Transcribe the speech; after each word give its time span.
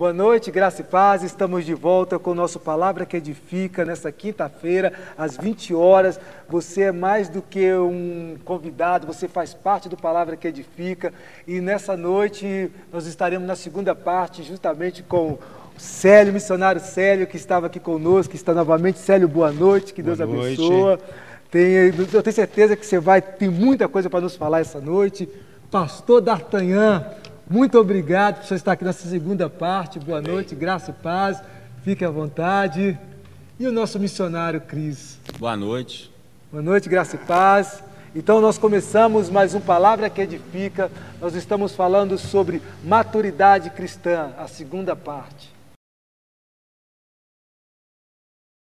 Boa 0.00 0.14
noite, 0.14 0.50
graça 0.50 0.80
e 0.80 0.84
paz. 0.84 1.22
Estamos 1.22 1.66
de 1.66 1.74
volta 1.74 2.18
com 2.18 2.30
o 2.30 2.34
nosso 2.34 2.58
Palavra 2.58 3.04
que 3.04 3.18
Edifica 3.18 3.84
nessa 3.84 4.10
quinta-feira, 4.10 4.94
às 5.14 5.36
20 5.36 5.74
horas. 5.74 6.18
Você 6.48 6.84
é 6.84 6.90
mais 6.90 7.28
do 7.28 7.42
que 7.42 7.70
um 7.74 8.36
convidado, 8.42 9.06
você 9.06 9.28
faz 9.28 9.52
parte 9.52 9.90
do 9.90 9.98
Palavra 9.98 10.38
que 10.38 10.48
Edifica. 10.48 11.12
E 11.46 11.60
nessa 11.60 11.98
noite 11.98 12.72
nós 12.90 13.04
estaremos 13.04 13.46
na 13.46 13.54
segunda 13.54 13.94
parte, 13.94 14.42
justamente 14.42 15.02
com 15.02 15.36
Célio, 15.76 16.32
missionário 16.32 16.80
Célio, 16.80 17.26
que 17.26 17.36
estava 17.36 17.66
aqui 17.66 17.78
conosco, 17.78 18.30
que 18.30 18.36
está 18.36 18.54
novamente. 18.54 18.98
Célio, 18.98 19.28
boa 19.28 19.52
noite, 19.52 19.92
que 19.92 20.02
Deus 20.02 20.16
boa 20.16 20.30
abençoe. 20.30 20.98
Tem, 21.50 21.72
eu 21.74 22.22
tenho 22.22 22.34
certeza 22.34 22.74
que 22.74 22.86
você 22.86 22.98
vai 22.98 23.20
ter 23.20 23.50
muita 23.50 23.86
coisa 23.86 24.08
para 24.08 24.22
nos 24.22 24.34
falar 24.34 24.60
essa 24.60 24.80
noite. 24.80 25.28
Pastor 25.70 26.22
D'Artagnan, 26.22 27.04
muito 27.50 27.76
obrigado 27.80 28.36
por 28.36 28.46
você 28.46 28.54
estar 28.54 28.72
aqui 28.72 28.84
nessa 28.84 29.08
segunda 29.08 29.50
parte. 29.50 29.98
Boa 29.98 30.18
Amém. 30.18 30.32
noite, 30.32 30.54
graça 30.54 30.92
e 30.92 30.94
paz. 30.94 31.42
Fique 31.82 32.04
à 32.04 32.10
vontade. 32.10 32.96
E 33.58 33.66
o 33.66 33.72
nosso 33.72 33.98
missionário 33.98 34.60
Cris. 34.60 35.18
Boa 35.36 35.56
noite. 35.56 36.12
Boa 36.52 36.62
noite, 36.62 36.88
graça 36.88 37.16
e 37.16 37.18
paz. 37.18 37.82
Então 38.14 38.40
nós 38.40 38.56
começamos 38.56 39.28
mais 39.28 39.52
um 39.52 39.60
Palavra 39.60 40.08
que 40.08 40.20
Edifica. 40.20 40.92
Nós 41.20 41.34
estamos 41.34 41.74
falando 41.74 42.16
sobre 42.16 42.62
maturidade 42.84 43.68
cristã, 43.70 44.30
a 44.38 44.46
segunda 44.46 44.94
parte. 44.94 45.52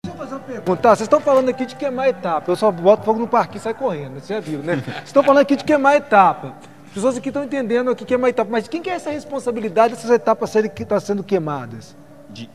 Deixa 0.05 0.16
eu 0.16 0.17
fazer 0.17 0.36
uma 0.36 0.39
pergunta. 0.39 0.81
Tá, 0.81 0.89
vocês 0.95 1.05
estão 1.05 1.20
falando 1.20 1.50
aqui 1.50 1.66
de 1.66 1.75
queimar 1.75 2.08
etapa. 2.08 2.50
Eu 2.50 2.55
só 2.55 2.72
boto 2.72 3.03
fogo 3.03 3.20
no 3.20 3.27
parquinho 3.27 3.59
e 3.59 3.61
sai 3.61 3.73
correndo. 3.73 4.14
Vocês 4.14 4.27
já 4.27 4.39
viram, 4.39 4.64
né? 4.64 4.75
Vocês 4.77 5.08
estão 5.08 5.22
falando 5.22 5.41
aqui 5.41 5.58
de 5.58 5.66
queimar 5.66 5.95
etapa. 5.98 6.55
As 6.89 6.93
pessoas 6.95 7.17
aqui 7.17 7.29
estão 7.29 7.43
entendendo 7.43 7.91
aqui 7.91 8.03
que 8.03 8.16
é 8.16 8.17
uma 8.17 8.29
etapa, 8.29 8.49
mas 8.49 8.67
quem 8.67 8.81
que 8.81 8.89
é 8.89 8.93
essa 8.93 9.11
responsabilidade 9.11 9.93
dessas 9.93 10.09
etapas 10.09 10.49
serem 10.49 10.71
que 10.71 10.81
estão 10.81 10.99
sendo 10.99 11.23
queimadas? 11.23 11.95
De, 12.31 12.49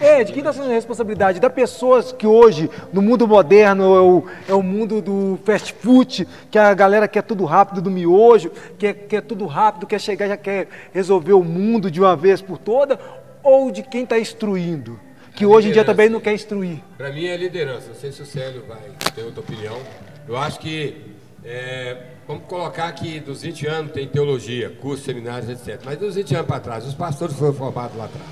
é, 0.00 0.24
de 0.24 0.32
quem 0.32 0.40
está 0.40 0.52
sendo 0.52 0.66
a 0.66 0.74
responsabilidade? 0.74 1.38
Da 1.38 1.48
pessoas 1.48 2.10
que 2.10 2.26
hoje, 2.26 2.68
no 2.92 3.00
mundo 3.00 3.28
moderno, 3.28 3.94
é 3.94 4.00
o, 4.00 4.24
é 4.48 4.54
o 4.54 4.62
mundo 4.62 5.00
do 5.00 5.38
fast 5.44 5.72
food, 5.72 6.26
que 6.50 6.58
a 6.58 6.74
galera 6.74 7.06
quer 7.06 7.22
tudo 7.22 7.44
rápido 7.44 7.80
do 7.80 7.88
miojo, 7.88 8.50
quer, 8.76 8.92
quer 8.92 9.22
tudo 9.22 9.46
rápido, 9.46 9.86
quer 9.86 10.00
chegar, 10.00 10.26
já 10.26 10.36
quer 10.36 10.66
resolver 10.92 11.34
o 11.34 11.44
mundo 11.44 11.88
de 11.88 12.00
uma 12.00 12.16
vez 12.16 12.42
por 12.42 12.58
toda, 12.58 12.98
ou 13.40 13.70
de 13.70 13.84
quem 13.84 14.02
está 14.02 14.18
instruindo? 14.18 14.98
Que 15.32 15.44
a 15.44 15.48
hoje 15.48 15.68
em 15.68 15.72
dia 15.72 15.84
também 15.84 16.08
não 16.08 16.18
quer 16.20 16.34
instruir. 16.34 16.82
Para 16.98 17.12
mim 17.12 17.26
é 17.26 17.36
liderança. 17.36 17.88
Não 17.88 17.94
sei 17.94 18.10
se 18.10 18.20
o 18.22 18.26
Célio 18.26 18.64
vai 18.66 18.78
ter 19.14 19.22
outra 19.22 19.40
opinião. 19.40 19.78
Eu 20.26 20.36
acho 20.36 20.58
que 20.58 21.15
é, 21.46 21.96
Vamos 22.26 22.44
colocar 22.48 22.90
que 22.90 23.20
dos 23.20 23.42
20 23.42 23.66
anos 23.68 23.92
tem 23.92 24.08
teologia, 24.08 24.68
cursos, 24.68 25.04
seminários, 25.04 25.48
etc. 25.48 25.80
Mas 25.84 25.96
dos 25.96 26.16
20 26.16 26.34
anos 26.34 26.46
para 26.48 26.58
trás, 26.58 26.84
os 26.84 26.94
pastores 26.94 27.36
foram 27.36 27.52
formados 27.52 27.96
lá 27.96 28.06
atrás. 28.06 28.28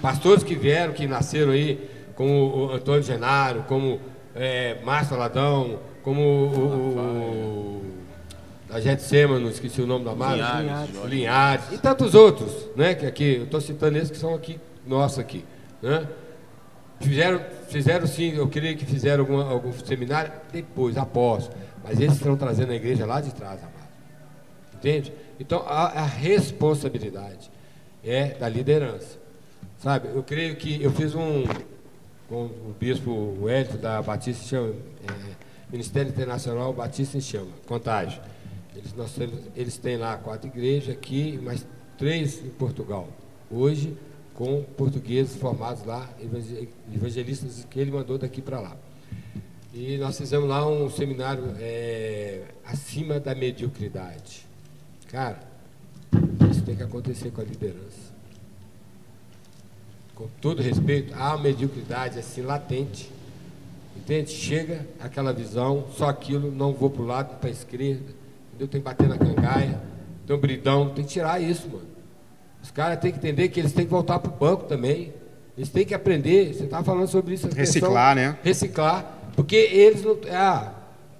Pastores 0.00 0.42
que 0.42 0.54
vieram, 0.54 0.94
que 0.94 1.06
nasceram 1.06 1.52
aí, 1.52 1.86
como 2.14 2.32
o 2.32 2.72
Antônio 2.72 3.02
Genaro, 3.02 3.64
como 3.68 4.00
é, 4.34 4.78
Márcio 4.82 5.16
Aladão, 5.16 5.80
como 6.02 6.22
o, 6.22 6.98
o, 6.98 7.82
da 8.70 8.80
Getsemano, 8.80 9.50
esqueci 9.50 9.82
o 9.82 9.86
nome 9.86 10.06
da 10.06 10.14
marca. 10.14 10.60
Linhares. 10.60 11.04
Linhares. 11.04 11.64
E 11.72 11.78
tantos 11.78 12.14
outros, 12.14 12.68
né? 12.74 12.94
Que 12.94 13.04
aqui, 13.04 13.36
eu 13.36 13.44
estou 13.44 13.60
citando 13.60 13.98
esses 13.98 14.10
que 14.10 14.16
são 14.16 14.34
aqui, 14.34 14.58
nossos 14.86 15.18
aqui. 15.18 15.44
Né? 15.82 16.08
Fizeram, 17.00 17.40
fizeram 17.68 18.06
sim, 18.06 18.34
eu 18.34 18.48
creio 18.48 18.78
que 18.78 18.86
fizeram 18.86 19.24
algum, 19.24 19.40
algum 19.40 19.72
seminário 19.72 20.32
depois, 20.50 20.96
após. 20.96 21.50
Mas 21.84 22.00
eles 22.00 22.14
estão 22.14 22.36
trazendo 22.36 22.72
a 22.72 22.74
igreja 22.74 23.04
lá 23.04 23.20
de 23.20 23.32
trás, 23.32 23.60
amado. 23.60 23.88
Entende? 24.74 25.12
Então, 25.38 25.62
a, 25.66 25.88
a 25.88 26.06
responsabilidade 26.06 27.50
é 28.02 28.28
da 28.28 28.48
liderança. 28.48 29.18
Sabe, 29.78 30.08
eu 30.08 30.22
creio 30.22 30.56
que 30.56 30.82
eu 30.82 30.90
fiz 30.90 31.14
um 31.14 31.44
com 32.28 32.46
o 32.46 32.74
bispo 32.80 33.36
Wellington 33.40 33.76
da 33.76 34.00
Batista 34.00 34.46
chama, 34.46 34.70
é, 34.70 35.34
Ministério 35.70 36.08
Internacional 36.10 36.72
Batista 36.72 37.18
em 37.18 37.20
Chama, 37.20 37.50
Contágio. 37.66 38.20
Eles, 38.74 38.94
nós, 38.94 39.12
eles 39.54 39.76
têm 39.76 39.96
lá 39.98 40.16
quatro 40.16 40.48
igrejas 40.48 40.94
aqui, 40.94 41.38
mais 41.42 41.66
três 41.98 42.42
em 42.44 42.48
Portugal. 42.48 43.08
Hoje, 43.50 43.96
com 44.34 44.62
portugueses 44.76 45.36
formados 45.36 45.84
lá, 45.84 46.08
evangelistas 46.92 47.66
que 47.70 47.78
ele 47.78 47.90
mandou 47.90 48.18
daqui 48.18 48.40
para 48.40 48.58
lá. 48.58 48.76
E 49.74 49.98
nós 49.98 50.16
fizemos 50.16 50.48
lá 50.48 50.64
um 50.64 50.88
seminário 50.88 51.52
é, 51.58 52.42
acima 52.64 53.18
da 53.18 53.34
mediocridade. 53.34 54.46
Cara, 55.10 55.40
isso 56.48 56.62
tem 56.62 56.76
que 56.76 56.82
acontecer 56.84 57.32
com 57.32 57.40
a 57.40 57.44
liderança. 57.44 58.14
Com 60.14 60.28
todo 60.40 60.62
respeito, 60.62 61.12
há 61.16 61.34
uma 61.34 61.42
mediocridade 61.42 62.20
assim 62.20 62.42
latente. 62.42 63.10
Entende? 63.96 64.30
Chega 64.30 64.86
aquela 65.00 65.32
visão, 65.32 65.86
só 65.96 66.08
aquilo, 66.08 66.52
não 66.52 66.72
vou 66.72 66.88
para 66.88 67.02
o 67.02 67.06
lado, 67.06 67.38
para 67.40 67.48
a 67.48 67.52
esquerda. 67.52 68.12
Entendeu? 68.50 68.68
Tem 68.68 68.80
que 68.80 68.84
bater 68.84 69.08
na 69.08 69.18
cangaia, 69.18 69.80
tem 70.24 70.36
um 70.36 70.38
bridão, 70.38 70.90
tem 70.90 71.04
que 71.04 71.10
tirar 71.10 71.42
isso, 71.42 71.68
mano. 71.68 71.88
Os 72.62 72.70
caras 72.70 73.00
têm 73.00 73.10
que 73.10 73.18
entender 73.18 73.48
que 73.48 73.58
eles 73.58 73.72
têm 73.72 73.84
que 73.84 73.90
voltar 73.90 74.20
para 74.20 74.30
o 74.30 74.36
banco 74.36 74.66
também. 74.66 75.12
Eles 75.56 75.68
têm 75.68 75.84
que 75.84 75.94
aprender. 75.94 76.54
Você 76.54 76.64
estava 76.64 76.84
falando 76.84 77.08
sobre 77.08 77.34
isso. 77.34 77.48
Reciclar, 77.48 78.14
questão, 78.14 78.32
né? 78.32 78.38
Reciclar. 78.44 79.23
Porque 79.34 79.56
eles 79.56 80.02
não. 80.02 80.16
Ah, 80.30 80.72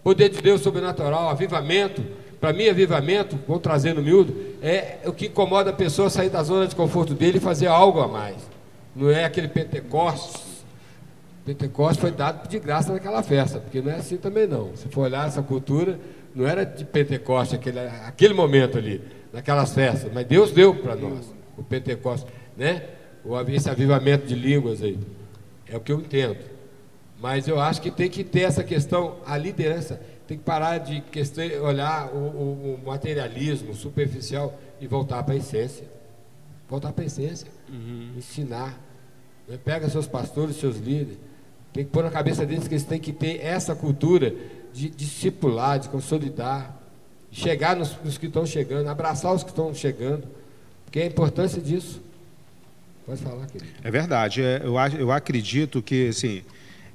poder 0.02 0.28
de 0.28 0.40
Deus 0.40 0.60
sobrenatural, 0.60 1.28
avivamento. 1.28 2.02
Para 2.40 2.52
mim, 2.52 2.68
avivamento, 2.68 3.38
vou 3.48 3.58
trazer 3.58 3.94
no 3.94 4.02
miúdo, 4.02 4.36
é 4.60 4.98
o 5.06 5.14
que 5.14 5.28
incomoda 5.28 5.70
a 5.70 5.72
pessoa 5.72 6.10
sair 6.10 6.28
da 6.28 6.42
zona 6.42 6.66
de 6.66 6.76
conforto 6.76 7.14
dele 7.14 7.38
e 7.38 7.40
fazer 7.40 7.68
algo 7.68 8.00
a 8.00 8.06
mais. 8.06 8.36
Não 8.94 9.10
é 9.10 9.24
aquele 9.24 9.48
Pentecostes. 9.48 10.42
Pentecostes 11.46 12.00
foi 12.00 12.10
dado 12.10 12.46
de 12.46 12.58
graça 12.58 12.92
naquela 12.92 13.22
festa, 13.22 13.60
porque 13.60 13.80
não 13.80 13.90
é 13.90 13.94
assim 13.94 14.18
também 14.18 14.46
não. 14.46 14.76
Se 14.76 14.88
for 14.88 15.02
olhar 15.02 15.26
essa 15.26 15.42
cultura, 15.42 15.98
não 16.34 16.46
era 16.46 16.64
de 16.64 16.84
Pentecostes 16.84 17.58
aquele, 17.58 17.78
aquele 17.80 18.34
momento 18.34 18.76
ali, 18.76 19.00
naquelas 19.32 19.72
festas, 19.72 20.12
mas 20.12 20.26
Deus 20.26 20.50
deu 20.50 20.74
para 20.74 20.94
nós 20.96 21.32
o 21.56 21.62
Pentecostes, 21.62 22.30
né? 22.56 22.82
Esse 23.48 23.70
avivamento 23.70 24.26
de 24.26 24.34
línguas 24.34 24.82
aí. 24.82 24.98
É 25.66 25.78
o 25.78 25.80
que 25.80 25.92
eu 25.92 25.98
entendo. 25.98 26.36
Mas 27.24 27.48
eu 27.48 27.58
acho 27.58 27.80
que 27.80 27.90
tem 27.90 28.10
que 28.10 28.22
ter 28.22 28.40
essa 28.40 28.62
questão, 28.62 29.16
a 29.24 29.38
liderança 29.38 29.98
tem 30.28 30.36
que 30.36 30.44
parar 30.44 30.76
de 30.76 31.00
questão, 31.00 31.42
olhar 31.62 32.12
o, 32.12 32.18
o, 32.18 32.74
o 32.74 32.86
materialismo 32.86 33.74
superficial 33.74 34.60
e 34.78 34.86
voltar 34.86 35.22
para 35.22 35.32
a 35.32 35.38
essência. 35.38 35.86
Voltar 36.68 36.92
para 36.92 37.02
a 37.02 37.06
essência. 37.06 37.46
Uhum. 37.66 38.10
Ensinar. 38.18 38.78
Né? 39.48 39.58
Pega 39.64 39.88
seus 39.88 40.06
pastores, 40.06 40.56
seus 40.56 40.76
líderes. 40.76 41.16
Tem 41.72 41.82
que 41.82 41.90
pôr 41.90 42.04
na 42.04 42.10
cabeça 42.10 42.44
deles 42.44 42.68
que 42.68 42.74
eles 42.74 42.84
têm 42.84 43.00
que 43.00 43.10
ter 43.10 43.42
essa 43.42 43.74
cultura 43.74 44.34
de 44.74 44.90
discipular, 44.90 45.78
de 45.78 45.88
consolidar. 45.88 46.78
Chegar 47.32 47.74
nos, 47.74 47.96
nos 48.04 48.18
que 48.18 48.26
estão 48.26 48.44
chegando, 48.44 48.86
abraçar 48.88 49.32
os 49.32 49.42
que 49.42 49.48
estão 49.48 49.74
chegando. 49.74 50.28
Porque 50.84 51.00
é 51.00 51.04
a 51.04 51.06
importância 51.06 51.62
disso. 51.62 52.02
Pode 53.06 53.22
falar, 53.22 53.46
querido. 53.46 53.72
É 53.82 53.90
verdade. 53.90 54.42
É, 54.42 54.60
eu, 54.62 54.74
eu 54.98 55.10
acredito 55.10 55.80
que, 55.80 56.08
assim, 56.08 56.42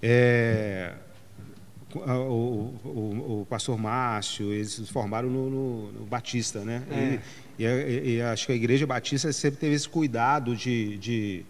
é, 0.01 0.93
o, 1.95 2.73
o, 2.83 3.41
o, 3.41 3.47
pastor 3.49 3.77
Márcio, 3.77 4.53
eles 4.53 4.73
se 4.73 4.85
formaram 4.85 5.29
no, 5.29 5.49
no, 5.49 5.91
no 5.91 6.05
Batista, 6.05 6.59
né? 6.59 6.83
É. 6.91 7.19
E, 7.57 7.65
e, 7.65 8.15
e, 8.15 8.21
acho 8.21 8.45
que 8.45 8.51
a 8.51 8.55
Igreja 8.55 8.85
Batista 8.85 9.31
sempre 9.33 9.59
teve 9.59 9.75
esse 9.75 9.89
cuidado 9.89 10.55
de, 10.55 10.97
de, 10.97 11.45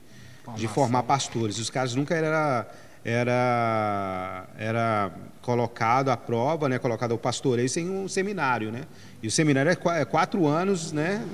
de 0.55 0.67
formar 0.67 1.03
pastores. 1.03 1.59
Os 1.59 1.69
caras 1.69 1.93
nunca 1.93 2.15
era 2.15 2.67
era 3.03 4.45
era 4.57 5.11
colocado 5.41 6.09
à 6.09 6.17
prova, 6.17 6.67
né? 6.67 6.79
Colocado 6.79 7.11
ao 7.11 7.17
pastoreio 7.17 7.69
sem 7.69 7.89
um 7.89 8.07
seminário, 8.07 8.71
né? 8.71 8.81
E 9.21 9.27
o 9.27 9.31
seminário 9.31 9.71
é, 9.71 10.01
é 10.01 10.05
quatro 10.05 10.47
anos, 10.47 10.91
né? 10.91 11.25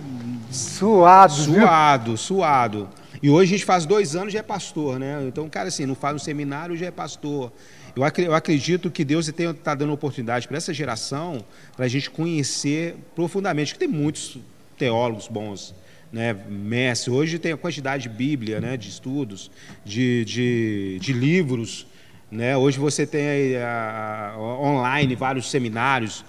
Suado, 0.51 1.33
suado, 1.33 2.05
viu? 2.11 2.17
suado. 2.17 2.89
E 3.25 3.29
hoje 3.31 3.55
a 3.55 3.57
gente 3.57 3.65
faz 3.65 3.87
dois 3.87 4.15
anos 4.15 4.31
já 4.31 4.37
é 4.37 4.43
pastor, 4.43 4.99
né? 4.99 5.25
Então, 5.27 5.49
cara, 5.49 5.69
assim, 5.69 5.83
não 5.87 5.95
faz 5.95 6.15
um 6.15 6.19
seminário 6.19 6.77
já 6.77 6.85
é 6.85 6.91
pastor. 6.91 7.51
Eu 7.95 8.35
acredito 8.35 8.91
que 8.91 9.03
Deus 9.03 9.27
está 9.27 9.73
dando 9.73 9.91
oportunidade 9.93 10.47
para 10.47 10.57
essa 10.57 10.71
geração 10.71 11.43
para 11.75 11.85
a 11.85 11.87
gente 11.87 12.07
conhecer 12.07 12.95
profundamente, 13.15 13.73
que 13.73 13.79
tem 13.79 13.87
muitos 13.87 14.37
teólogos 14.77 15.27
bons, 15.27 15.73
né? 16.13 16.35
Messi, 16.47 17.09
hoje 17.09 17.39
tem 17.39 17.51
a 17.51 17.57
quantidade 17.57 18.03
de 18.03 18.09
Bíblia, 18.09 18.61
né? 18.61 18.77
De 18.77 18.89
estudos, 18.89 19.49
de, 19.83 20.23
de, 20.23 20.99
de 21.01 21.11
livros, 21.11 21.87
né? 22.29 22.55
Hoje 22.55 22.77
você 22.77 23.07
tem 23.07 23.57
a, 23.57 24.33
a, 24.35 24.39
online 24.39 25.15
vários 25.15 25.49
seminários. 25.49 26.23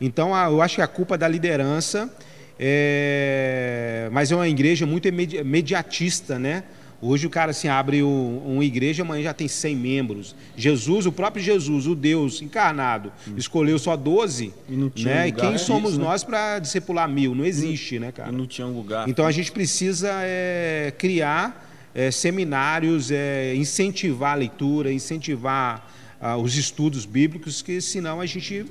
Então, 0.00 0.34
a, 0.34 0.44
eu 0.46 0.62
acho 0.62 0.76
que 0.76 0.82
a 0.82 0.88
culpa 0.88 1.16
é 1.16 1.18
da 1.18 1.28
liderança 1.28 2.10
é, 2.58 4.08
mas 4.12 4.32
é 4.32 4.36
uma 4.36 4.48
igreja 4.48 4.84
muito 4.86 5.06
imediatista, 5.06 6.38
né? 6.38 6.64
Hoje 7.00 7.28
o 7.28 7.30
cara 7.30 7.52
assim, 7.52 7.68
abre 7.68 8.02
um, 8.02 8.38
uma 8.44 8.64
igreja, 8.64 9.04
amanhã 9.04 9.22
já 9.22 9.32
tem 9.32 9.46
100 9.46 9.76
membros. 9.76 10.34
Jesus, 10.56 11.06
o 11.06 11.12
próprio 11.12 11.40
Jesus, 11.42 11.86
o 11.86 11.94
Deus 11.94 12.42
encarnado, 12.42 13.12
hum. 13.28 13.34
escolheu 13.36 13.78
só 13.78 13.96
12. 13.96 14.52
E, 14.68 14.72
não 14.72 14.90
tinha 14.90 15.14
né? 15.14 15.24
Um 15.24 15.26
e 15.28 15.32
quem 15.32 15.58
somos 15.58 15.90
isso, 15.90 16.00
né? 16.00 16.06
nós 16.06 16.24
para 16.24 16.58
discipular 16.58 17.08
mil? 17.08 17.36
Não 17.36 17.44
existe, 17.44 17.94
e, 17.94 17.98
né, 18.00 18.10
cara? 18.10 18.32
E 18.32 18.34
não 18.34 18.46
tinha 18.46 18.66
um 18.66 18.76
lugar. 18.76 19.08
Então 19.08 19.24
a 19.24 19.30
gente 19.30 19.52
precisa 19.52 20.10
é, 20.22 20.92
criar 20.98 21.68
é, 21.94 22.10
seminários, 22.10 23.12
é, 23.12 23.54
incentivar 23.54 24.32
a 24.32 24.36
leitura, 24.36 24.92
incentivar 24.92 25.88
ah, 26.20 26.36
os 26.36 26.56
estudos 26.56 27.06
bíblicos, 27.06 27.62
que 27.62 27.80
senão 27.80 28.20
a 28.20 28.26
gente, 28.26 28.66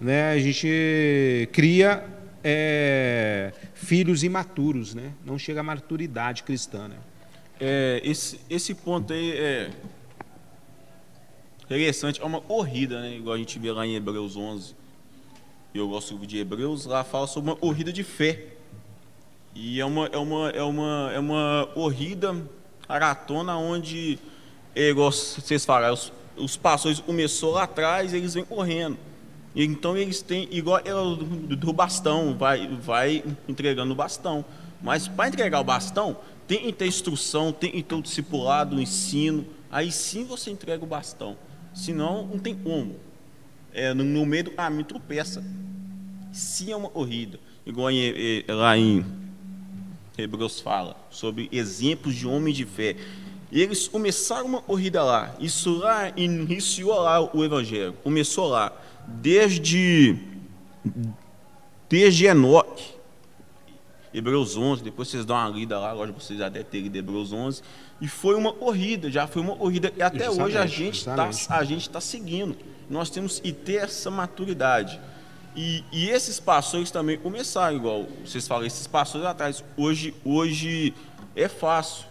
né, 0.00 0.32
a 0.32 0.38
gente 0.38 1.48
cria 1.52 2.02
é, 2.44 3.52
filhos 3.74 4.22
imaturos, 4.22 4.94
né? 4.94 5.12
não 5.24 5.38
chega 5.38 5.60
à 5.60 5.62
maturidade 5.62 6.42
cristã. 6.42 6.88
Né? 6.88 6.96
É, 7.60 8.00
esse, 8.04 8.40
esse 8.50 8.74
ponto 8.74 9.12
aí 9.12 9.32
é 9.32 9.70
interessante, 11.64 12.20
é 12.20 12.24
uma 12.24 12.40
corrida, 12.40 13.00
né? 13.00 13.16
igual 13.16 13.34
a 13.34 13.38
gente 13.38 13.58
vê 13.58 13.70
lá 13.72 13.86
em 13.86 13.94
Hebreus 13.94 14.36
11. 14.36 14.74
Eu 15.74 15.88
gosto 15.88 16.18
de 16.26 16.38
Hebreus, 16.38 16.84
lá 16.84 17.02
fala 17.02 17.26
sobre 17.26 17.50
uma 17.50 17.56
corrida 17.56 17.92
de 17.92 18.02
fé. 18.02 18.46
E 19.54 19.80
é 19.80 19.84
uma, 19.84 20.06
é 20.06 20.18
uma, 20.18 20.50
é 20.50 20.62
uma, 20.62 21.10
é 21.14 21.18
uma 21.18 21.68
corrida 21.72 22.36
maratona 22.88 23.56
onde, 23.56 24.18
é, 24.74 24.90
igual 24.90 25.10
vocês 25.10 25.64
falaram, 25.64 25.94
os, 25.94 26.12
os 26.36 26.56
pastores 26.56 27.00
começou 27.00 27.52
lá 27.52 27.62
atrás, 27.62 28.12
eles 28.12 28.34
vêm 28.34 28.44
correndo. 28.44 28.98
Então 29.54 29.96
eles 29.96 30.22
têm, 30.22 30.48
igual 30.50 30.78
é 30.78 30.92
do, 31.56 31.72
bastão, 31.72 32.36
vai, 32.36 32.66
vai 32.68 33.22
entregando 33.48 33.92
o 33.92 33.96
bastão. 33.96 34.44
Mas 34.80 35.06
para 35.06 35.28
entregar 35.28 35.60
o 35.60 35.64
bastão, 35.64 36.16
tem 36.48 36.64
que 36.64 36.72
ter 36.72 36.86
instrução, 36.86 37.52
tem 37.52 37.70
que 37.70 37.82
ter 37.82 37.94
o 37.94 38.02
discipulado, 38.02 38.76
o 38.76 38.80
ensino. 38.80 39.46
Aí 39.70 39.92
sim 39.92 40.24
você 40.24 40.50
entrega 40.50 40.82
o 40.82 40.86
bastão. 40.86 41.36
Senão, 41.74 42.26
não 42.26 42.38
tem 42.38 42.54
como. 42.54 42.96
É, 43.72 43.94
no, 43.94 44.04
no 44.04 44.26
meio 44.26 44.44
do 44.44 44.50
caminho 44.50 44.84
tropeça. 44.84 45.44
Sim 46.32 46.72
é 46.72 46.76
uma 46.76 46.88
corrida. 46.88 47.38
Igual 47.64 47.90
em, 47.90 48.44
lá 48.48 48.76
em 48.76 49.04
Hebreus 50.16 50.60
fala, 50.60 50.96
sobre 51.10 51.48
exemplos 51.52 52.14
de 52.14 52.26
homens 52.26 52.56
de 52.56 52.64
fé. 52.64 52.96
E 53.50 53.60
eles 53.60 53.86
começaram 53.86 54.46
uma 54.46 54.62
corrida 54.62 55.02
lá. 55.02 55.34
Isso 55.38 55.76
lá 55.78 56.10
iniciou 56.16 56.98
lá 56.98 57.20
o 57.20 57.44
evangelho. 57.44 57.92
Começou 58.02 58.48
lá. 58.48 58.72
Desde, 59.20 60.16
desde 61.88 62.26
Enoque. 62.26 62.92
Hebreus 64.14 64.56
11, 64.56 64.82
depois 64.82 65.08
vocês 65.08 65.24
dão 65.24 65.36
uma 65.36 65.48
lida 65.48 65.78
lá, 65.78 65.90
agora 65.90 66.12
vocês 66.12 66.38
já 66.38 66.48
devem 66.48 66.68
ter 66.70 66.80
lido 66.80 66.96
Hebreus 66.96 67.32
11, 67.32 67.62
e 67.98 68.06
foi 68.06 68.34
uma 68.34 68.52
corrida, 68.52 69.10
já 69.10 69.26
foi 69.26 69.40
uma 69.40 69.56
corrida, 69.56 69.90
e 69.96 70.02
até 70.02 70.26
justamente, 70.26 70.42
hoje 70.42 70.58
a 70.58 70.66
gente 70.66 70.96
está 70.98 71.92
tá 71.92 72.00
seguindo. 72.00 72.54
Nós 72.90 73.08
temos 73.08 73.40
que 73.40 73.52
ter 73.52 73.76
essa 73.84 74.10
maturidade. 74.10 75.00
E, 75.54 75.84
e, 75.92 76.08
esses 76.08 76.40
pastores 76.40 76.90
também 76.90 77.18
começaram, 77.18 77.76
igual 77.76 78.06
vocês 78.24 78.46
falam, 78.48 78.66
esses 78.66 78.86
pastores 78.86 79.26
atrás. 79.26 79.62
Hoje, 79.76 80.14
hoje 80.24 80.94
é 81.36 81.46
fácil. 81.46 82.06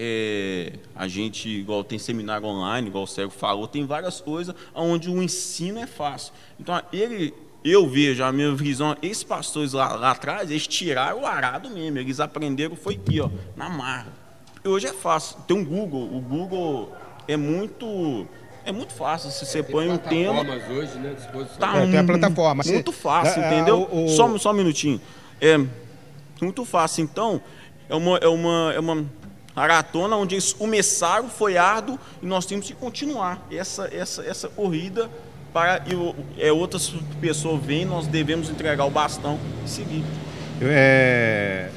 É, 0.00 0.74
a 0.94 1.08
gente, 1.08 1.48
igual 1.48 1.82
tem 1.82 1.98
seminário 1.98 2.46
online, 2.46 2.86
igual 2.86 3.02
o 3.02 3.06
Sérgio 3.06 3.36
falou, 3.36 3.66
tem 3.66 3.84
várias 3.84 4.20
coisas 4.20 4.54
onde 4.72 5.10
o 5.10 5.20
ensino 5.20 5.80
é 5.80 5.88
fácil. 5.88 6.32
Então, 6.60 6.80
ele, 6.92 7.34
eu 7.64 7.88
vejo, 7.88 8.22
a 8.22 8.30
minha 8.30 8.54
visão, 8.54 8.96
esses 9.02 9.24
pastores 9.24 9.72
lá, 9.72 9.96
lá 9.96 10.12
atrás, 10.12 10.50
eles 10.50 10.68
tiraram 10.68 11.22
o 11.22 11.26
arado 11.26 11.68
mesmo, 11.68 11.98
eles 11.98 12.20
aprenderam, 12.20 12.76
foi 12.76 12.94
aqui, 12.94 13.20
ó, 13.20 13.28
na 13.56 13.68
marra. 13.68 14.12
E 14.64 14.68
hoje 14.68 14.86
é 14.86 14.92
fácil, 14.92 15.36
tem 15.48 15.56
um 15.56 15.64
Google, 15.64 16.04
o 16.16 16.20
Google 16.20 16.92
é 17.26 17.36
muito 17.36 18.24
é 18.64 18.70
muito 18.70 18.92
fácil. 18.92 19.30
Se 19.30 19.46
você 19.46 19.60
é, 19.60 19.62
põe 19.62 19.88
um 19.88 19.96
tema. 19.96 20.42
hoje, 20.70 20.98
né? 20.98 21.16
Tá 21.58 21.78
é, 21.78 21.86
tem 21.86 21.98
a 21.98 22.04
plataforma. 22.04 22.62
Muito 22.66 22.92
fácil, 22.92 23.42
é, 23.42 23.46
é, 23.46 23.54
entendeu? 23.54 23.88
O, 23.90 24.04
o... 24.04 24.08
Só, 24.10 24.38
só 24.38 24.50
um 24.50 24.54
minutinho. 24.54 25.00
É 25.40 25.58
muito 26.40 26.64
fácil. 26.64 27.02
Então, 27.02 27.40
é 27.88 27.94
uma, 27.94 28.18
é 28.18 28.28
uma, 28.28 28.72
é 28.74 28.78
uma 28.78 29.06
maratona 29.58 30.16
onde 30.16 30.36
eles 30.36 30.52
começaram, 30.52 31.28
foi 31.28 31.56
árduo, 31.56 31.98
e 32.22 32.26
nós 32.26 32.46
temos 32.46 32.66
que 32.66 32.74
continuar 32.74 33.44
essa, 33.50 33.88
essa, 33.92 34.24
essa 34.24 34.48
corrida 34.48 35.10
para 35.52 35.84
é, 36.38 36.52
outras 36.52 36.94
pessoas 37.20 37.60
vêm, 37.64 37.84
nós 37.84 38.06
devemos 38.06 38.48
entregar 38.48 38.84
o 38.84 38.90
bastão 38.90 39.36
e 39.64 39.68
seguir. 39.68 40.04
É, 40.62 41.70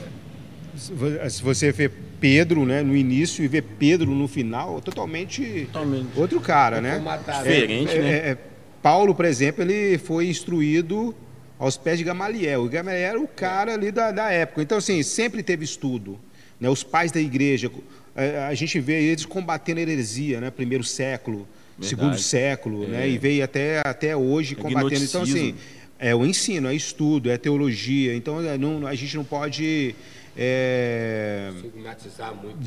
se 0.76 1.42
você 1.42 1.72
vê 1.72 1.90
Pedro 1.90 2.66
né, 2.66 2.84
no 2.84 2.96
início 2.96 3.44
e 3.44 3.48
ver 3.48 3.64
Pedro 3.64 4.12
no 4.12 4.28
final, 4.28 4.80
totalmente, 4.80 5.68
totalmente. 5.72 6.08
outro 6.16 6.40
cara, 6.40 6.80
né? 6.82 7.02
Diferente, 7.40 7.98
é, 7.98 8.02
né? 8.02 8.12
É, 8.12 8.30
é, 8.30 8.38
Paulo, 8.80 9.16
por 9.16 9.26
exemplo, 9.26 9.64
ele 9.64 9.98
foi 9.98 10.28
instruído 10.28 11.16
aos 11.58 11.78
pés 11.78 11.98
de 11.98 12.04
Gamaliel. 12.04 12.64
O 12.64 12.70
Gamaliel 12.70 13.10
era 13.10 13.20
o 13.20 13.28
cara 13.28 13.74
ali 13.74 13.92
da, 13.92 14.12
da 14.12 14.32
época. 14.32 14.62
Então, 14.62 14.78
assim, 14.78 15.02
sempre 15.02 15.42
teve 15.42 15.64
estudo. 15.66 16.20
Né? 16.62 16.70
Os 16.70 16.84
pais 16.84 17.12
da 17.12 17.20
igreja, 17.20 17.70
é, 18.16 18.44
a 18.44 18.54
gente 18.54 18.80
vê 18.80 19.02
eles 19.02 19.26
combatendo 19.26 19.80
a 19.80 19.82
heresia, 19.82 20.40
né? 20.40 20.52
Primeiro 20.52 20.84
século, 20.84 21.48
Verdade. 21.78 21.88
segundo 21.88 22.20
século, 22.20 22.88
né? 22.88 23.10
E 23.10 23.18
veio 23.18 23.44
até, 23.44 23.82
até 23.84 24.16
hoje 24.16 24.56
combatendo. 24.56 25.04
Então, 25.04 25.24
assim, 25.24 25.56
é 25.98 26.14
o 26.14 26.24
ensino, 26.24 26.70
é 26.70 26.76
estudo, 26.76 27.32
é 27.32 27.38
teologia. 27.38 28.16
Então, 28.16 28.40
não, 28.60 28.86
a 28.86 28.94
gente 28.94 29.18
não 29.18 29.24
pode 29.24 29.96
é, 30.38 31.52
Stigmatizar 31.58 32.36
muito. 32.36 32.58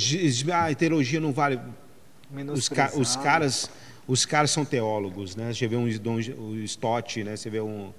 a 0.53 0.75
teologia 0.75 1.21
não 1.21 1.33
vale. 1.33 1.61
Os, 2.53 2.69
ca, 2.69 2.91
os, 2.97 3.15
caras, 3.17 3.71
os 4.09 4.27
caras 4.27 4.51
são 4.51 4.65
teólogos, 4.65 5.37
né? 5.37 5.53
Você 5.53 5.69
vê 5.69 5.77
um, 5.77 5.87
um 5.87 6.65
Stott, 6.65 7.23
né? 7.23 7.37
Você 7.37 7.49
vê 7.49 7.61
um 7.61 7.93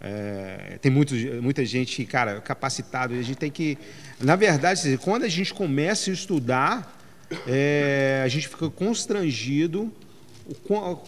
é, 0.00 0.78
tem 0.80 0.90
muito, 0.90 1.14
muita 1.42 1.64
gente, 1.64 2.04
cara, 2.04 2.40
capacitado. 2.40 3.12
A 3.14 3.22
gente 3.22 3.36
tem 3.36 3.50
que, 3.50 3.76
na 4.18 4.34
verdade, 4.34 4.98
quando 4.98 5.24
a 5.24 5.28
gente 5.28 5.52
começa 5.52 6.10
a 6.10 6.14
estudar, 6.14 6.98
é, 7.46 8.22
a 8.24 8.28
gente 8.28 8.48
fica 8.48 8.70
constrangido. 8.70 9.92
Com, 10.66 11.02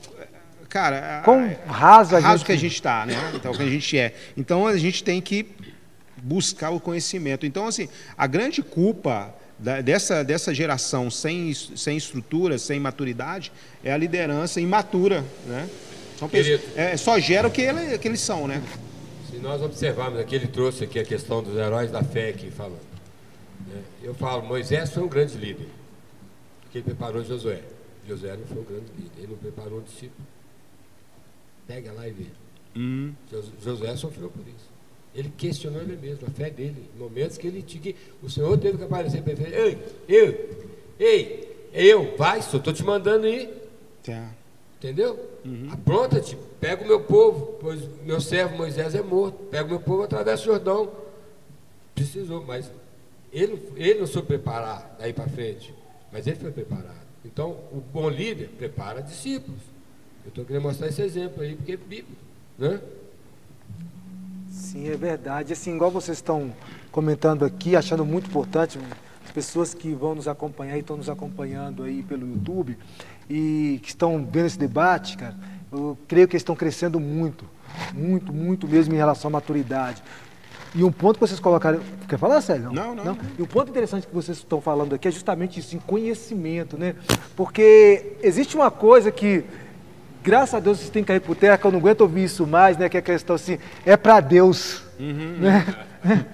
cara, 0.69 1.23
com 1.25 1.57
raso, 1.67 2.17
a 2.17 2.19
raso 2.19 2.39
gente... 2.39 2.47
que 2.47 2.53
a 2.53 2.57
gente 2.57 2.75
está, 2.75 3.07
né? 3.07 3.15
Então, 3.35 3.53
que 3.53 3.63
a 3.63 3.69
gente 3.69 3.99
é. 3.99 4.15
Então 4.37 4.67
a 4.67 4.77
gente 4.77 5.03
tem 5.03 5.21
que 5.21 5.47
buscar 6.23 6.71
o 6.71 6.79
conhecimento. 6.79 7.47
Então, 7.47 7.67
assim, 7.67 7.89
a 8.17 8.27
grande 8.27 8.63
culpa 8.63 9.35
dessa, 9.83 10.23
dessa 10.23 10.53
geração 10.55 11.11
sem, 11.11 11.53
sem 11.55 11.97
estrutura, 11.97 12.59
sem 12.59 12.79
maturidade, 12.79 13.51
é 13.83 13.93
a 13.93 13.97
liderança 13.97 14.61
imatura, 14.61 15.25
né? 15.47 15.69
São 16.23 16.29
pessoas, 16.29 16.77
é, 16.77 16.97
só 16.97 17.19
gera 17.19 17.49
o 17.49 17.51
que, 17.51 17.63
ele, 17.63 17.99
que 17.99 18.07
eles 18.07 18.21
são, 18.21 18.47
né? 18.47 18.63
Se 19.29 19.39
nós 19.39 19.61
observarmos 19.61 20.21
aqui, 20.21 20.37
ele 20.37 20.47
trouxe 20.47 20.85
aqui 20.85 21.01
a 21.01 21.05
questão 21.05 21.43
dos 21.43 21.57
heróis 21.57 21.91
da 21.91 22.05
fé 22.05 22.29
aqui 22.29 22.49
falando. 22.49 22.79
Né? 23.67 23.83
Eu 24.05 24.15
falo, 24.15 24.45
Moisés 24.45 24.91
foi 24.91 25.03
um 25.03 25.09
grande 25.09 25.37
líder, 25.37 25.67
porque 26.61 26.79
ele 26.79 26.85
preparou 26.85 27.25
Josué. 27.25 27.63
Josué 28.07 28.37
não 28.37 28.47
foi 28.47 28.59
um 28.59 28.65
grande 28.65 28.87
líder, 28.97 29.11
ele 29.19 29.27
não 29.33 29.37
preparou 29.37 29.81
um 29.81 29.83
discípulo. 29.83 30.25
Pega 31.67 31.91
lá 31.91 32.07
e 32.07 32.13
vê. 32.13 32.27
Hum. 32.77 33.13
Josué 33.61 33.97
sofreu 33.97 34.31
por 34.31 34.47
isso. 34.47 34.71
Ele 35.17 35.33
questionou 35.37 35.83
ele 35.83 35.97
mesmo, 35.97 36.29
a 36.29 36.31
fé 36.31 36.51
dele, 36.51 36.89
em 36.95 36.99
momentos 37.01 37.37
que 37.37 37.49
ele 37.49 37.63
tinha 37.63 37.83
que. 37.83 37.97
O 38.23 38.31
Senhor 38.31 38.57
teve 38.59 38.79
que 38.79 38.85
aparecer 38.85 39.23
para 39.23 39.33
ele 39.33 39.57
Ei, 39.57 39.79
eu, 40.09 40.51
ei, 41.01 41.69
eu, 41.73 42.17
vai, 42.17 42.41
só 42.43 42.59
estou 42.59 42.73
te 42.73 42.85
mandando 42.85 43.27
ir. 43.27 43.51
Tá. 44.05 44.31
Entendeu? 44.79 45.32
Uhum. 45.45 45.69
Apronta-te, 45.73 46.37
pega 46.61 46.85
o 46.85 46.87
meu 46.87 47.01
povo, 47.01 47.59
pois 47.61 47.81
meu 48.05 48.21
servo 48.21 48.57
Moisés 48.57 48.95
é 48.95 49.03
morto. 49.03 49.39
Pega 49.51 49.65
o 49.65 49.69
meu 49.69 49.81
povo, 49.81 50.03
atravessa 50.03 50.43
o 50.43 50.47
Jordão. 50.47 50.91
Precisou, 51.95 52.45
mas 52.45 52.71
ele, 53.33 53.71
ele 53.77 54.01
não 54.01 54.07
soube 54.07 54.29
preparar 54.29 54.97
daí 54.99 55.13
para 55.13 55.27
frente, 55.29 55.75
mas 56.13 56.27
ele 56.27 56.37
foi 56.37 56.51
preparado. 56.51 57.03
Então, 57.25 57.51
o 57.73 57.83
bom 57.93 58.09
líder 58.09 58.49
prepara 58.59 59.03
discípulos. 59.03 59.61
Eu 60.25 60.29
estou 60.29 60.45
querendo 60.45 60.63
mostrar 60.63 60.89
esse 60.89 61.03
exemplo 61.03 61.43
aí, 61.43 61.57
porque 61.57 61.73
é 61.73 61.77
bíblico. 61.77 62.23
Né? 62.59 62.81
Sim, 64.51 64.89
é 64.89 64.97
verdade. 64.97 65.53
Assim, 65.53 65.75
igual 65.75 65.91
vocês 65.91 66.19
estão 66.19 66.53
comentando 66.91 67.45
aqui, 67.45 67.75
achando 67.75 68.05
muito 68.05 68.29
importante, 68.29 68.79
as 69.25 69.31
pessoas 69.33 69.73
que 69.73 69.93
vão 69.95 70.15
nos 70.15 70.29
acompanhar 70.29 70.77
e 70.77 70.81
estão 70.81 70.97
nos 70.97 71.09
acompanhando 71.09 71.83
aí 71.85 72.03
pelo 72.03 72.29
YouTube 72.29 72.77
e 73.35 73.79
que 73.79 73.89
estão 73.89 74.29
vendo 74.31 74.45
esse 74.45 74.59
debate, 74.59 75.17
cara, 75.17 75.35
eu 75.73 75.97
creio 76.07 76.29
que 76.29 76.35
eles 76.35 76.43
estão 76.43 76.55
crescendo 76.55 77.01
muito, 77.01 77.47
muito, 77.95 78.31
muito 78.31 78.69
mesmo 78.69 78.93
em 78.93 78.99
relação 78.99 79.31
à 79.31 79.33
maturidade. 79.33 80.03
E 80.75 80.85
um 80.85 80.93
ponto 80.93 81.15
que 81.15 81.27
vocês 81.27 81.41
colocaram. 81.41 81.81
Quer 82.07 82.19
falar, 82.19 82.43
Sérgio? 82.43 82.71
Não, 82.71 82.95
não, 82.95 83.05
não. 83.05 83.19
E 83.39 83.43
um 83.43 83.47
ponto 83.47 83.71
interessante 83.71 84.07
que 84.07 84.15
vocês 84.15 84.37
estão 84.37 84.61
falando 84.61 84.95
aqui 84.95 85.09
é 85.09 85.11
justamente 85.11 85.61
isso, 85.61 85.75
em 85.75 85.79
conhecimento, 85.79 86.77
né? 86.77 86.95
Porque 87.35 88.17
existe 88.23 88.55
uma 88.55 88.71
coisa 88.71 89.11
que 89.11 89.45
graças 90.23 90.55
a 90.55 90.61
Deus 90.61 90.79
vocês 90.79 90.91
têm 90.91 91.03
que 91.03 91.09
cair 91.09 91.21
por 91.21 91.35
terra, 91.35 91.57
que 91.57 91.65
eu 91.65 91.73
não 91.73 91.79
aguento 91.79 92.03
ouvir 92.03 92.25
isso 92.25 92.47
mais, 92.47 92.77
né? 92.77 92.91
Que 92.91 92.99
é 92.99 93.01
a 93.01 93.03
questão 93.03 93.37
assim, 93.37 93.59
é 93.87 93.97
para 93.97 94.21
Deus. 94.21 94.83
Uhum. 95.01 95.39
Né? 95.39 95.65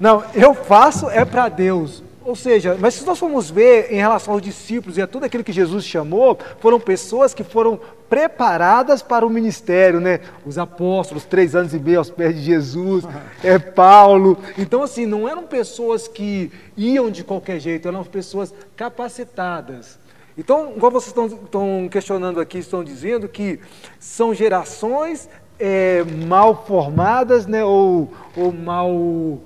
Não, 0.00 0.24
eu 0.34 0.52
faço 0.52 1.08
é 1.08 1.24
para 1.24 1.48
Deus. 1.48 2.02
Ou 2.24 2.36
seja, 2.36 2.76
mas 2.78 2.94
se 2.94 3.04
nós 3.04 3.18
formos 3.18 3.50
ver 3.50 3.92
em 3.92 3.96
relação 3.96 4.34
aos 4.34 4.42
discípulos 4.42 4.96
e 4.96 5.02
a 5.02 5.06
tudo 5.06 5.24
aquilo 5.24 5.42
que 5.42 5.52
Jesus 5.52 5.84
chamou, 5.84 6.38
foram 6.60 6.78
pessoas 6.78 7.34
que 7.34 7.42
foram 7.42 7.80
preparadas 8.08 9.02
para 9.02 9.26
o 9.26 9.30
ministério, 9.30 10.00
né? 10.00 10.20
Os 10.46 10.56
apóstolos, 10.56 11.24
três 11.24 11.56
anos 11.56 11.74
e 11.74 11.78
meio 11.78 11.98
aos 11.98 12.10
pés 12.10 12.34
de 12.34 12.42
Jesus, 12.42 13.04
é 13.42 13.58
Paulo. 13.58 14.38
Então, 14.56 14.82
assim, 14.82 15.04
não 15.04 15.28
eram 15.28 15.42
pessoas 15.44 16.06
que 16.06 16.52
iam 16.76 17.10
de 17.10 17.24
qualquer 17.24 17.58
jeito, 17.58 17.88
eram 17.88 18.04
pessoas 18.04 18.54
capacitadas. 18.76 19.98
Então, 20.36 20.72
igual 20.76 20.92
vocês 20.92 21.08
estão, 21.08 21.26
estão 21.26 21.88
questionando 21.90 22.40
aqui, 22.40 22.58
estão 22.58 22.84
dizendo 22.84 23.28
que 23.28 23.58
são 23.98 24.32
gerações 24.32 25.28
é, 25.58 26.04
mal 26.26 26.64
formadas, 26.66 27.46
né? 27.46 27.64
Ou, 27.64 28.12
ou 28.36 28.52
mal 28.52 29.40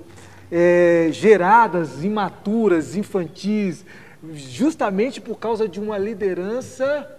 é, 0.51 1.09
geradas, 1.11 2.03
imaturas, 2.03 2.95
infantis, 2.95 3.85
justamente 4.33 5.21
por 5.21 5.37
causa 5.37 5.67
de 5.67 5.79
uma 5.79 5.97
liderança 5.97 7.13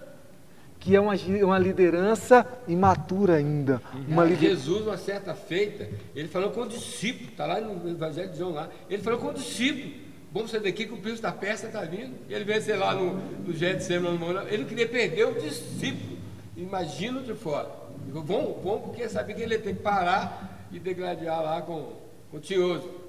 que 0.79 0.95
é 0.95 0.99
uma, 0.99 1.13
uma 1.43 1.59
liderança 1.59 2.47
imatura 2.65 3.35
ainda. 3.35 3.81
Uma 4.07 4.23
lider... 4.23 4.51
Jesus, 4.51 4.87
uma 4.87 4.97
certa 4.97 5.35
feita, 5.35 5.89
ele 6.15 6.29
falou 6.29 6.51
com 6.51 6.61
o 6.61 6.67
discípulo, 6.67 7.29
está 7.29 7.45
lá 7.45 7.59
no 7.59 7.89
Evangelho 7.89 8.31
de 8.31 8.37
João 8.37 8.53
lá, 8.53 8.69
ele 8.89 9.03
falou 9.03 9.19
com 9.19 9.27
o 9.27 9.33
discípulo, 9.33 9.93
vamos 10.31 10.51
sair 10.51 10.61
daqui 10.61 10.85
que 10.85 10.93
o 10.93 10.97
príncipe 10.97 11.23
da 11.23 11.33
peça 11.33 11.67
está 11.67 11.81
vindo. 11.81 12.15
Ele 12.29 12.45
veio, 12.45 12.61
sei 12.61 12.77
lá, 12.77 12.95
no, 12.95 13.15
no 13.15 13.53
Getsemane, 13.53 14.17
ele 14.47 14.59
não 14.59 14.69
queria 14.69 14.87
perder 14.87 15.25
o 15.25 15.33
discípulo. 15.33 16.17
Imagina 16.55 17.21
de 17.21 17.33
fora. 17.33 17.69
vamos, 18.07 18.63
vamos, 18.63 18.81
porque 18.83 19.09
sabia 19.09 19.35
que 19.35 19.41
ele 19.41 19.55
ia 19.55 19.61
ter 19.61 19.75
que 19.75 19.81
parar 19.81 20.65
e 20.71 20.79
degladiar 20.79 21.43
lá 21.43 21.61
com, 21.61 21.91
com 22.31 22.37
o 22.37 22.39
tioso 22.39 23.08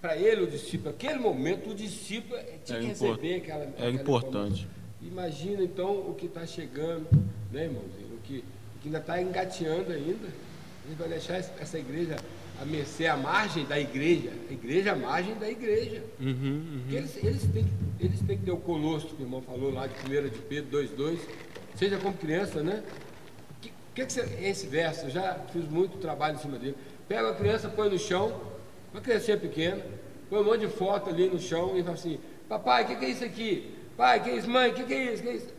para 0.00 0.16
ele, 0.16 0.42
o 0.42 0.46
discípulo, 0.46 0.92
naquele 0.92 1.18
momento, 1.18 1.70
o 1.70 1.74
discípulo 1.74 2.40
tinha 2.64 2.78
é 2.78 2.80
que 2.80 2.86
receber 2.88 3.34
aquela. 3.36 3.74
É 3.78 3.90
importante. 3.90 4.66
Imagina 5.02 5.62
então 5.62 5.92
o 6.08 6.14
que 6.14 6.26
está 6.26 6.46
chegando, 6.46 7.06
né, 7.52 7.64
irmãozinho? 7.64 8.14
O 8.14 8.20
que, 8.22 8.38
o 8.38 8.80
que 8.80 8.88
ainda 8.88 8.98
está 8.98 9.20
engateando 9.20 9.92
ainda. 9.92 10.28
Ele 10.86 10.94
vai 10.98 11.08
deixar 11.08 11.36
essa 11.36 11.78
igreja 11.78 12.16
a 12.60 12.64
mercê, 12.64 13.06
a 13.06 13.16
margem 13.16 13.64
da 13.66 13.78
igreja. 13.78 14.30
A 14.48 14.52
igreja, 14.52 14.92
a 14.92 14.96
margem 14.96 15.34
da 15.34 15.48
igreja. 15.48 16.02
Uhum, 16.18 16.32
uhum. 16.32 16.82
Eles, 16.90 17.16
eles, 17.22 17.42
têm, 17.52 17.66
eles 18.00 18.20
têm 18.20 18.38
que 18.38 18.44
ter 18.44 18.50
o 18.50 18.56
colosso 18.56 19.08
que 19.08 19.22
o 19.22 19.24
irmão 19.24 19.42
falou 19.42 19.72
lá 19.72 19.86
de 19.86 19.94
1 19.94 20.28
de 20.28 20.38
Pedro 20.38 20.82
2,2. 20.82 21.18
Seja 21.76 21.98
como 21.98 22.14
criança, 22.16 22.62
né? 22.62 22.82
O 23.50 23.60
que, 23.60 23.72
que, 23.94 24.06
que 24.06 24.12
você, 24.12 24.22
esse 24.42 24.66
verso? 24.66 25.06
Eu 25.06 25.10
já 25.10 25.34
fiz 25.52 25.68
muito 25.68 25.98
trabalho 25.98 26.36
em 26.36 26.38
cima 26.38 26.58
dele. 26.58 26.76
Pega 27.06 27.30
a 27.30 27.34
criança, 27.34 27.68
põe 27.68 27.90
no 27.90 27.98
chão 27.98 28.49
uma 28.92 29.00
criancinha 29.00 29.36
pequena, 29.36 29.84
põe 30.28 30.40
um 30.40 30.44
monte 30.44 30.60
de 30.60 30.68
foto 30.68 31.10
ali 31.10 31.28
no 31.28 31.38
chão 31.38 31.76
e 31.76 31.82
fala 31.82 31.94
assim, 31.94 32.18
papai, 32.48 32.84
o 32.84 32.86
que, 32.88 32.96
que, 32.96 33.04
é 33.04 33.10
isso 33.10 33.24
aqui? 33.24 33.74
Pai, 33.96 34.18
o 34.18 34.22
que 34.22 34.30
é 34.30 34.36
isso? 34.36 34.50
Mãe, 34.50 34.70
o 34.70 34.74
que, 34.74 34.84
que, 34.84 34.94
é 34.94 35.12
isso? 35.12 35.22
Que 35.22 35.28
é 35.28 35.34
isso? 35.34 35.54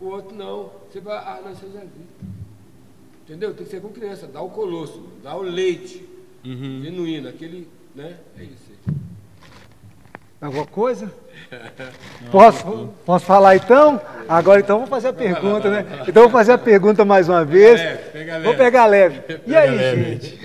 O 0.00 0.06
outro 0.06 0.34
não. 0.34 0.70
Você 0.90 1.00
vai, 1.00 1.16
ah, 1.16 1.40
não, 1.44 1.54
você 1.54 1.66
já 1.72 1.80
viu. 1.80 2.06
Entendeu? 3.24 3.54
Tem 3.54 3.64
que 3.64 3.70
ser 3.70 3.82
com 3.82 3.88
criança, 3.88 4.26
dá 4.26 4.40
o 4.40 4.50
colosso, 4.50 5.06
dá 5.22 5.36
o 5.36 5.42
leite 5.42 6.08
uhum. 6.44 6.82
genuíno, 6.82 7.28
aquele, 7.28 7.68
né? 7.94 8.18
É 8.38 8.44
isso 8.44 8.70
aí. 8.70 8.94
Alguma 10.40 10.66
coisa? 10.66 11.12
Posso, 12.30 12.90
posso 13.04 13.26
falar 13.26 13.56
então? 13.56 14.00
Agora 14.28 14.60
então 14.60 14.78
vou 14.78 14.86
fazer 14.86 15.08
a 15.08 15.12
pergunta, 15.12 15.68
né? 15.68 16.04
Então 16.06 16.22
vou 16.24 16.30
fazer 16.30 16.52
a 16.52 16.58
pergunta 16.58 17.04
mais 17.04 17.28
uma 17.28 17.44
vez. 17.44 17.80
Vou 18.44 18.54
pegar 18.54 18.86
leve. 18.86 19.20
E 19.46 19.56
aí, 19.56 19.78
gente? 19.78 20.38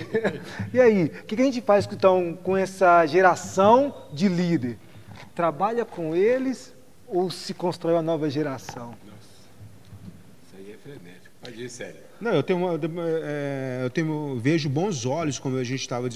E 0.72 0.80
aí, 0.80 1.04
o 1.04 1.24
que 1.24 1.40
a 1.40 1.44
gente 1.44 1.60
faz 1.60 1.88
então, 1.90 2.36
com 2.42 2.56
essa 2.56 3.06
geração 3.06 3.94
de 4.12 4.28
líder? 4.28 4.78
Trabalha 5.34 5.84
com 5.84 6.14
eles 6.14 6.74
ou 7.06 7.30
se 7.30 7.54
constrói 7.54 7.94
uma 7.94 8.02
nova 8.02 8.28
geração? 8.28 8.94
Nossa, 9.04 9.28
isso 10.44 10.54
aí 10.56 10.72
é 10.72 10.76
frenético. 10.76 11.34
Pode 11.40 11.62
ir, 11.62 11.68
sério. 11.68 11.96
Não, 12.20 12.32
eu 12.32 12.42
tenho, 12.42 12.60
é, 13.22 13.80
eu 13.84 13.90
tenho, 13.90 14.38
vejo 14.40 14.68
bons 14.68 15.04
olhos, 15.04 15.38
como 15.38 15.56
a 15.56 15.64
gente 15.64 15.80
estava 15.80 16.08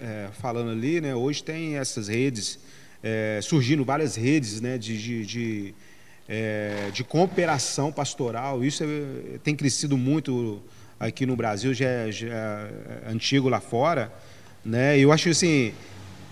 é, 0.00 0.28
falando 0.32 0.70
ali, 0.70 1.00
né? 1.00 1.14
Hoje 1.14 1.44
tem 1.44 1.76
essas 1.76 2.08
redes 2.08 2.58
é, 3.04 3.38
surgindo 3.42 3.84
várias 3.84 4.16
redes 4.16 4.62
né, 4.62 4.78
de, 4.78 4.96
de, 4.96 5.26
de, 5.26 5.74
é, 6.26 6.88
de 6.90 7.04
cooperação 7.04 7.92
pastoral. 7.92 8.64
Isso 8.64 8.82
é, 8.82 9.38
tem 9.44 9.54
crescido 9.54 9.98
muito 9.98 10.62
aqui 10.98 11.26
no 11.26 11.36
Brasil, 11.36 11.74
já 11.74 11.86
é, 11.86 12.10
já 12.10 12.26
é 12.26 13.10
antigo 13.10 13.50
lá 13.50 13.60
fora. 13.60 14.10
Né? 14.64 14.98
Eu 14.98 15.12
acho 15.12 15.28
assim, 15.28 15.74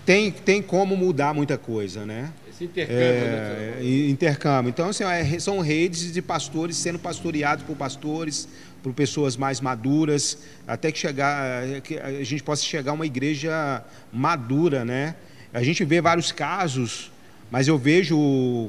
tem, 0.03 0.31
tem 0.31 0.63
como 0.63 0.97
mudar 0.97 1.31
muita 1.35 1.59
coisa, 1.59 2.07
né? 2.07 2.33
Esse 2.49 2.63
intercâmbio, 2.63 3.03
é, 3.03 3.75
né? 3.79 4.09
Intercâmbio. 4.09 4.69
Então, 4.69 4.89
assim, 4.89 5.03
é, 5.03 5.39
são 5.39 5.59
redes 5.59 6.11
de 6.11 6.21
pastores 6.23 6.75
sendo 6.75 6.97
pastoreados 6.97 7.63
por 7.63 7.75
pastores, 7.75 8.47
por 8.81 8.93
pessoas 8.93 9.37
mais 9.37 9.61
maduras, 9.61 10.39
até 10.67 10.91
que 10.91 10.97
chegar, 10.97 11.81
que 11.81 11.99
a 11.99 12.23
gente 12.23 12.41
possa 12.41 12.63
chegar 12.63 12.91
a 12.91 12.95
uma 12.95 13.05
igreja 13.05 13.83
madura, 14.11 14.83
né? 14.83 15.15
A 15.53 15.61
gente 15.61 15.85
vê 15.85 16.01
vários 16.01 16.31
casos, 16.31 17.11
mas 17.51 17.67
eu 17.67 17.77
vejo 17.77 18.17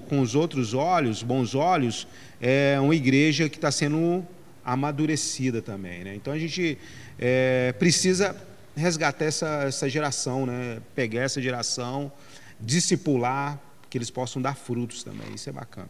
com 0.09 0.21
os 0.21 0.35
outros 0.35 0.75
olhos, 0.75 1.23
bons 1.23 1.55
olhos, 1.55 2.07
é 2.41 2.79
uma 2.79 2.95
igreja 2.95 3.49
que 3.49 3.57
está 3.57 3.71
sendo 3.71 4.23
amadurecida 4.63 5.63
também. 5.63 6.05
Né? 6.05 6.15
Então 6.15 6.31
a 6.31 6.39
gente 6.39 6.77
é, 7.19 7.73
precisa 7.79 8.37
resgatar 8.77 9.25
essa, 9.25 9.65
essa 9.65 9.89
geração, 9.89 10.45
né? 10.45 10.83
pegar 10.95 11.23
essa 11.23 11.41
geração, 11.41 12.13
discipular, 12.61 13.59
que 13.89 13.97
eles 13.97 14.11
possam 14.11 14.43
dar 14.43 14.55
frutos 14.55 15.03
também. 15.03 15.35
Isso 15.35 15.49
é 15.49 15.53
bacana. 15.53 15.89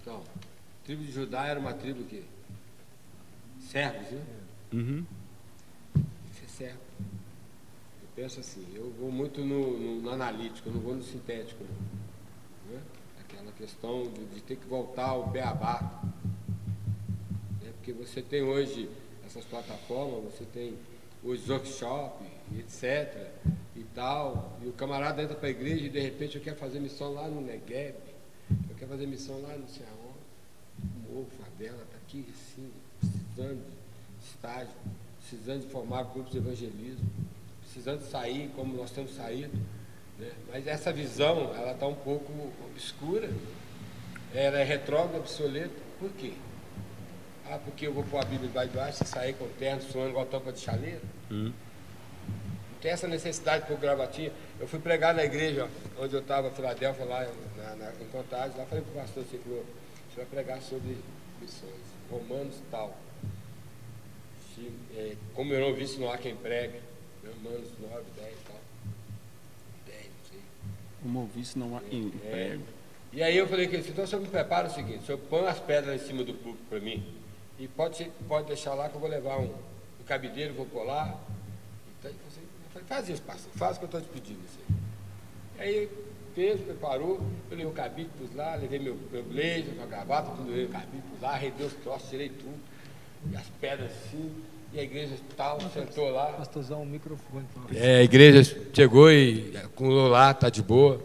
Então, 0.00 0.16
a 0.16 0.84
tribo 0.84 1.04
de 1.04 1.12
Judá 1.12 1.46
era 1.46 1.60
uma 1.60 1.72
tribo 1.72 2.02
que 2.04 2.24
servos, 3.60 4.10
né? 4.10 4.22
Uhum 4.72 5.04
penso 8.14 8.40
assim, 8.40 8.66
eu 8.74 8.90
vou 8.98 9.10
muito 9.10 9.40
no, 9.44 9.78
no, 9.78 10.02
no 10.02 10.10
analítico, 10.10 10.70
não 10.70 10.80
vou 10.80 10.94
no 10.94 11.02
sintético. 11.02 11.64
Né? 12.68 12.80
Aquela 13.20 13.52
questão 13.52 14.10
de, 14.10 14.24
de, 14.26 14.40
ter 14.42 14.56
que 14.56 14.66
voltar 14.66 15.08
ao 15.08 15.28
beabá. 15.28 16.02
Né? 17.62 17.72
Porque 17.76 17.92
você 17.92 18.20
tem 18.22 18.42
hoje 18.42 18.88
essas 19.24 19.44
plataformas, 19.44 20.34
você 20.34 20.44
tem 20.44 20.76
os 21.22 21.48
workshops, 21.48 22.26
etc. 22.58 23.28
e 23.76 23.84
tal, 23.94 24.58
e 24.62 24.68
o 24.68 24.72
camarada 24.72 25.22
entra 25.22 25.36
para 25.36 25.48
a 25.48 25.50
igreja 25.50 25.84
e 25.84 25.88
de 25.88 26.00
repente 26.00 26.36
eu 26.36 26.42
quero 26.42 26.56
fazer 26.56 26.80
missão 26.80 27.12
lá 27.12 27.28
no 27.28 27.40
Negev, 27.40 27.94
eu 28.68 28.76
quero 28.76 28.90
fazer 28.90 29.06
missão 29.06 29.40
lá 29.42 29.56
no 29.56 29.64
aonde, 29.64 31.08
morro, 31.08 31.28
favela, 31.38 31.82
está 31.82 31.96
aqui, 31.98 32.26
assim, 32.32 32.70
precisando 32.98 33.62
de 33.62 34.24
estágio, 34.26 34.74
precisando 35.18 35.60
de 35.60 35.68
formar 35.68 36.04
grupos 36.04 36.32
de 36.32 36.38
evangelismo 36.38 37.08
precisando 37.70 38.02
sair, 38.02 38.50
como 38.56 38.76
nós 38.76 38.90
temos 38.90 39.14
saído. 39.14 39.56
Né? 40.18 40.28
Mas 40.52 40.66
essa 40.66 40.92
visão, 40.92 41.54
ela 41.54 41.70
está 41.70 41.86
um 41.86 41.94
pouco 41.94 42.32
obscura, 42.68 43.30
ela 44.34 44.58
é 44.58 44.64
retrógrada, 44.64 45.18
obsoleta. 45.18 45.70
Por 46.00 46.10
quê? 46.10 46.32
Ah, 47.48 47.58
porque 47.64 47.86
eu 47.86 47.92
vou 47.92 48.02
pôr 48.04 48.18
a 48.18 48.24
Bíblia 48.24 48.48
debaixo 48.48 48.70
de 48.70 48.76
baixo 48.76 49.02
e 49.04 49.06
sair 49.06 49.34
com 49.34 49.44
o 49.44 49.48
terno 49.50 49.82
suando 49.82 50.10
igual 50.10 50.26
tampa 50.26 50.52
de 50.52 50.60
chaleira? 50.60 51.00
Hum. 51.30 51.52
Não 52.72 52.78
tem 52.80 52.90
essa 52.90 53.06
necessidade 53.06 53.66
por 53.66 53.78
gravatinha. 53.78 54.32
Eu 54.58 54.66
fui 54.66 54.80
pregar 54.80 55.14
na 55.14 55.24
igreja 55.24 55.68
onde 55.98 56.14
eu 56.14 56.20
estava, 56.20 56.50
Filadélfia, 56.50 57.04
lá 57.04 57.28
na, 57.56 57.76
na, 57.76 57.92
em 58.00 58.08
Contagem, 58.10 58.56
lá 58.56 58.64
falei 58.66 58.84
para 58.84 58.92
o 58.92 59.04
pastor, 59.04 59.22
assim, 59.22 59.38
você 59.38 60.16
vai 60.16 60.26
pregar 60.26 60.60
sobre 60.60 60.96
missões, 61.40 61.72
romanos 62.10 62.56
e 62.56 62.70
tal. 62.70 62.96
Se, 64.54 64.72
é, 64.96 65.16
como 65.34 65.52
eu 65.52 65.60
não 65.60 65.74
vi, 65.74 65.86
se 65.86 66.00
não 66.00 66.10
há 66.10 66.18
quem 66.18 66.34
pregue. 66.34 66.89
Romanos 67.42 67.68
9, 67.80 68.04
10 68.16 68.34
tal. 68.46 68.60
10, 69.86 69.98
não 69.98 70.30
sei. 70.30 70.40
Como 71.02 71.20
ouvisse 71.20 71.58
não 71.58 71.76
há 71.76 71.80
é. 72.24 72.58
E 73.12 73.22
aí 73.22 73.36
eu 73.36 73.48
falei 73.48 73.66
que 73.66 73.76
então 73.76 74.04
o 74.04 74.06
senhor 74.06 74.22
me 74.22 74.28
prepara 74.28 74.68
o 74.68 74.70
seguinte, 74.70 74.98
o 74.98 75.06
senhor 75.06 75.18
põe 75.18 75.46
as 75.46 75.58
pedras 75.58 76.00
em 76.00 76.06
cima 76.06 76.22
do 76.22 76.32
público 76.34 76.64
para 76.68 76.78
mim 76.78 77.04
e 77.58 77.66
pode, 77.68 78.10
pode 78.28 78.46
deixar 78.46 78.74
lá 78.74 78.88
que 78.88 78.94
eu 78.94 79.00
vou 79.00 79.10
levar 79.10 79.38
um, 79.38 79.52
um 80.00 80.04
cabideiro, 80.06 80.54
vou 80.54 80.66
colar. 80.66 81.18
Então, 81.98 82.10
eu 82.10 82.70
falei, 82.72 82.88
faz 82.88 83.08
isso, 83.08 83.22
pastor, 83.22 83.52
faz 83.54 83.76
o 83.76 83.80
que 83.80 83.84
eu 83.84 83.98
estou 83.98 84.00
te 84.00 84.08
pedindo. 84.08 84.40
Assim. 84.44 84.80
Aí 85.58 85.90
fez, 86.34 86.60
preparou, 86.60 87.20
eu 87.50 87.56
levei 87.56 87.66
o 87.66 87.72
cabide 87.72 88.10
lá, 88.34 88.54
levei 88.54 88.78
meu, 88.78 88.96
meu 89.10 89.22
blazer, 89.24 89.74
a 89.82 89.86
gravata, 89.86 90.30
tudo 90.36 90.48
levei 90.48 90.64
o 90.64 90.68
cabide 90.68 91.02
lá, 91.20 91.32
arredei 91.32 91.66
os 91.66 91.74
troços, 91.74 92.08
tirei 92.08 92.30
tudo, 92.30 92.58
e 93.30 93.36
as 93.36 93.46
pedras 93.60 93.90
assim, 93.90 94.42
e 94.72 94.78
a 94.78 94.82
igreja 94.82 95.14
tal, 95.36 95.58
sentou 95.72 96.10
lá. 96.10 96.26
Pastorzão, 96.26 96.82
o 96.82 96.86
microfone. 96.86 97.44
É, 97.74 97.98
a 97.98 98.02
igreja 98.02 98.56
chegou 98.72 99.10
e 99.10 99.56
acumulou 99.56 100.08
lá, 100.08 100.32
tá 100.32 100.48
de 100.48 100.62
boa. 100.62 101.02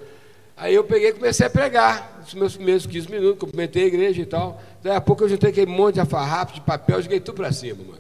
Aí 0.55 0.73
eu 0.73 0.83
peguei 0.83 1.09
e 1.09 1.13
comecei 1.13 1.45
a 1.45 1.49
pregar, 1.49 2.19
nos 2.21 2.33
meus 2.33 2.55
primeiros 2.55 2.85
15 2.85 3.11
minutos, 3.11 3.39
cumprimentei 3.39 3.83
a 3.83 3.87
igreja 3.87 4.21
e 4.21 4.25
tal. 4.25 4.61
Daí 4.81 4.95
a 4.95 5.01
pouco 5.01 5.23
eu 5.23 5.29
juntei 5.29 5.49
aquele 5.49 5.69
monte 5.69 5.95
de 5.95 6.01
afarrapo, 6.01 6.53
de 6.53 6.61
papel, 6.61 7.01
joguei 7.01 7.19
tudo 7.19 7.35
para 7.35 7.51
cima, 7.51 7.83
mano. 7.83 7.99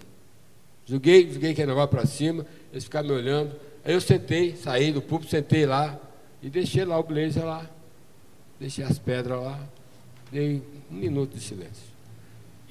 Joguei, 0.85 1.31
joguei 1.33 1.51
aquele 1.51 1.67
negócio 1.67 1.89
para 1.89 2.05
cima, 2.05 2.45
eles 2.71 2.83
ficaram 2.83 3.07
me 3.07 3.13
olhando. 3.13 3.55
Aí 3.83 3.93
eu 3.93 3.99
sentei, 3.99 4.55
saí 4.55 4.91
do 4.91 5.01
púlpito, 5.01 5.31
sentei 5.31 5.65
lá, 5.65 5.99
E 6.41 6.49
deixei 6.49 6.85
lá 6.85 6.97
o 6.99 7.03
blazer 7.03 7.43
lá, 7.43 7.67
deixei 8.59 8.85
as 8.85 8.99
pedras 8.99 9.43
lá, 9.43 9.59
dei 10.31 10.61
um 10.91 10.95
minuto 10.95 11.33
de 11.33 11.41
silêncio. 11.41 11.94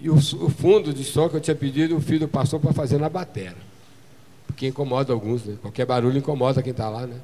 E 0.04 0.10
o, 0.10 0.16
o 0.16 0.50
fundo 0.50 0.92
de 0.92 1.02
som 1.02 1.30
que 1.30 1.36
eu 1.36 1.40
tinha 1.40 1.56
pedido, 1.56 1.96
o 1.96 2.00
filho 2.00 2.28
passou 2.28 2.60
para 2.60 2.74
fazer 2.74 2.98
na 2.98 3.08
batera. 3.08 3.56
Porque 4.46 4.68
incomoda 4.68 5.14
alguns, 5.14 5.46
né? 5.46 5.56
Qualquer 5.62 5.86
barulho 5.86 6.18
incomoda 6.18 6.62
quem 6.62 6.72
está 6.72 6.90
lá, 6.90 7.06
né? 7.06 7.16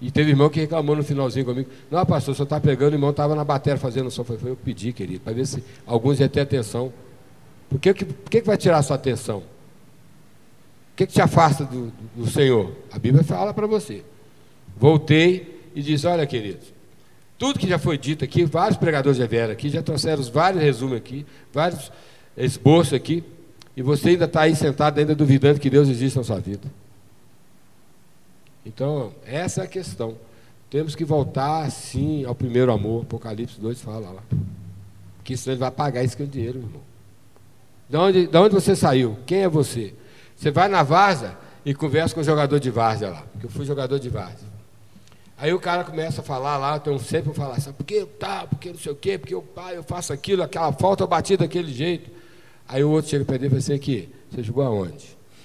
E 0.00 0.12
teve 0.12 0.30
irmão 0.30 0.48
que 0.48 0.60
reclamou 0.60 0.94
no 0.94 1.02
finalzinho 1.02 1.44
comigo. 1.44 1.68
Não, 1.90 2.06
pastor, 2.06 2.30
o 2.30 2.36
senhor 2.36 2.44
está 2.44 2.60
pegando, 2.60 2.92
o 2.92 2.94
irmão 2.94 3.10
estava 3.10 3.34
na 3.34 3.42
bateria 3.42 3.76
fazendo 3.76 4.12
som. 4.12 4.22
Foi, 4.22 4.38
eu 4.44 4.54
pedi, 4.54 4.92
querido, 4.92 5.24
para 5.24 5.32
ver 5.32 5.44
se 5.44 5.64
alguns 5.84 6.20
iam 6.20 6.28
ter 6.28 6.42
atenção. 6.42 6.92
Por 7.68 7.80
que, 7.80 7.92
que, 7.92 8.04
por 8.04 8.30
que, 8.30 8.40
que 8.42 8.46
vai 8.46 8.56
tirar 8.56 8.78
a 8.78 8.82
sua 8.84 8.94
atenção? 8.94 9.38
O 9.38 9.42
que, 10.94 11.08
que 11.08 11.14
te 11.14 11.20
afasta 11.20 11.64
do, 11.64 11.92
do 12.14 12.30
Senhor? 12.30 12.70
A 12.92 12.98
Bíblia 13.00 13.24
fala 13.24 13.52
para 13.52 13.66
você. 13.66 14.04
Voltei 14.76 15.68
e 15.74 15.82
disse: 15.82 16.06
Olha, 16.06 16.24
queridos, 16.28 16.72
tudo 17.38 17.58
que 17.58 17.68
já 17.68 17.78
foi 17.78 17.98
dito 17.98 18.24
aqui, 18.24 18.44
vários 18.44 18.76
pregadores 18.76 19.18
já 19.18 19.26
vieram 19.26 19.52
aqui, 19.52 19.68
já 19.68 19.82
trouxeram 19.82 20.22
vários 20.24 20.62
resumos 20.62 20.96
aqui, 20.96 21.26
vários 21.52 21.90
esboços 22.36 22.94
aqui, 22.94 23.24
e 23.76 23.82
você 23.82 24.10
ainda 24.10 24.26
está 24.26 24.42
aí 24.42 24.54
sentado, 24.54 24.98
ainda 24.98 25.14
duvidando 25.14 25.58
que 25.58 25.68
Deus 25.68 25.88
existe 25.88 26.16
na 26.16 26.24
sua 26.24 26.38
vida. 26.38 26.70
Então, 28.64 29.12
essa 29.26 29.62
é 29.62 29.64
a 29.64 29.66
questão. 29.66 30.16
Temos 30.70 30.94
que 30.94 31.04
voltar, 31.04 31.70
sim, 31.70 32.24
ao 32.24 32.34
primeiro 32.34 32.72
amor. 32.72 33.02
Apocalipse 33.02 33.60
2 33.60 33.80
fala 33.80 34.10
lá. 34.10 34.22
Que 35.22 35.36
senão 35.36 35.54
ele 35.54 35.60
vai 35.60 35.70
pagar 35.70 36.02
isso 36.02 36.16
com 36.16 36.24
dinheiro, 36.24 36.58
irmão. 36.58 36.80
De 37.88 37.96
onde, 37.96 38.26
de 38.26 38.36
onde 38.36 38.54
você 38.54 38.74
saiu? 38.74 39.18
Quem 39.26 39.42
é 39.42 39.48
você? 39.48 39.94
Você 40.34 40.50
vai 40.50 40.68
na 40.68 40.82
Várzea 40.82 41.36
e 41.64 41.74
conversa 41.74 42.14
com 42.14 42.20
o 42.20 42.24
jogador 42.24 42.58
de 42.58 42.70
Várzea 42.70 43.10
lá. 43.10 43.22
Porque 43.32 43.46
eu 43.46 43.50
fui 43.50 43.64
jogador 43.64 43.98
de 43.98 44.08
Várzea. 44.08 44.53
Aí 45.44 45.52
o 45.52 45.60
cara 45.60 45.84
começa 45.84 46.22
a 46.22 46.24
falar 46.24 46.56
lá, 46.56 46.78
então 46.78 46.98
sempre 46.98 47.28
eu 47.28 47.34
falar, 47.34 47.60
sabe 47.60 47.76
por 47.76 47.84
que 47.84 48.02
tá, 48.18 48.46
porque 48.46 48.70
não 48.70 48.78
sei 48.78 48.92
o 48.92 48.96
quê, 48.96 49.18
porque 49.18 49.34
eu, 49.34 49.42
pai, 49.42 49.76
eu 49.76 49.82
faço 49.82 50.10
aquilo, 50.10 50.42
aquela 50.42 50.72
falta 50.72 51.02
eu 51.02 51.06
bati 51.06 51.36
daquele 51.36 51.70
jeito. 51.70 52.10
Aí 52.66 52.82
o 52.82 52.88
outro 52.88 53.10
chega 53.10 53.26
para 53.26 53.34
ele 53.34 53.44
e 53.44 53.48
fala 53.50 53.58
assim, 53.58 53.74
aqui, 53.74 54.08
você 54.30 54.42
jogou 54.42 54.64
aonde? 54.64 55.04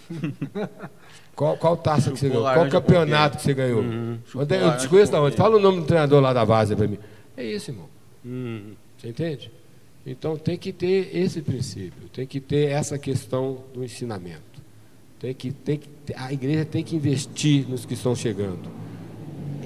qual, 1.36 1.58
qual 1.58 1.75
taça 1.75 2.12
que 2.12 2.18
você 2.18 2.29
ganhou? 2.29 2.46
Qual 2.46 2.70
campeonato 2.70 3.39
que 3.39 3.44
você 3.44 3.53
ganhou? 3.53 3.82
Uhum. 3.82 4.20
Eu 4.34 4.77
te 4.77 4.88
conheço 4.88 5.12
da 5.12 5.22
onde? 5.22 5.36
Fala 5.36 5.58
o 5.58 5.60
nome 5.60 5.82
do 5.82 5.86
treinador 5.86 6.22
lá 6.22 6.32
da 6.32 6.46
Várzea 6.46 6.77
para 6.77 6.88
mim. 6.88 6.98
É 7.36 7.44
isso, 7.44 7.72
irmão. 7.72 7.89
Uhum. 8.24 8.75
Você 8.98 9.10
entende? 9.10 9.51
Então 10.06 10.38
tem 10.38 10.58
que 10.58 10.72
ter 10.72 11.13
esse 11.13 11.41
princípio, 11.41 12.08
tem 12.08 12.25
que 12.25 12.39
ter 12.39 12.70
essa 12.70 12.98
questão 12.98 13.65
do 13.74 13.84
ensinamento. 13.84 14.62
Tem 15.20 15.34
que, 15.34 15.51
tem 15.51 15.77
que, 15.77 15.89
a 16.15 16.32
igreja 16.32 16.63
tem 16.63 16.86
que 16.86 16.96
investir 16.96 17.68
nos 17.68 17.86
que 17.86 17.96
estão 17.96 18.15
chegando. 18.15 18.88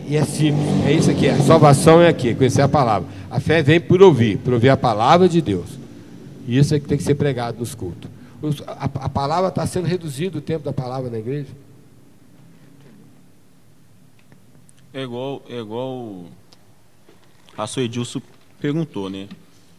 E 0.07 0.15
é 0.15 0.25
simples, 0.25 0.85
é 0.85 0.91
isso 0.91 1.11
aqui. 1.11 1.29
A 1.29 1.39
salvação 1.41 2.01
é 2.01 2.09
aqui, 2.09 2.35
conhecer 2.35 2.61
a 2.61 2.67
palavra. 2.67 3.07
A 3.29 3.39
fé 3.39 3.63
vem 3.63 3.79
por 3.79 4.01
ouvir, 4.01 4.37
por 4.37 4.53
ouvir 4.53 4.69
a 4.69 4.77
palavra 4.77 5.29
de 5.29 5.41
Deus. 5.41 5.69
E 6.47 6.57
isso 6.57 6.75
é 6.75 6.79
que 6.79 6.87
tem 6.87 6.97
que 6.97 7.03
ser 7.03 7.15
pregado 7.15 7.59
nos 7.59 7.73
cultos. 7.73 8.09
A, 8.67 8.85
a 8.85 9.09
palavra 9.09 9.49
está 9.49 9.65
sendo 9.65 9.87
reduzida, 9.87 10.37
o 10.37 10.41
tempo 10.41 10.65
da 10.65 10.73
palavra 10.73 11.09
na 11.09 11.17
igreja. 11.17 11.49
É 14.93 15.01
igual, 15.01 15.41
é 15.49 15.57
igual 15.57 16.25
a 17.57 17.65
sua 17.65 17.83
Edilson 17.83 18.21
perguntou, 18.59 19.09
né? 19.09 19.27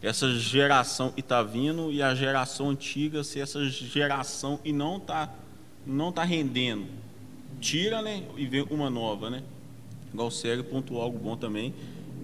Essa 0.02 0.30
geração 0.34 1.10
que 1.10 1.20
está 1.20 1.42
vindo 1.42 1.92
e 1.92 2.02
a 2.02 2.14
geração 2.14 2.70
antiga, 2.70 3.22
se 3.22 3.40
essa 3.40 3.64
geração 3.68 4.58
e 4.64 4.72
não 4.72 4.96
está 4.96 5.30
não 5.86 6.10
tá 6.10 6.24
rendendo, 6.24 6.86
tira, 7.60 8.00
né? 8.00 8.22
E 8.36 8.46
vem 8.46 8.66
uma 8.70 8.88
nova, 8.88 9.28
né? 9.30 9.42
Sérgio 10.30 10.64
pontuou 10.64 11.02
algo 11.02 11.18
bom 11.18 11.36
também. 11.36 11.74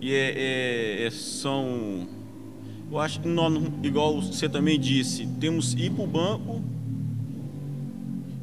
E 0.01 0.15
é, 0.15 0.31
é, 0.37 1.07
é, 1.07 1.11
são. 1.11 2.09
Eu 2.91 2.99
acho 2.99 3.21
que, 3.21 3.29
nós, 3.29 3.53
igual 3.83 4.21
você 4.21 4.49
também 4.49 4.79
disse, 4.79 5.27
temos 5.39 5.75
ir 5.75 5.91
para 5.91 6.05
o 6.05 6.07
banco 6.07 6.63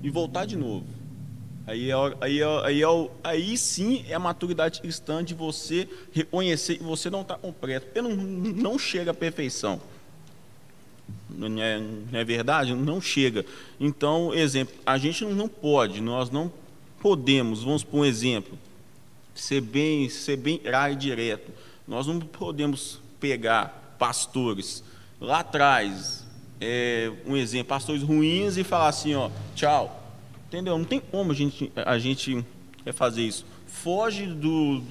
e 0.03 0.09
voltar 0.09 0.45
de 0.45 0.55
novo. 0.55 0.85
Aí, 1.65 1.91
é, 1.91 1.95
aí, 2.21 2.41
é, 2.41 2.45
aí, 2.63 2.83
é, 2.83 3.09
aí 3.23 3.57
sim 3.57 4.05
é 4.07 4.13
a 4.13 4.19
maturidade 4.19 4.79
cristã 4.79 5.23
de 5.23 5.33
você 5.33 5.87
reconhecer 6.13 6.77
que 6.77 6.83
você 6.83 7.09
não 7.09 7.21
está 7.21 7.35
completo. 7.35 7.87
Porque 7.87 8.01
não, 8.01 8.15
não 8.15 8.79
chega 8.79 9.11
à 9.11 9.13
perfeição. 9.13 9.81
Não 11.29 11.61
é, 11.61 11.79
não 11.79 12.19
é 12.19 12.23
verdade? 12.23 12.73
Não 12.73 13.01
chega. 13.01 13.45
Então, 13.79 14.33
exemplo, 14.33 14.75
a 14.85 14.97
gente 14.97 15.25
não 15.25 15.47
pode, 15.47 16.01
nós 16.01 16.29
não 16.29 16.51
podemos, 17.01 17.63
vamos 17.63 17.83
por 17.83 17.99
um 17.99 18.05
exemplo, 18.05 18.57
ser 19.41 19.61
bem, 19.61 20.09
ser 20.09 20.37
bem 20.37 20.61
e 20.91 20.95
direto. 20.95 21.51
Nós 21.87 22.07
não 22.07 22.19
podemos 22.19 22.99
pegar 23.19 23.95
pastores 23.97 24.83
lá 25.19 25.39
atrás, 25.39 26.25
é, 26.59 27.11
um 27.25 27.35
exemplo, 27.35 27.69
pastores 27.69 28.03
ruins 28.03 28.57
e 28.57 28.63
falar 28.63 28.89
assim, 28.89 29.15
ó, 29.15 29.29
tchau. 29.55 30.03
Entendeu? 30.47 30.77
Não 30.77 30.85
tem 30.85 30.99
como 30.99 31.31
a 31.31 31.35
gente, 31.35 31.71
a 31.75 31.99
gente 31.99 32.43
fazer 32.93 33.23
isso. 33.23 33.45
Foge 33.65 34.25
do, 34.25 34.81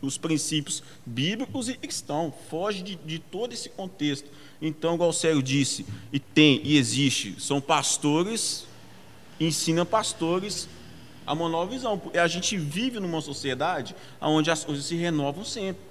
dos 0.00 0.16
princípios 0.16 0.82
bíblicos 1.04 1.68
e 1.68 1.74
cristãos, 1.74 2.32
foge 2.48 2.82
de, 2.82 2.96
de 2.96 3.18
todo 3.18 3.52
esse 3.52 3.68
contexto. 3.68 4.28
Então, 4.60 4.94
igual 4.94 5.10
o 5.10 5.12
Sérgio 5.12 5.42
disse, 5.42 5.84
e 6.12 6.20
tem 6.20 6.60
e 6.64 6.76
existe, 6.76 7.40
são 7.40 7.60
pastores, 7.60 8.66
ensina 9.40 9.84
pastores 9.84 10.68
a 11.26 11.32
uma 11.32 11.48
nova 11.48 11.70
visão. 11.70 12.00
A 12.14 12.26
gente 12.26 12.56
vive 12.56 13.00
numa 13.00 13.20
sociedade 13.20 13.94
onde 14.20 14.50
as 14.50 14.64
coisas 14.64 14.84
se 14.84 14.96
renovam 14.96 15.44
sempre, 15.44 15.82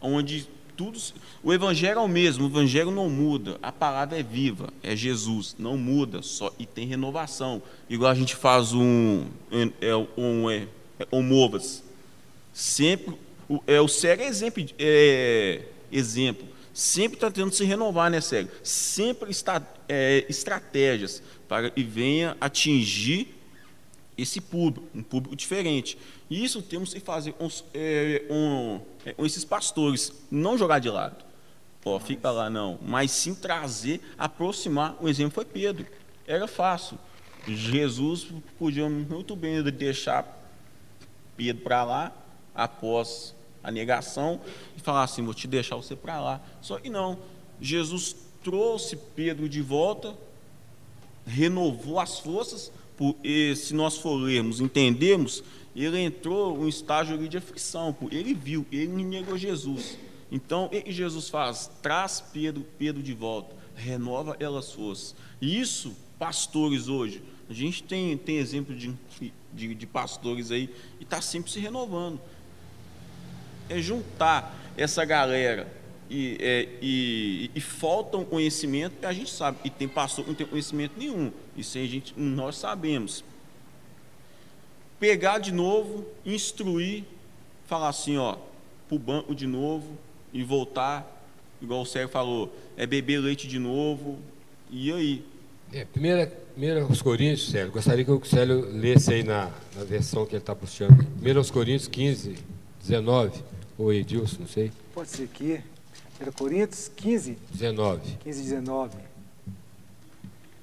onde 0.00 0.48
tudo. 0.80 0.98
O 1.42 1.52
evangelho 1.52 1.98
é 1.98 2.02
o 2.02 2.08
mesmo, 2.08 2.44
o 2.44 2.48
evangelho 2.48 2.90
não 2.90 3.10
muda, 3.10 3.58
a 3.62 3.70
palavra 3.70 4.18
é 4.18 4.22
viva, 4.22 4.72
é 4.82 4.96
Jesus, 4.96 5.54
não 5.58 5.76
muda, 5.76 6.22
só 6.22 6.50
e 6.58 6.64
tem 6.64 6.86
renovação. 6.86 7.62
Igual 7.88 8.10
a 8.10 8.14
gente 8.14 8.34
faz 8.34 8.72
um, 8.72 9.26
é, 9.78 9.94
um, 10.16 10.50
é, 10.50 10.66
é, 10.98 11.06
um 11.12 11.22
movas. 11.22 11.84
Sempre, 12.54 13.14
é 13.66 13.78
o 13.78 13.88
sério 13.88 14.24
exemplo, 14.24 14.64
é, 14.78 15.62
exemplo. 15.92 16.48
Sempre 16.72 17.16
está 17.16 17.30
tentando 17.30 17.52
se 17.52 17.64
renovar, 17.64 18.10
né, 18.10 18.22
sério? 18.22 18.50
Sempre 18.62 19.30
está 19.30 19.62
é, 19.86 20.24
estratégias 20.30 21.22
para 21.46 21.68
que 21.68 21.82
venha 21.82 22.36
atingir 22.40 23.34
esse 24.20 24.40
público, 24.40 24.86
um 24.94 25.02
público 25.02 25.34
diferente. 25.34 25.96
E 26.28 26.44
isso 26.44 26.62
temos 26.62 26.92
que 26.92 27.00
fazer 27.00 27.34
uns, 27.40 27.64
é, 27.72 28.24
um, 28.30 28.80
é, 29.04 29.14
esses 29.18 29.44
pastores, 29.44 30.12
não 30.30 30.58
jogar 30.58 30.78
de 30.78 30.88
lado. 30.88 31.24
Ó, 31.84 31.98
fica 31.98 32.30
lá 32.30 32.50
não, 32.50 32.78
mas 32.82 33.10
sim 33.10 33.34
trazer, 33.34 34.00
aproximar. 34.18 34.96
O 35.00 35.08
exemplo 35.08 35.32
foi 35.32 35.44
Pedro. 35.44 35.86
Era 36.26 36.46
fácil. 36.46 36.98
Jesus 37.46 38.28
podia 38.58 38.88
muito 38.88 39.34
bem 39.34 39.62
deixar 39.62 40.38
Pedro 41.36 41.62
para 41.62 41.84
lá 41.84 42.12
após 42.54 43.34
a 43.62 43.70
negação 43.70 44.40
e 44.76 44.80
falar 44.80 45.04
assim: 45.04 45.24
vou 45.24 45.32
te 45.32 45.48
deixar 45.48 45.76
você 45.76 45.96
para 45.96 46.20
lá. 46.20 46.40
Só 46.60 46.78
que 46.78 46.90
não. 46.90 47.18
Jesus 47.60 48.14
trouxe 48.42 48.96
Pedro 48.96 49.48
de 49.48 49.60
volta, 49.62 50.14
renovou 51.26 51.98
as 51.98 52.18
forças 52.18 52.70
se 53.56 53.74
nós 53.74 53.96
for 53.96 54.14
lermos, 54.14 54.60
entendemos, 54.60 55.42
ele 55.74 55.98
entrou 55.98 56.56
em 56.56 56.64
um 56.64 56.68
estágio 56.68 57.16
de 57.28 57.38
aflição, 57.38 57.96
ele 58.10 58.34
viu, 58.34 58.66
ele 58.70 59.04
negou 59.04 59.36
Jesus. 59.36 59.98
Então, 60.30 60.66
o 60.66 60.68
que 60.68 60.92
Jesus 60.92 61.28
faz? 61.28 61.70
Traz 61.82 62.20
Pedro, 62.32 62.64
Pedro 62.78 63.02
de 63.02 63.12
volta, 63.12 63.54
renova 63.74 64.36
elas 64.38 64.72
forças. 64.72 65.14
Isso, 65.40 65.96
pastores 66.18 66.88
hoje, 66.88 67.22
a 67.48 67.52
gente 67.52 67.82
tem, 67.82 68.16
tem 68.16 68.36
exemplo 68.36 68.74
de, 68.74 68.94
de, 69.52 69.74
de 69.74 69.86
pastores 69.86 70.50
aí, 70.50 70.70
e 71.00 71.02
está 71.02 71.20
sempre 71.20 71.50
se 71.50 71.58
renovando. 71.58 72.20
É 73.68 73.80
juntar 73.80 74.56
essa 74.76 75.04
galera 75.04 75.79
e, 76.10 76.36
é, 76.40 76.68
e, 76.82 77.50
e 77.54 77.60
faltam 77.60 78.24
conhecimento, 78.24 79.06
a 79.06 79.12
gente 79.12 79.30
sabe, 79.30 79.58
e 79.64 79.70
tem 79.70 79.86
pastor 79.86 80.24
que 80.24 80.30
não 80.30 80.36
tem 80.36 80.46
conhecimento 80.46 80.94
nenhum, 80.98 81.30
isso 81.56 81.78
a 81.78 81.86
gente, 81.86 82.12
nós 82.16 82.56
sabemos. 82.56 83.24
Pegar 84.98 85.38
de 85.38 85.52
novo, 85.52 86.04
instruir, 86.26 87.04
falar 87.66 87.88
assim, 87.88 88.16
ó, 88.16 88.36
para 88.88 88.96
o 88.96 88.98
banco 88.98 89.34
de 89.36 89.46
novo 89.46 89.96
e 90.32 90.42
voltar, 90.42 91.24
igual 91.62 91.82
o 91.82 91.86
Sérgio 91.86 92.08
falou, 92.08 92.52
é 92.76 92.84
beber 92.86 93.20
leite 93.20 93.46
de 93.46 93.60
novo, 93.60 94.18
e 94.68 94.92
aí? 94.92 95.24
É, 95.72 95.84
primeira, 95.84 96.26
primeira 96.26 96.82
aos 96.82 97.00
Coríntios, 97.00 97.50
Célio, 97.50 97.70
gostaria 97.70 98.04
que 98.04 98.10
o 98.10 98.24
Célio 98.24 98.68
lesse 98.72 99.14
aí 99.14 99.22
na, 99.22 99.48
na 99.76 99.84
versão 99.84 100.26
que 100.26 100.32
ele 100.32 100.42
está 100.42 100.56
puxando. 100.56 101.04
Primeiro 101.14 101.38
aos 101.38 101.52
Coríntios 101.52 101.86
15, 101.86 102.36
19, 102.80 103.44
ou 103.78 103.92
Edilson, 103.92 104.40
não 104.40 104.48
sei. 104.48 104.72
Pode 104.92 105.08
ser 105.08 105.22
aqui. 105.22 105.60
1 106.20 106.32
Coríntios 106.32 106.90
15, 106.94 107.38
19. 107.50 108.18
15, 108.22 108.42
19. 108.42 108.98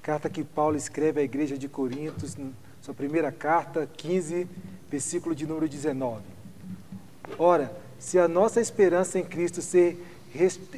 Carta 0.00 0.30
que 0.30 0.44
Paulo 0.44 0.76
escreve 0.76 1.20
à 1.20 1.24
igreja 1.24 1.58
de 1.58 1.68
Coríntios, 1.68 2.36
sua 2.80 2.94
primeira 2.94 3.32
carta, 3.32 3.88
15, 3.96 4.46
versículo 4.88 5.34
de 5.34 5.46
número 5.46 5.68
19. 5.68 6.22
Ora, 7.36 7.76
se 7.98 8.18
a 8.18 8.28
nossa 8.28 8.60
esperança 8.60 9.18
em 9.18 9.24
Cristo 9.24 9.60
se 9.60 9.96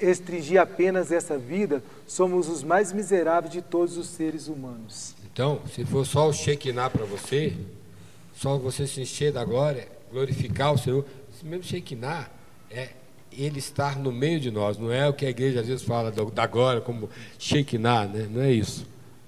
restringir 0.01 0.59
apenas 0.59 1.13
essa 1.13 1.37
vida, 1.37 1.83
somos 2.07 2.49
os 2.49 2.63
mais 2.63 2.93
miseráveis 2.93 3.53
de 3.53 3.61
todos 3.61 3.99
os 3.99 4.09
seres 4.09 4.49
humanos. 4.49 5.15
Então, 5.33 5.61
se 5.73 5.85
for 5.85 6.07
só 6.07 6.29
o 6.29 6.33
Shekinah 6.33 6.89
para 6.89 7.05
você, 7.05 7.55
só 8.35 8.57
você 8.57 8.87
se 8.87 9.03
encher 9.03 9.33
da 9.33 9.45
glória, 9.45 9.87
glorificar 10.11 10.73
o 10.73 10.79
Senhor, 10.79 11.05
esse 11.33 11.45
mesmo 11.45 11.65
Shekinah 11.65 12.31
é 12.71 12.91
ele 13.37 13.59
estar 13.59 13.99
no 13.99 14.13
meio 14.13 14.41
de 14.41 14.51
nós, 14.51 14.79
não 14.79 14.93
é 14.93 15.09
o 15.09 15.13
que 15.13 15.25
a 15.25 15.31
igreja 15.31 15.61
às 15.61 15.67
vezes 15.67 15.83
fala 15.83 16.11
da 16.11 16.47
glória 16.47 16.81
como 16.81 17.09
Shekinah, 17.39 18.07
né? 18.07 18.29
não 18.31 18.43
é 18.43 18.53
isso. 18.53 18.87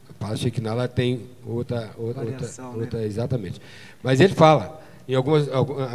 A 0.08 0.12
palavra 0.12 0.38
Shekinah 0.38 0.70
ela 0.70 0.88
tem 0.88 1.22
outra, 1.46 1.90
outra, 1.96 2.24
Variação, 2.24 2.66
outra, 2.66 2.78
né? 2.78 2.84
outra, 2.84 3.04
exatamente. 3.04 3.60
Mas 4.02 4.20
ele 4.20 4.34
fala, 4.34 4.80
em 5.08 5.14
algumas, 5.14 5.48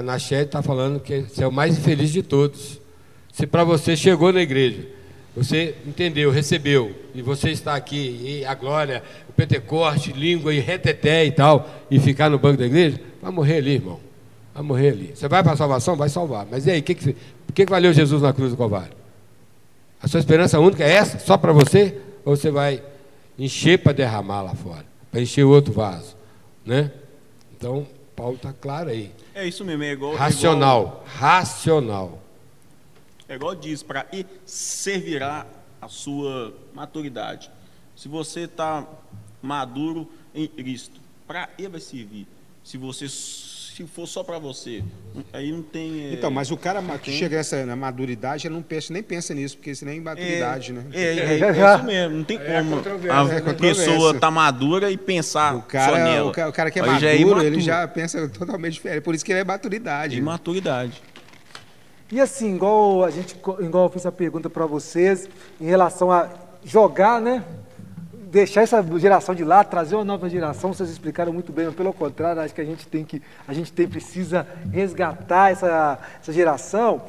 na 0.04 0.20
chat 0.20 0.48
está 0.48 0.62
falando 0.62 1.00
que 1.00 1.22
você 1.22 1.44
é 1.44 1.48
o 1.48 1.52
mais 1.52 1.78
infeliz 1.78 2.12
de 2.12 2.24
todos. 2.24 2.80
Se 3.32 3.46
para 3.46 3.64
você 3.64 3.96
chegou 3.96 4.34
na 4.34 4.42
igreja, 4.42 4.88
você 5.36 5.76
entendeu, 5.86 6.32
recebeu, 6.32 6.96
e 7.14 7.22
você 7.22 7.52
está 7.52 7.76
aqui, 7.76 8.20
e 8.24 8.46
a 8.46 8.56
glória, 8.56 9.04
o 9.30 9.34
Pentecoste, 9.34 10.12
língua 10.12 10.52
e 10.52 10.60
reteté 10.60 11.24
e 11.26 11.32
tal, 11.32 11.70
e 11.92 12.00
ficar 12.00 12.28
no 12.28 12.40
banco 12.40 12.58
da 12.58 12.66
igreja, 12.66 13.00
vai 13.22 13.32
morrer 13.32 13.58
ali, 13.58 13.74
irmão. 13.76 14.00
Vai 14.52 14.64
morrer 14.64 14.90
ali. 14.90 15.12
Você 15.14 15.28
vai 15.28 15.44
para 15.44 15.54
a 15.54 15.56
salvação? 15.56 15.96
Vai 15.96 16.10
salvar. 16.10 16.48
Mas 16.50 16.66
e 16.66 16.72
aí, 16.72 16.80
o 16.80 16.84
que, 16.84 16.96
que, 16.96 17.16
que, 17.58 17.66
que 17.66 17.72
valeu 17.72 17.92
Jesus 17.92 18.22
na 18.22 18.32
cruz 18.32 18.52
do 18.52 18.58
Calvário? 18.58 18.96
A 20.00 20.08
sua 20.08 20.20
esperança 20.20 20.60
única 20.60 20.84
é 20.84 20.92
essa, 20.92 21.18
só 21.18 21.40
para 21.40 21.52
você? 21.52 22.00
Ou 22.24 22.36
você 22.36 22.52
vai 22.52 22.84
encher 23.36 23.80
para 23.80 23.94
derramar 23.94 24.44
lá 24.44 24.54
fora? 24.54 24.86
Para 25.10 25.22
encher 25.22 25.44
outro 25.44 25.74
vaso? 25.74 26.16
Né? 26.64 26.92
Então, 27.56 27.88
Paulo 28.16 28.36
está 28.36 28.54
claro 28.54 28.92
aí. 28.92 29.12
É 29.34 29.48
isso 29.48 29.66
mesmo, 29.66 29.82
é 29.82 29.92
igual. 29.92 30.16
Racional. 30.16 30.78
É 30.78 30.82
igual, 30.82 31.04
racional. 31.08 32.24
É 33.28 33.36
igual 33.36 33.56
diz, 33.56 33.82
para 33.82 34.06
ir 34.12 34.28
servirá 34.46 35.48
a 35.82 35.88
sua 35.88 36.54
maturidade. 36.76 37.50
Se 37.96 38.08
você 38.08 38.42
está 38.42 38.88
maduro 39.42 40.08
em 40.36 40.48
Cristo, 40.48 41.00
para 41.26 41.50
ele 41.58 41.70
vai 41.70 41.82
servir. 41.82 42.28
Se 42.64 42.78
você 42.78 43.10
se 43.78 43.86
for 43.86 44.08
só 44.08 44.24
para 44.24 44.40
você, 44.40 44.84
aí 45.32 45.52
não 45.52 45.62
tem. 45.62 46.08
É... 46.08 46.14
Então, 46.14 46.32
mas 46.32 46.50
o 46.50 46.58
cara 46.58 46.82
que 46.98 47.12
chega 47.12 47.38
nessa 47.38 47.64
na 47.64 47.76
maduridade, 47.76 48.48
ele 48.48 48.56
não 48.56 48.64
pensa, 48.64 48.92
nem 48.92 49.04
pensa 49.04 49.36
nisso, 49.36 49.56
porque 49.56 49.70
isso 49.70 49.86
nem 49.86 50.00
é 50.00 50.02
maturidade, 50.02 50.72
é, 50.72 50.74
né? 50.74 50.86
É, 50.94 51.04
é, 51.04 51.40
é, 51.46 51.76
isso 51.76 51.84
mesmo, 51.86 52.18
não 52.18 52.24
tem 52.24 52.38
é 52.38 52.64
como 52.64 52.76
a 52.78 53.36
é 53.36 53.54
pessoa 53.54 54.16
tá 54.16 54.32
madura 54.32 54.90
e 54.90 54.98
pensar 54.98 55.56
o 55.56 55.62
cara, 55.62 55.92
só 55.92 56.04
nela. 56.04 56.30
O 56.30 56.32
cara, 56.32 56.50
o 56.50 56.54
cara 56.54 56.72
que 56.72 56.80
é 56.80 56.82
maduro, 56.82 57.40
já 57.40 57.46
ele 57.46 57.62
já 57.62 57.88
pensa 57.88 58.28
totalmente 58.28 58.74
diferente, 58.74 59.04
por 59.04 59.14
isso 59.14 59.24
que 59.24 59.32
ele 59.32 59.42
é 59.42 59.46
maturidade. 59.46 60.18
Imaturidade. 60.18 61.00
E 62.12 62.20
assim, 62.20 62.56
igual 62.56 63.04
a 63.04 63.12
gente, 63.12 63.36
igual 63.60 63.86
eu 63.86 63.90
fiz 63.92 64.08
a 64.08 64.12
pergunta 64.12 64.50
para 64.50 64.66
vocês 64.66 65.30
em 65.62 65.66
relação 65.66 66.12
a 66.12 66.30
jogar, 66.66 67.22
né? 67.22 67.44
Deixar 68.30 68.62
essa 68.62 68.84
geração 68.98 69.34
de 69.34 69.44
lá, 69.44 69.64
trazer 69.64 69.96
uma 69.96 70.04
nova 70.04 70.30
geração, 70.30 70.74
vocês 70.74 70.90
explicaram 70.90 71.32
muito 71.32 71.52
bem, 71.52 71.72
pelo 71.72 71.94
contrário, 71.94 72.42
acho 72.42 72.54
que 72.54 72.62
a 72.62 72.66
gente 72.66 72.88
tem 72.88 73.04
que, 73.04 73.22
a 73.48 73.54
gente 73.54 73.72
tem, 73.72 73.88
precisa 73.88 74.46
resgatar 74.72 75.52
essa, 75.52 76.00
essa 76.22 76.34
geração. 76.34 77.02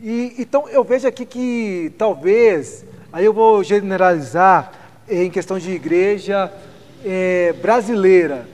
E, 0.00 0.34
então 0.38 0.68
eu 0.68 0.82
vejo 0.82 1.06
aqui 1.06 1.24
que 1.24 1.92
talvez, 1.98 2.84
aí 3.12 3.24
eu 3.24 3.32
vou 3.32 3.62
generalizar 3.62 4.72
em 5.08 5.30
questão 5.30 5.58
de 5.58 5.70
igreja 5.70 6.52
é, 7.04 7.54
brasileira. 7.60 8.48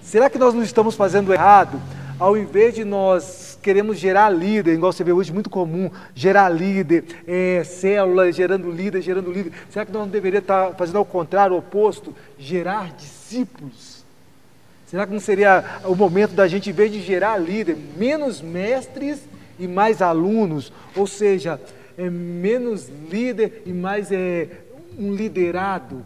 Será 0.00 0.28
que 0.28 0.38
nós 0.38 0.54
não 0.54 0.62
estamos 0.62 0.94
fazendo 0.94 1.32
errado? 1.32 1.80
Ao 2.18 2.36
invés 2.36 2.74
de 2.74 2.84
nós 2.84 3.58
queremos 3.62 3.98
gerar 3.98 4.30
líder, 4.30 4.74
igual 4.74 4.92
você 4.92 5.04
vê 5.04 5.12
hoje 5.12 5.32
muito 5.32 5.50
comum, 5.50 5.90
gerar 6.14 6.48
líder, 6.48 7.04
é, 7.26 7.62
célula 7.64 8.30
gerando 8.32 8.70
líder, 8.70 9.02
gerando 9.02 9.32
líder. 9.32 9.52
Será 9.70 9.86
que 9.86 9.92
nós 9.92 10.02
não 10.02 10.08
deveríamos 10.08 10.44
estar 10.44 10.74
fazendo 10.74 10.98
ao 10.98 11.04
contrário, 11.04 11.54
o 11.54 11.58
oposto, 11.58 12.14
gerar 12.38 12.92
discípulos? 12.92 14.04
Será 14.86 15.06
que 15.06 15.12
não 15.12 15.20
seria 15.20 15.80
o 15.84 15.94
momento 15.94 16.32
da 16.32 16.46
gente, 16.46 16.70
em 16.70 16.72
vez 16.72 16.92
de 16.92 17.00
gerar 17.00 17.38
líder, 17.38 17.76
menos 17.96 18.42
mestres 18.42 19.20
e 19.58 19.66
mais 19.66 20.02
alunos? 20.02 20.72
Ou 20.94 21.06
seja, 21.06 21.60
é 21.96 22.10
menos 22.10 22.90
líder 23.10 23.62
e 23.64 23.72
mais 23.72 24.12
é, 24.12 24.48
um 24.98 25.14
liderado? 25.14 26.04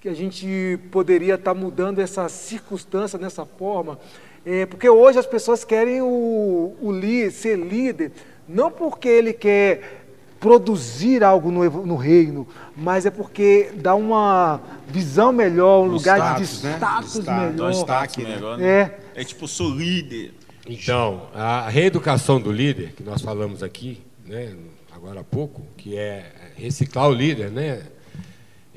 Que 0.00 0.08
a 0.08 0.14
gente 0.14 0.78
poderia 0.92 1.34
estar 1.34 1.52
mudando 1.52 1.98
essa 1.98 2.28
circunstância 2.28 3.18
dessa 3.18 3.44
forma 3.44 3.98
é, 4.46 4.64
porque 4.64 4.88
hoje 4.88 5.18
as 5.18 5.26
pessoas 5.26 5.64
querem 5.64 6.00
o, 6.00 6.76
o 6.80 6.92
li, 6.92 7.28
ser 7.32 7.58
líder, 7.58 8.12
não 8.48 8.70
porque 8.70 9.08
ele 9.08 9.32
quer 9.32 10.04
produzir 10.38 11.24
algo 11.24 11.50
no, 11.50 11.68
no, 11.84 11.96
reino, 11.96 12.46
mas 12.76 13.04
é 13.04 13.10
porque 13.10 13.72
dá 13.74 13.96
uma 13.96 14.60
visão 14.86 15.32
melhor, 15.32 15.84
um, 15.84 15.88
lugar 15.88 16.18
status, 16.18 16.62
de 16.62 16.68
status 16.68 17.26
né? 17.26 17.50
melhor. 17.50 17.72
Destaque, 17.72 18.22
melhor 18.22 18.56
né? 18.56 18.68
É. 19.14 19.20
é 19.22 19.24
tipo, 19.24 19.48
sou 19.48 19.68
líder. 19.68 20.32
Então, 20.64 21.28
a 21.34 21.68
reeducação 21.68 22.40
do 22.40 22.52
líder, 22.52 22.92
que 22.92 23.02
nós 23.02 23.22
falamos 23.22 23.64
aqui, 23.64 24.00
né, 24.24 24.54
agora 24.92 25.20
há 25.20 25.24
pouco, 25.24 25.62
que 25.76 25.96
é 25.96 26.30
reciclar 26.54 27.08
o 27.08 27.12
líder, 27.12 27.50
né, 27.50 27.82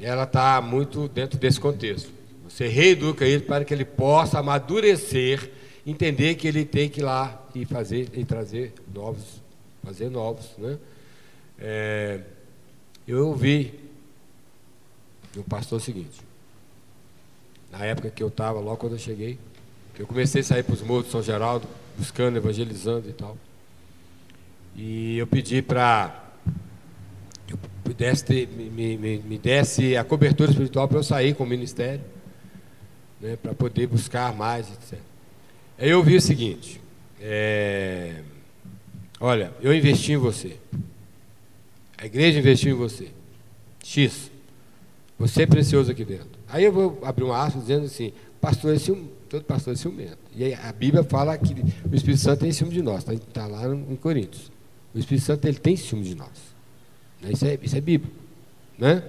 ela 0.02 0.24
está 0.24 0.60
muito 0.62 1.08
dentro 1.08 1.38
desse 1.38 1.60
contexto. 1.60 2.10
Você 2.48 2.68
reeduca 2.68 3.24
ele 3.24 3.44
para 3.44 3.64
que 3.64 3.72
ele 3.72 3.86
possa 3.86 4.40
amadurecer 4.40 5.59
entender 5.86 6.36
que 6.36 6.48
ele 6.48 6.66
tem 6.66 6.90
que 6.90 7.00
ir 7.00 7.04
lá 7.04 7.46
e 7.56 7.66
fazer 7.66 8.10
e 8.14 8.26
trazer 8.26 8.74
novos, 8.94 9.42
fazer 9.84 10.10
novos, 10.10 10.46
né? 10.58 10.78
É, 11.58 12.22
eu 13.08 13.28
ouvi 13.28 13.80
do 15.34 15.44
pastor 15.44 15.78
o 15.78 15.82
seguinte, 15.82 16.22
na 17.72 17.86
época 17.86 18.10
que 18.10 18.24
eu 18.24 18.30
estava, 18.30 18.60
logo 18.60 18.78
quando 18.78 18.94
eu 18.94 19.00
cheguei, 19.00 19.38
que 19.94 20.02
eu 20.02 20.08
comecei 20.08 20.42
a 20.42 20.44
sair 20.44 20.64
para 20.64 20.74
os 20.74 20.82
morros 20.82 21.06
de 21.06 21.12
São 21.12 21.22
Geraldo, 21.22 21.68
buscando, 21.98 22.38
evangelizando 22.38 23.10
e 23.10 23.14
tal. 23.14 23.38
E 24.76 25.18
eu 25.18 25.28
pedi 25.28 25.62
para 25.62 26.26
eu 27.50 27.58
pudesse 27.84 28.48
me, 28.48 28.98
me, 28.98 29.18
me 29.18 29.38
desse 29.38 29.98
a 29.98 30.04
cobertura 30.04 30.52
espiritual 30.52 30.88
para 30.88 31.00
eu 31.00 31.04
sair 31.04 31.34
com 31.34 31.44
o 31.44 31.48
ministério, 31.48 32.04
né, 33.20 33.36
para 33.36 33.54
poder 33.54 33.88
buscar 33.88 34.34
mais, 34.34 34.68
etc. 34.72 35.09
Eu 35.80 36.04
vi 36.04 36.18
o 36.18 36.22
seguinte: 36.22 36.82
é, 37.22 38.22
olha, 39.20 39.54
eu 39.62 39.74
investi 39.74 40.12
em 40.12 40.18
você, 40.18 40.58
a 41.98 42.06
igreja 42.06 42.40
investiu 42.40 42.76
em 42.76 42.78
você, 42.78 43.08
X, 43.82 44.30
você 45.18 45.44
é 45.44 45.46
precioso 45.46 45.90
aqui 45.90 46.04
dentro. 46.04 46.28
Aí 46.50 46.66
eu 46.66 46.72
vou 46.72 47.00
abrir 47.04 47.24
uma 47.24 47.42
aspa 47.42 47.60
dizendo 47.60 47.86
assim: 47.86 48.12
pastor 48.42 48.78
ciumento, 48.78 49.10
todo 49.30 49.44
pastor 49.46 49.74
é 49.74 49.78
ciumento. 49.78 50.18
E 50.36 50.44
aí 50.44 50.54
a 50.54 50.74
Bíblia 50.74 51.04
fala 51.04 51.38
que 51.38 51.54
o 51.90 51.96
Espírito 51.96 52.22
Santo 52.22 52.42
tem 52.42 52.52
ciúme 52.52 52.74
de 52.74 52.82
nós, 52.82 53.08
está 53.08 53.14
tá 53.34 53.48
lá 53.48 53.74
em 53.74 53.96
Coríntios. 53.96 54.52
O 54.94 55.00
Espírito 55.00 55.24
Santo 55.24 55.48
ele 55.48 55.60
tem 55.60 55.78
ciúme 55.78 56.04
de 56.04 56.16
nós. 56.16 56.30
Né? 57.22 57.32
Isso, 57.32 57.46
é, 57.46 57.58
isso 57.62 57.78
é 57.78 57.82
Bíblia. 57.82 58.12
Né? 58.78 59.04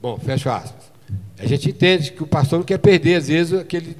Bom, 0.00 0.18
fecha 0.18 0.56
aspas. 0.56 0.90
A 1.38 1.46
gente 1.46 1.70
entende 1.70 2.12
que 2.12 2.22
o 2.22 2.26
pastor 2.26 2.58
não 2.58 2.66
quer 2.66 2.78
perder, 2.78 3.16
às 3.16 3.28
vezes, 3.28 3.52
aquele 3.52 3.96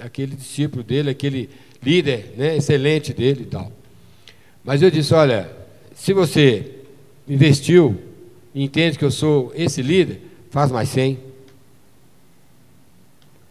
aquele 0.00 0.34
discípulo 0.36 0.82
dele, 0.82 1.10
aquele 1.10 1.50
líder 1.82 2.34
né, 2.36 2.56
excelente 2.56 3.12
dele 3.12 3.42
e 3.42 3.46
tal. 3.46 3.72
Mas 4.64 4.82
eu 4.82 4.90
disse: 4.90 5.12
olha, 5.14 5.50
se 5.94 6.12
você 6.12 6.70
investiu 7.28 8.00
e 8.54 8.62
entende 8.62 8.98
que 8.98 9.04
eu 9.04 9.10
sou 9.10 9.52
esse 9.54 9.82
líder, 9.82 10.20
faz 10.50 10.70
mais 10.70 10.88
100. 10.88 11.18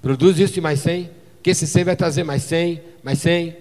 Produz 0.02 0.38
isso 0.40 0.54
de 0.54 0.62
mais 0.62 0.80
100, 0.82 1.10
que 1.42 1.50
esse 1.50 1.66
100 1.66 1.84
vai 1.86 1.96
trazer 1.96 2.24
mais 2.24 2.44
100, 2.44 2.82
mais 3.04 3.20
100. 3.20 3.56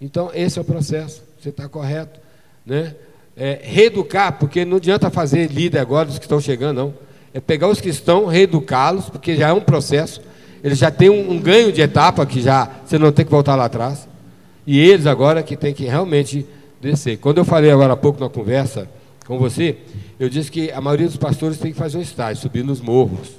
Então, 0.00 0.30
esse 0.34 0.58
é 0.58 0.62
o 0.62 0.64
processo, 0.64 1.22
você 1.38 1.50
está 1.50 1.68
correto. 1.68 2.20
Né? 2.64 2.94
É, 3.36 3.60
reeducar, 3.62 4.38
porque 4.38 4.64
não 4.64 4.78
adianta 4.78 5.10
fazer 5.10 5.50
líder 5.50 5.78
agora 5.78 6.06
dos 6.06 6.18
que 6.18 6.24
estão 6.24 6.40
chegando, 6.40 6.76
não. 6.76 6.94
É 7.34 7.40
pegar 7.40 7.68
os 7.68 7.80
que 7.80 7.88
estão, 7.88 8.26
reeducá-los, 8.26 9.08
porque 9.08 9.36
já 9.36 9.48
é 9.48 9.52
um 9.52 9.60
processo 9.60 10.20
ele 10.62 10.74
já 10.74 10.90
tem 10.90 11.10
um, 11.10 11.32
um, 11.32 11.40
ganho 11.40 11.72
de 11.72 11.80
etapa 11.80 12.24
que 12.24 12.40
já 12.40 12.70
você 12.84 12.98
não 12.98 13.10
tem 13.10 13.24
que 13.24 13.30
voltar 13.30 13.56
lá 13.56 13.64
atrás. 13.64 14.08
E 14.66 14.78
eles 14.78 15.06
agora 15.06 15.42
que 15.42 15.56
tem 15.56 15.74
que 15.74 15.84
realmente 15.84 16.46
descer. 16.80 17.18
Quando 17.18 17.38
eu 17.38 17.44
falei 17.44 17.70
agora 17.70 17.94
há 17.94 17.96
pouco 17.96 18.20
na 18.20 18.28
conversa 18.28 18.88
com 19.26 19.38
você, 19.38 19.76
eu 20.20 20.28
disse 20.28 20.50
que 20.50 20.70
a 20.70 20.80
maioria 20.80 21.06
dos 21.06 21.16
pastores 21.16 21.58
tem 21.58 21.72
que 21.72 21.78
fazer 21.78 21.98
um 21.98 22.00
estágio, 22.00 22.40
subir 22.40 22.62
nos 22.62 22.80
morros, 22.80 23.30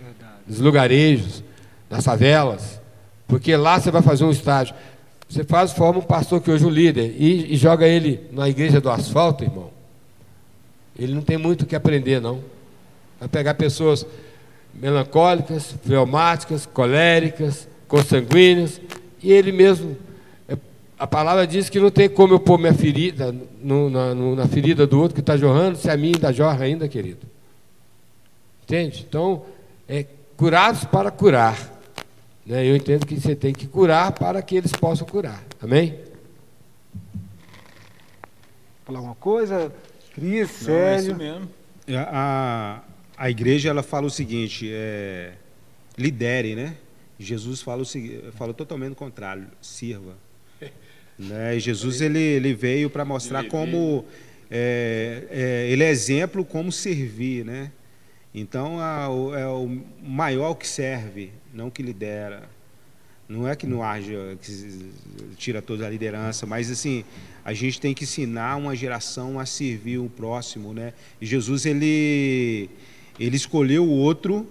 Verdade. 0.00 0.32
nos 0.46 0.60
lugarejos, 0.60 1.42
nas 1.90 2.04
favelas, 2.04 2.80
porque 3.26 3.56
lá 3.56 3.80
você 3.80 3.90
vai 3.90 4.02
fazer 4.02 4.24
um 4.24 4.30
estágio. 4.30 4.74
Você 5.28 5.44
faz, 5.44 5.72
forma 5.72 5.98
um 5.98 6.02
pastor 6.02 6.40
que 6.40 6.50
hoje 6.50 6.64
é 6.64 6.66
um 6.66 6.70
líder 6.70 7.14
e, 7.18 7.52
e 7.52 7.56
joga 7.56 7.86
ele 7.86 8.20
na 8.32 8.48
igreja 8.48 8.80
do 8.80 8.88
asfalto, 8.88 9.44
irmão. 9.44 9.70
Ele 10.98 11.12
não 11.12 11.22
tem 11.22 11.36
muito 11.36 11.62
o 11.62 11.66
que 11.66 11.76
aprender, 11.76 12.20
não. 12.20 12.40
Vai 13.20 13.28
pegar 13.28 13.54
pessoas 13.54 14.06
melancólicas, 14.74 15.74
fleumáticas, 15.84 16.66
coléricas, 16.66 17.68
consanguíneas, 17.86 18.80
e 19.22 19.32
ele 19.32 19.50
mesmo 19.50 19.96
é, 20.48 20.56
a 20.98 21.06
palavra 21.06 21.46
diz 21.46 21.68
que 21.68 21.80
não 21.80 21.90
tem 21.90 22.08
como 22.08 22.34
eu 22.34 22.40
pôr 22.40 22.58
minha 22.58 22.74
ferida 22.74 23.34
no, 23.60 23.90
na, 23.90 24.14
no, 24.14 24.36
na 24.36 24.46
ferida 24.46 24.86
do 24.86 25.00
outro 25.00 25.14
que 25.14 25.20
está 25.20 25.36
jorrando, 25.36 25.78
se 25.78 25.90
a 25.90 25.96
minha 25.96 26.14
ainda 26.14 26.32
jorra 26.32 26.64
ainda, 26.64 26.88
querido. 26.88 27.26
Entende? 28.62 29.04
Então, 29.08 29.42
é 29.88 30.04
curados 30.36 30.84
para 30.84 31.10
curar. 31.10 31.58
Né? 32.46 32.66
Eu 32.66 32.76
entendo 32.76 33.06
que 33.06 33.18
você 33.18 33.34
tem 33.34 33.52
que 33.52 33.66
curar 33.66 34.12
para 34.12 34.40
que 34.40 34.56
eles 34.56 34.72
possam 34.72 35.06
curar. 35.06 35.42
Amém? 35.60 35.98
Falar 38.84 38.98
alguma 38.98 39.14
coisa? 39.16 39.72
Cris, 40.14 40.66
Não, 40.66 40.74
é 40.74 40.96
isso 40.96 41.14
mesmo. 41.14 41.48
A, 41.90 42.76
a 42.76 42.80
igreja 43.30 43.68
ela 43.70 43.82
fala 43.82 44.06
o 44.06 44.10
seguinte: 44.10 44.68
é, 44.70 45.32
lidere, 45.96 46.54
né? 46.54 46.76
Jesus 47.18 47.60
fala, 47.62 47.82
o, 47.82 47.86
fala 48.32 48.52
totalmente 48.54 48.92
o 48.92 48.96
contrário: 48.96 49.46
sirva. 49.60 50.16
Né? 51.18 51.56
E 51.56 51.58
Jesus 51.60 52.00
ele, 52.00 52.20
ele 52.20 52.54
veio 52.54 52.88
para 52.88 53.04
mostrar 53.04 53.42
como 53.48 54.04
é, 54.48 55.26
é, 55.30 55.68
ele 55.68 55.82
é 55.82 55.90
exemplo 55.90 56.44
como 56.44 56.70
servir, 56.70 57.44
né? 57.44 57.72
Então 58.32 58.78
a- 58.78 59.08
o- 59.10 59.34
é 59.34 59.44
o 59.48 59.82
maior 60.00 60.54
que 60.54 60.64
serve, 60.68 61.32
não 61.52 61.70
que 61.70 61.82
lidera. 61.82 62.48
Não 63.28 63.48
é 63.48 63.56
que 63.56 63.66
não 63.66 63.82
haja 63.82 64.38
que 64.40 64.90
tira 65.36 65.60
toda 65.60 65.84
a 65.86 65.90
liderança, 65.90 66.46
mas 66.46 66.70
assim 66.70 67.04
a 67.44 67.52
gente 67.52 67.80
tem 67.80 67.92
que 67.92 68.04
ensinar 68.04 68.54
uma 68.56 68.76
geração 68.76 69.40
a 69.40 69.44
servir 69.44 69.98
o 69.98 70.08
próximo, 70.08 70.72
né? 70.72 70.92
E 71.20 71.26
Jesus 71.26 71.66
ele 71.66 72.70
ele 73.18 73.36
escolheu 73.36 73.84
o 73.84 73.90
outro, 73.90 74.46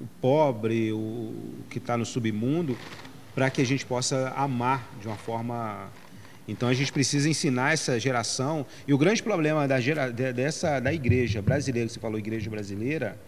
o 0.00 0.06
pobre, 0.20 0.92
o 0.92 1.32
que 1.70 1.78
está 1.78 1.96
no 1.96 2.04
submundo, 2.04 2.76
para 3.34 3.48
que 3.50 3.60
a 3.62 3.66
gente 3.66 3.84
possa 3.86 4.30
amar 4.36 4.90
de 5.00 5.06
uma 5.06 5.16
forma. 5.16 5.88
Então 6.48 6.68
a 6.68 6.74
gente 6.74 6.92
precisa 6.92 7.28
ensinar 7.28 7.72
essa 7.72 7.98
geração. 7.98 8.64
E 8.86 8.92
o 8.92 8.98
grande 8.98 9.22
problema 9.22 9.66
da 9.66 9.80
gera, 9.80 10.10
de- 10.10 10.32
dessa 10.32 10.78
da 10.80 10.92
igreja 10.92 11.40
brasileira, 11.42 11.88
você 11.88 11.98
falou 11.98 12.18
igreja 12.18 12.48
brasileira, 12.50 13.18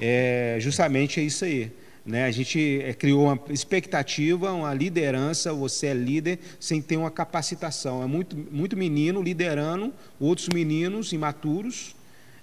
é 0.00 0.56
justamente 0.60 1.18
é 1.20 1.22
isso 1.22 1.44
aí. 1.44 1.72
Né? 2.04 2.24
A 2.24 2.30
gente 2.30 2.80
eh, 2.84 2.94
criou 2.94 3.24
uma 3.24 3.40
expectativa, 3.50 4.52
uma 4.52 4.72
liderança, 4.72 5.52
você 5.52 5.88
é 5.88 5.94
líder 5.94 6.38
sem 6.60 6.80
ter 6.80 6.96
uma 6.96 7.10
capacitação. 7.10 8.00
É 8.00 8.06
muito, 8.06 8.36
muito 8.36 8.76
menino 8.76 9.20
liderando 9.20 9.92
outros 10.20 10.48
meninos 10.48 11.12
imaturos, 11.12 11.95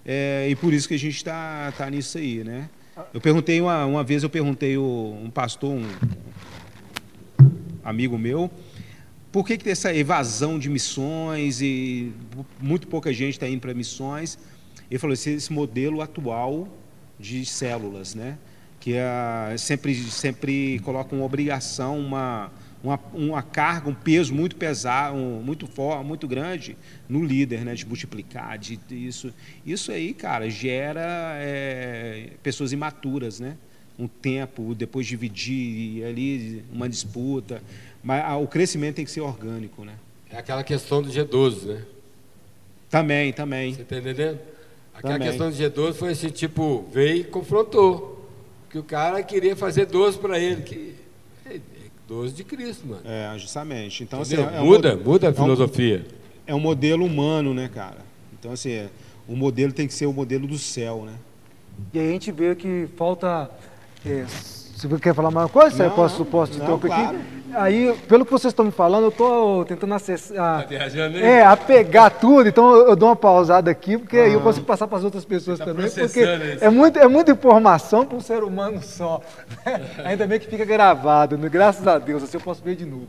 eh, 0.06 0.48
e 0.50 0.56
por 0.56 0.74
isso 0.74 0.88
que 0.88 0.94
a 0.94 1.00
gente 1.00 1.16
está 1.16 1.72
tá 1.78 1.90
nisso 1.90 2.18
aí. 2.18 2.44
Né? 2.44 2.70
Eu 3.14 3.22
perguntei 3.22 3.60
uma, 3.62 3.86
uma 3.86 4.04
vez, 4.04 4.24
eu 4.24 4.30
perguntei 4.30 4.78
o, 4.78 5.18
um 5.24 5.30
pastor, 5.30 5.72
um 5.72 5.86
amigo 7.84 8.18
meu, 8.18 8.52
por 9.32 9.46
que, 9.46 9.58
que 9.58 9.64
tem 9.64 9.72
essa 9.72 9.94
evasão 9.94 10.60
de 10.60 10.70
missões 10.70 11.62
e 11.62 12.14
muito 12.62 12.88
pouca 12.88 13.12
gente 13.12 13.34
está 13.34 13.48
indo 13.48 13.62
para 13.62 13.74
missões? 13.74 14.38
Ele 14.90 15.00
falou 15.00 15.14
esse, 15.14 15.32
esse 15.32 15.52
modelo 15.52 16.02
atual 16.02 16.68
de 17.20 17.46
células, 17.46 18.14
né? 18.14 18.38
que 18.84 18.96
é, 18.96 19.56
sempre, 19.58 19.96
sempre 19.96 20.78
coloca 20.80 21.16
uma 21.16 21.24
obrigação, 21.24 21.98
uma, 21.98 22.52
uma, 22.84 23.00
uma 23.14 23.42
carga, 23.42 23.90
um 23.90 23.94
peso 23.94 24.34
muito 24.34 24.56
pesado, 24.58 25.16
um, 25.16 25.42
muito 25.42 25.66
forte, 25.66 26.06
muito 26.06 26.28
grande 26.28 26.76
no 27.08 27.24
líder, 27.24 27.64
né? 27.64 27.74
de 27.74 27.86
multiplicar, 27.86 28.58
de 28.58 28.76
de 28.76 29.08
isso. 29.08 29.34
Isso 29.66 29.92
aí, 29.92 30.14
cara, 30.14 30.50
gera 30.50 31.36
é, 31.38 32.32
pessoas 32.44 32.74
imaturas, 32.74 33.40
né? 33.40 33.56
um 33.98 34.08
tempo, 34.08 34.74
depois 34.76 35.06
dividir 35.06 36.04
ali 36.04 36.64
uma 36.72 36.90
disputa. 36.90 37.62
Mas 38.04 38.24
ah, 38.26 38.38
o 38.38 38.48
crescimento 38.48 38.96
tem 38.96 39.06
que 39.06 39.12
ser 39.12 39.22
orgânico, 39.22 39.86
né? 39.86 39.94
É 40.30 40.38
aquela 40.38 40.64
questão 40.64 41.02
do 41.02 41.10
G12, 41.10 41.66
né? 41.66 41.86
Também, 42.90 43.32
também. 43.32 43.74
Você 43.74 43.84
está 43.84 43.98
entendendo? 43.98 44.40
Aquela 44.94 45.14
Também. 45.14 45.28
questão 45.30 45.50
do 45.50 45.56
G12 45.56 45.94
foi 45.94 46.12
esse 46.12 46.30
tipo, 46.30 46.88
veio 46.92 47.18
e 47.18 47.24
confrontou. 47.24 48.30
Que 48.70 48.78
o 48.78 48.84
cara 48.84 49.22
queria 49.24 49.56
fazer 49.56 49.86
12 49.86 50.18
para 50.18 50.40
ele. 50.40 50.64
Que 50.64 50.96
12 52.14 52.34
de 52.34 52.44
Cristo, 52.44 52.88
mano. 52.88 53.02
É, 53.06 53.34
justamente. 53.38 54.04
Então, 54.04 54.22
assim, 54.22 54.36
é 54.36 54.62
um 54.62 54.66
muda, 54.66 54.96
mo- 54.96 55.04
muda 55.04 55.28
a 55.28 55.30
é 55.30 55.32
um- 55.32 55.36
filosofia. 55.36 56.06
é 56.46 56.54
um 56.56 56.60
modelo 56.60 57.04
humano, 57.06 57.54
né, 57.54 57.70
cara? 57.74 57.98
Então, 58.40 58.52
assim, 58.52 58.72
é, 58.72 58.90
o 59.28 59.36
modelo 59.36 59.74
tem 59.74 59.88
que 59.88 59.94
ser 59.94 60.06
o 60.06 60.14
modelo 60.14 60.46
do 60.48 60.58
céu, 60.58 61.04
né? 61.06 61.14
E 61.94 62.00
aí 62.00 62.10
a 62.10 62.12
gente 62.12 62.32
vê 62.32 62.56
que 62.56 62.88
falta. 62.96 63.50
Se 64.84 64.88
você 64.88 65.02
quer 65.02 65.16
falar 65.16 65.32
mais 65.32 65.46
uma 65.46 65.50
coisa, 65.50 65.86
Não, 65.86 65.96
posso, 65.96 66.26
posso 66.26 66.52
te 66.52 66.58
não, 66.58 66.66
interromper 66.66 66.88
claro. 66.88 67.16
aqui? 67.16 67.44
Aí, 67.56 67.96
pelo 68.06 68.26
que 68.26 68.32
vocês 68.32 68.52
estão 68.52 68.66
me 68.66 68.72
falando, 68.72 69.04
eu 69.04 69.10
estou 69.10 69.64
tentando 69.64 69.94
acessar. 69.94 70.68
Tá? 70.68 70.76
É, 71.22 71.46
a 71.46 71.56
pegar 71.56 72.10
tudo, 72.10 72.50
então 72.50 72.76
eu 72.76 72.90
eu 72.90 72.96
dou 72.98 73.08
uma 73.08 73.16
pausada 73.16 73.72
aqui, 73.72 73.98
porque 73.98 74.18
aí 74.18 74.34
eu 74.34 74.42
consigo 74.42 74.66
passar 74.66 74.88
para 74.88 74.98
as 74.98 75.04
outras 75.06 75.24
pessoas 75.24 75.58
Tá 75.58 75.66
também, 75.66 75.90
porque 75.90 76.20
isso. 76.22 76.66
é, 76.66 76.70
muito, 76.70 77.00
é 77.00 77.08
muita 77.08 77.32
informação 77.32 78.06
para 78.06 78.18
um 78.18 78.20
ser 78.20 78.44
humano 78.44 78.84
só. 78.84 79.22
Ainda 80.04 80.28
bem 80.28 80.38
que 80.38 80.48
fica 80.48 80.66
gravado, 80.66 81.38
né? 81.38 81.48
graças 81.48 81.88
a 81.88 81.98
Deus, 81.98 82.22
assim 82.24 82.36
eu 82.36 82.42
posso 82.42 82.62
ver 82.62 82.76
de 82.76 82.86
novo. 82.86 83.08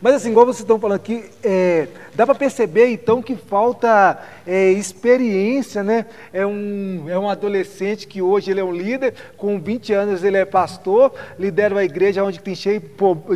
Mas 0.00 0.14
assim, 0.14 0.30
igual 0.30 0.46
vocês 0.46 0.60
estão 0.60 0.78
falando 0.78 0.96
aqui, 0.96 1.24
é, 1.42 1.86
dá 2.14 2.24
para 2.24 2.34
perceber 2.34 2.88
então 2.88 3.20
que 3.20 3.36
falta 3.36 4.18
é, 4.46 4.70
experiência, 4.72 5.82
né? 5.82 6.06
É 6.32 6.46
um, 6.46 7.04
é 7.08 7.18
um 7.18 7.28
adolescente 7.28 8.06
que 8.06 8.22
hoje 8.22 8.50
ele 8.50 8.60
é 8.60 8.64
um 8.64 8.72
líder, 8.72 9.14
com 9.36 9.60
20 9.60 9.92
anos 9.92 10.24
ele 10.24 10.38
é 10.38 10.44
pastor, 10.44 11.12
lidera 11.38 11.74
uma 11.74 11.84
igreja 11.84 12.24
onde 12.24 12.40
tem 12.40 12.54
cheio 12.54 12.82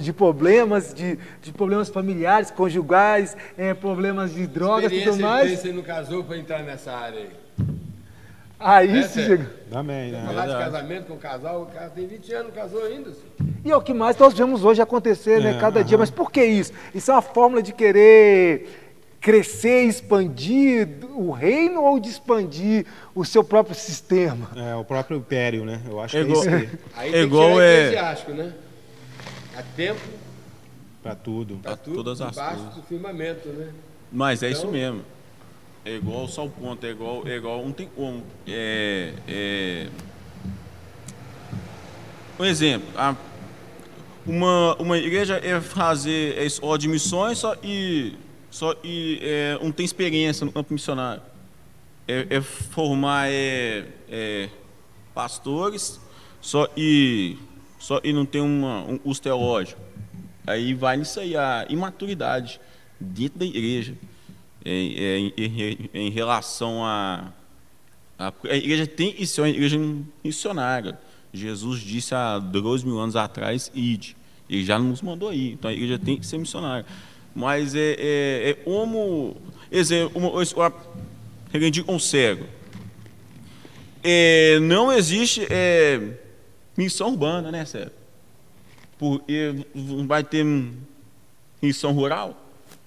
de 0.00 0.12
problemas, 0.12 0.94
de, 0.94 1.18
de 1.42 1.52
problemas 1.52 1.90
familiares, 1.90 2.50
conjugais, 2.50 3.36
é, 3.58 3.74
problemas 3.74 4.32
de 4.32 4.46
drogas 4.46 4.90
e 4.90 5.02
tudo 5.02 5.20
mais. 5.20 5.60
Você 5.60 5.72
não 5.72 5.82
casou 5.82 6.24
para 6.24 6.38
entrar 6.38 6.62
nessa 6.62 6.92
área 6.92 7.20
aí. 7.20 7.83
Aí 8.66 8.98
É, 8.98 9.02
se 9.02 9.08
Sérgio? 9.14 9.36
chega. 9.36 9.50
Também, 9.70 10.10
né? 10.12 10.22
Falar 10.26 10.46
de 10.46 10.52
casamento 10.52 11.06
com 11.08 11.14
o 11.14 11.18
casal, 11.18 11.62
o 11.62 11.66
cara 11.66 11.90
tem 11.90 12.06
20 12.06 12.32
anos, 12.32 12.54
casou 12.54 12.82
ainda. 12.84 13.12
senhor. 13.12 13.50
E 13.64 13.70
é 13.70 13.76
o 13.76 13.82
que 13.82 13.92
mais 13.92 14.16
nós 14.16 14.32
vemos 14.32 14.64
hoje 14.64 14.80
acontecer, 14.80 15.40
né? 15.42 15.56
É, 15.56 15.60
Cada 15.60 15.84
dia. 15.84 15.96
aham. 15.96 16.00
Mas 16.00 16.10
por 16.10 16.30
que 16.30 16.42
isso? 16.44 16.72
Isso 16.94 17.10
é 17.10 17.14
uma 17.14 17.20
fórmula 17.22 17.62
de 17.62 17.72
querer 17.74 18.80
crescer, 19.20 19.84
expandir 19.84 20.88
o 21.14 21.30
reino 21.30 21.82
ou 21.82 21.98
de 22.00 22.08
expandir 22.08 22.86
o 23.14 23.24
seu 23.24 23.44
próprio 23.44 23.74
sistema? 23.74 24.48
É, 24.56 24.74
o 24.76 24.84
próprio 24.84 25.16
império, 25.18 25.64
né? 25.64 25.80
Eu 25.88 26.00
acho 26.00 26.16
É 26.16 26.24
que 26.24 26.30
é 26.30 26.32
isso 26.34 26.48
aí, 26.48 26.68
Aí 26.96 27.12
tem 27.12 27.22
igual, 27.22 27.54
que 27.56 27.60
é- 27.60 27.80
eclesiástico, 27.86 28.32
né? 28.32 28.52
Há 29.56 29.62
tempo 29.76 30.00
pra 31.02 31.14
tudo. 31.14 31.56
para 31.62 31.76
todas 31.76 32.20
as 32.20 32.34
coisas. 32.34 32.74
do 32.74 32.82
firmamento, 32.82 33.48
né? 33.50 33.68
Mas 34.10 34.42
é 34.42 34.50
isso 34.50 34.60
Então- 34.62 34.72
mesmo. 34.72 35.00
É 35.84 35.96
igual 35.96 36.26
só 36.26 36.46
o 36.46 36.50
ponto, 36.50 36.84
é 36.86 36.90
igual, 36.90 37.26
é 37.28 37.36
igual, 37.36 37.62
não 37.62 37.72
tem 37.72 37.86
como. 37.94 38.24
É, 38.46 39.12
é... 39.28 39.88
Um 42.40 42.44
exemplo, 42.44 42.88
a- 42.96 43.14
uma, 44.26 44.74
uma 44.76 44.96
igreja 44.96 45.36
é 45.44 45.60
fazer 45.60 46.38
é 46.38 46.46
escola 46.46 46.78
de 46.78 46.88
missões 46.88 47.36
só 47.38 47.54
e, 47.62 48.14
só 48.50 48.74
e 48.82 49.18
é, 49.20 49.58
não 49.62 49.70
tem 49.70 49.84
experiência 49.84 50.46
no 50.46 50.50
campo 50.52 50.72
missionário. 50.72 51.22
É, 52.08 52.26
é 52.30 52.40
formar 52.40 53.30
é, 53.30 53.86
é, 54.08 54.48
pastores 55.14 56.00
só 56.40 56.66
e, 56.74 57.36
só 57.78 58.00
e 58.02 58.12
não 58.14 58.24
tem 58.24 58.40
uma, 58.40 58.80
um 58.84 58.96
curso 58.96 59.20
teológico. 59.20 59.80
Aí 60.46 60.72
vai 60.72 60.96
nisso 60.96 61.20
aí, 61.20 61.36
a 61.36 61.66
imaturidade 61.68 62.58
dentro 62.98 63.38
da 63.38 63.44
igreja 63.44 63.94
em, 64.64 65.32
em- 65.36 65.90
em- 65.94 66.10
relação 66.10 66.84
a, 66.84 67.32
a. 68.18 68.32
A 68.48 68.56
igreja 68.56 68.86
tem 68.86 69.12
que 69.12 69.26
ser 69.26 69.42
uma 69.42 69.48
igreja 69.50 69.78
missionária. 70.22 70.98
Jesus 71.32 71.80
disse 71.80 72.14
há 72.14 72.38
dois 72.38 72.82
mil 72.84 72.98
anos 72.98 73.16
atrás, 73.16 73.70
ide. 73.74 74.16
Ele 74.48 74.64
já 74.64 74.78
nos 74.78 75.02
mandou 75.02 75.28
aí. 75.30 75.52
Então 75.52 75.70
a 75.70 75.74
igreja 75.74 75.98
tem 75.98 76.16
que 76.18 76.26
ser 76.26 76.38
missionária. 76.38 76.86
Mas 77.34 77.74
é, 77.74 77.96
é, 77.98 78.50
é 78.50 78.54
como. 78.54 79.36
Exemplo, 79.70 80.22
regredi 81.52 81.82
com 81.82 81.98
cego. 81.98 82.46
É, 84.02 84.58
não 84.60 84.92
existe 84.92 85.46
é, 85.50 86.00
missão 86.76 87.08
urbana, 87.10 87.50
né, 87.50 87.64
Sérgio? 87.64 87.92
Porque 88.98 89.66
vai 90.06 90.22
ter 90.22 90.44
missão 91.60 91.92
rural? 91.92 92.40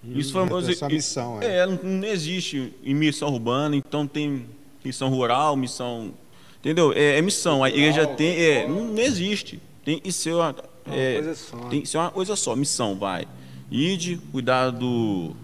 Isso 0.03 0.31
foi 0.31 0.43
é 0.43 0.75
só 0.75 0.88
missão, 0.88 1.41
é. 1.41 1.57
é, 1.57 1.65
não, 1.65 2.07
existe 2.07 2.73
em 2.83 2.93
missão 2.93 3.29
urbana, 3.29 3.75
então 3.75 4.07
tem 4.07 4.45
missão 4.83 5.10
rural, 5.10 5.55
missão. 5.55 6.13
Entendeu? 6.60 6.93
É, 6.93 7.17
é 7.17 7.21
missão. 7.21 7.63
A 7.63 7.69
igreja 7.69 8.05
tem. 8.07 8.36
É, 8.36 8.67
não, 8.67 8.86
não 8.86 8.99
existe. 8.99 9.60
Tem 9.83 9.99
que 9.99 10.12
ser 10.12 10.33
uma, 10.33 10.55
é, 10.91 11.15
coisa 11.15 11.36
só. 11.36 11.57
Tem 11.69 11.81
que 11.81 11.88
ser 11.89 11.97
uma 11.97 12.12
coisa 12.12 12.36
só, 12.36 12.55
missão, 12.55 12.95
vai. 12.95 13.27
Ide, 13.71 14.19
cuidar 14.31 14.69
do 14.69 15.36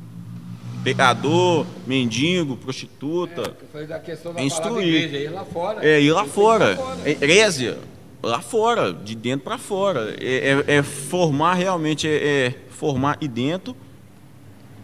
pecador, 0.84 1.66
mendigo, 1.88 2.58
prostituta. 2.58 3.56
Falei 3.72 3.88
da 3.88 4.00
questão 4.00 4.34
da 4.34 4.42
É 4.42 4.44
instruir. 4.44 5.04
igreja, 5.04 5.18
ir 5.26 5.30
lá 5.30 5.46
fora. 5.46 5.86
É, 5.86 6.02
ir 6.02 6.12
lá 6.12 6.26
fora. 6.26 6.80
lá 6.80 6.98
É 7.06 7.12
herésia. 7.12 7.80
Lá 8.22 8.40
fora, 8.42 8.94
de 8.94 9.16
dentro 9.16 9.44
para 9.44 9.58
fora. 9.58 10.16
É, 10.20 10.64
é- 10.68 10.76
é 10.78 10.84
formar 10.84 11.56
realmente, 11.56 12.08
é, 12.08 12.46
é 12.48 12.56
formar 12.70 13.18
e 13.20 13.28
dentro 13.28 13.76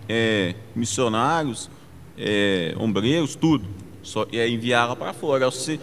é, 0.10 0.56
missionários, 0.76 1.70
é, 2.18 2.74
ombreiros, 2.78 3.36
tudo. 3.36 3.66
Só 4.02 4.26
é 4.34 4.50
enviá-la 4.50 4.96
para 4.96 5.14
fora. 5.14 5.46
Você, 5.46 5.80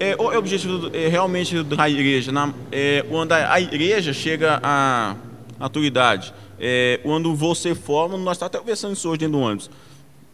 é, 0.00 0.16
o 0.16 0.36
objetivo 0.36 0.90
é, 0.94 1.08
realmente 1.08 1.62
da 1.62 1.88
igreja, 1.90 2.32
na, 2.32 2.54
é, 2.72 3.04
quando 3.08 3.32
a, 3.32 3.52
a, 3.52 3.60
igreja 3.60 4.14
chega 4.14 4.58
à 4.62 5.14
autoridade, 5.60 6.32
é, 6.58 6.98
quando 7.02 7.34
você 7.34 7.74
forma, 7.74 8.16
nós 8.16 8.36
estamos 8.36 8.54
até 8.54 8.58
conversando 8.58 8.94
isso 8.94 9.08
hoje 9.08 9.18
dentro 9.18 9.38
do 9.38 9.40
ônibus, 9.40 9.70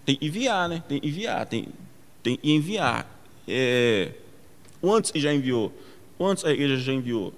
tem 0.07 0.15
que 0.15 0.27
enviar, 0.27 0.69
né? 0.69 0.83
Tem 0.89 1.01
que 1.01 1.09
enviar, 1.09 1.47
tem, 1.47 1.69
tem 2.23 2.37
que 2.37 2.53
enviar. 2.53 3.07
É, 3.49 4.11
antes 4.83 5.11
já 5.21 5.33
enviou, 5.33 5.73
antes 6.21 6.45
a 6.45 6.53
igreja 6.53 6.79
já 6.79 6.93
enviou, 6.93 7.33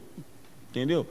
entendeu? 0.71 1.07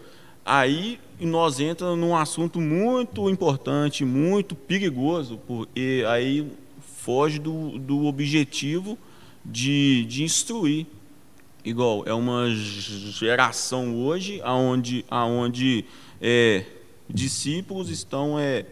Aí 0.46 1.00
nós 1.26 1.60
entramos 1.60 1.98
num 1.98 2.16
assunto 2.16 2.60
muito 2.60 3.30
importante, 3.30 4.04
muito 4.06 4.56
perigoso, 4.56 5.40
porque 5.48 6.04
aí 6.08 6.48
foge 6.98 7.40
do, 7.40 7.78
do 7.78 8.06
objetivo 8.06 8.98
de, 9.44 10.06
de 10.06 10.24
instruir. 10.24 10.86
Igual, 11.66 12.04
é 12.06 12.14
uma 12.14 12.50
geração 12.50 13.96
hoje 13.96 14.42
onde, 14.44 15.06
onde 15.10 15.86
é, 16.22 16.66
discípulos 17.10 17.90
estão 17.90 18.38
é, 18.38 18.66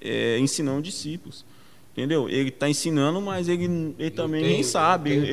é, 0.00 0.38
ensinando 0.38 0.82
discípulos. 0.82 1.44
Entendeu? 1.92 2.28
Ele 2.28 2.50
está 2.50 2.68
ensinando, 2.68 3.20
mas 3.20 3.48
ele, 3.48 3.94
ele 3.98 4.10
também 4.10 4.42
tem, 4.42 4.52
nem 4.52 4.62
sabe. 4.62 5.10
Ele, 5.10 5.26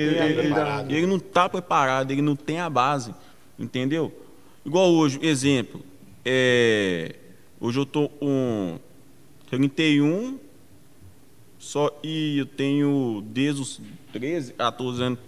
ele, 0.89 1.05
não 1.05 1.17
está 1.17 1.47
preparado, 1.47 2.09
ele 2.11 2.23
não 2.23 2.35
tem 2.35 2.59
a 2.59 2.69
base. 2.69 3.13
Entendeu? 3.57 4.11
Igual 4.65 4.91
hoje, 4.91 5.19
exemplo. 5.21 5.81
É, 6.25 7.15
hoje 7.61 7.77
eu 7.77 7.83
estou 7.83 8.09
com 8.09 8.79
31 9.47 10.39
só, 11.59 11.95
e 12.03 12.39
eu 12.39 12.45
tenho 12.47 13.23
desde 13.27 13.61
os 13.61 13.81
13, 14.11 14.53
14 14.53 15.03
anos 15.03 15.19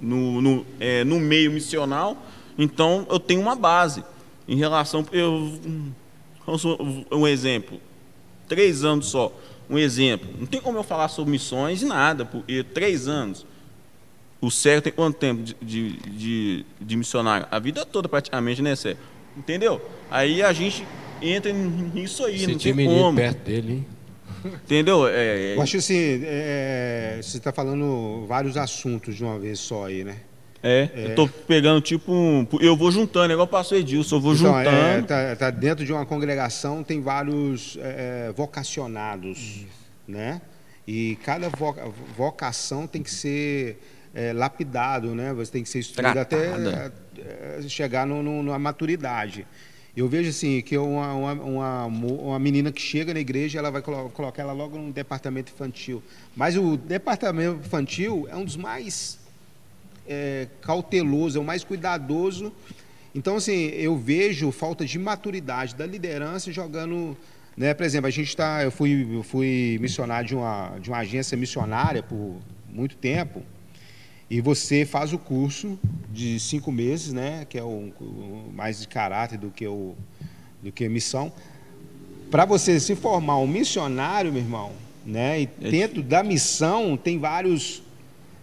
no, 0.00 0.42
no, 0.42 0.66
é, 0.78 1.02
no 1.04 1.18
meio 1.18 1.50
missional, 1.50 2.16
então 2.58 3.06
eu 3.08 3.18
tenho 3.18 3.40
uma 3.40 3.56
base 3.56 4.04
em 4.46 4.56
relação. 4.56 5.06
Eu, 5.12 5.58
um 7.10 7.26
exemplo, 7.26 7.80
três 8.48 8.84
anos 8.84 9.06
só, 9.06 9.32
um 9.70 9.78
exemplo. 9.78 10.28
Não 10.38 10.46
tem 10.46 10.60
como 10.60 10.78
eu 10.78 10.82
falar 10.82 11.08
sobre 11.08 11.30
missões 11.30 11.80
e 11.80 11.86
nada, 11.86 12.24
porque 12.26 12.62
três 12.62 13.08
anos. 13.08 13.46
O 14.40 14.50
Sérgio 14.50 14.82
tem 14.82 14.92
quanto 14.92 15.18
tempo 15.18 15.40
de, 15.40 15.92
de, 15.92 16.66
de, 16.80 16.96
missionário? 16.96 17.46
A 17.48 17.60
vida 17.60 17.86
toda 17.86 18.08
praticamente, 18.08 18.60
né, 18.60 18.74
Sérgio? 18.74 19.00
Entendeu? 19.36 19.80
Aí 20.10 20.42
a 20.42 20.52
gente 20.52 20.86
entra 21.20 21.52
nisso 21.52 22.24
aí, 22.24 22.36
Esse 22.36 22.46
não 22.48 22.58
tem 22.58 22.86
como. 22.86 23.16
perto 23.16 23.44
dele, 23.44 23.72
hein? 23.72 23.86
Entendeu? 24.44 25.06
É, 25.06 25.52
é... 25.52 25.56
Eu 25.56 25.62
acho 25.62 25.76
assim, 25.76 26.22
é, 26.24 27.20
você 27.22 27.38
está 27.38 27.52
falando 27.52 28.26
vários 28.26 28.56
assuntos 28.56 29.14
de 29.14 29.22
uma 29.22 29.38
vez 29.38 29.58
só 29.60 29.86
aí, 29.86 30.04
né? 30.04 30.16
É, 30.62 30.88
é. 30.94 31.06
eu 31.06 31.14
tô 31.16 31.26
pegando 31.26 31.80
tipo 31.80 32.12
um. 32.12 32.46
Eu 32.60 32.76
vou 32.76 32.90
juntando, 32.92 33.32
igual 33.32 33.48
passou 33.48 33.76
Edilson, 33.76 34.16
eu 34.16 34.20
vou 34.20 34.34
então, 34.34 34.58
é, 34.60 34.64
juntando. 34.64 35.12
É, 35.12 35.34
tá, 35.34 35.36
tá, 35.36 35.50
dentro 35.50 35.84
de 35.84 35.92
uma 35.92 36.06
congregação, 36.06 36.84
tem 36.84 37.00
vários 37.00 37.76
é, 37.80 38.28
é 38.28 38.32
vocacionados, 38.32 39.38
Isso. 39.38 39.66
né? 40.06 40.40
E 40.86 41.16
cada 41.24 41.50
vocação 42.16 42.86
tem 42.86 43.02
que 43.02 43.10
ser 43.10 43.80
é, 44.14 44.32
lapidado, 44.32 45.14
né? 45.14 45.32
Você 45.32 45.50
tem 45.50 45.62
que 45.64 45.68
ser 45.68 45.80
estudado 45.80 46.18
até 46.18 46.92
chegar 47.68 48.06
no, 48.06 48.22
no, 48.22 48.42
na 48.42 48.58
maturidade. 48.58 49.46
Eu 49.94 50.08
vejo 50.08 50.30
assim 50.30 50.62
que 50.62 50.76
uma, 50.78 51.12
uma, 51.12 51.84
uma, 51.84 52.38
menina 52.38 52.72
que 52.72 52.80
chega 52.80 53.12
na 53.12 53.20
igreja, 53.20 53.58
ela 53.58 53.70
vai 53.70 53.82
colocar 53.82 54.40
ela 54.40 54.52
logo 54.52 54.78
no 54.78 54.90
departamento 54.90 55.52
infantil. 55.52 56.02
Mas 56.34 56.56
o 56.56 56.78
departamento 56.78 57.58
infantil 57.58 58.26
é 58.30 58.36
um 58.36 58.44
dos 58.44 58.56
mais 58.56 59.18
é, 60.08 60.48
cauteloso, 60.62 61.36
é 61.36 61.40
o 61.40 61.44
mais 61.44 61.62
cuidadoso. 61.62 62.50
Então, 63.14 63.36
assim, 63.36 63.66
eu 63.66 63.94
vejo 63.94 64.50
falta 64.50 64.86
de 64.86 64.98
maturidade 64.98 65.74
da 65.74 65.84
liderança 65.84 66.50
jogando. 66.50 67.14
Né? 67.54 67.74
Por 67.74 67.84
exemplo, 67.84 68.06
a 68.06 68.10
gente 68.10 68.28
está. 68.28 68.64
Eu 68.64 68.70
fui, 68.70 69.06
eu 69.14 69.22
fui 69.22 69.76
missionário 69.78 70.26
de 70.26 70.34
uma, 70.34 70.78
de 70.80 70.88
uma 70.88 70.98
agência 71.00 71.36
missionária 71.36 72.02
por 72.02 72.36
muito 72.70 72.96
tempo. 72.96 73.42
E 74.32 74.40
você 74.40 74.86
faz 74.86 75.12
o 75.12 75.18
curso 75.18 75.78
de 76.10 76.40
cinco 76.40 76.72
meses, 76.72 77.12
né, 77.12 77.46
que 77.46 77.58
é 77.58 77.62
o, 77.62 77.92
o 78.00 78.50
mais 78.54 78.80
de 78.80 78.88
caráter 78.88 79.36
do 79.36 79.50
que, 79.50 79.66
o, 79.66 79.94
do 80.62 80.72
que 80.72 80.88
missão. 80.88 81.30
Para 82.30 82.46
você 82.46 82.80
se 82.80 82.96
formar 82.96 83.36
um 83.36 83.46
missionário, 83.46 84.32
meu 84.32 84.40
irmão, 84.40 84.72
né, 85.04 85.42
e 85.42 85.50
é 85.60 85.70
dentro 85.70 86.02
da 86.02 86.22
missão 86.22 86.96
tem 86.96 87.18
vários 87.18 87.82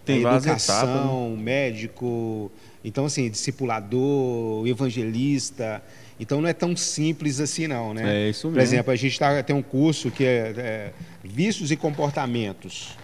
tem 0.04 0.24
é, 0.24 0.32
educação, 0.32 0.78
etapas, 0.78 1.38
né? 1.38 1.42
médico, 1.42 2.52
então 2.84 3.06
assim, 3.06 3.28
discipulador, 3.28 4.68
evangelista. 4.68 5.82
Então 6.20 6.40
não 6.40 6.48
é 6.48 6.52
tão 6.52 6.76
simples 6.76 7.40
assim 7.40 7.66
não, 7.66 7.94
né? 7.94 8.26
É 8.26 8.30
isso 8.30 8.46
mesmo. 8.46 8.58
Por 8.58 8.62
exemplo, 8.62 8.92
a 8.92 8.96
gente 8.96 9.18
tá, 9.18 9.42
tem 9.42 9.56
um 9.56 9.62
curso 9.62 10.08
que 10.08 10.24
é, 10.24 10.54
é 10.56 10.92
vícios 11.24 11.72
e 11.72 11.76
comportamentos. 11.76 12.96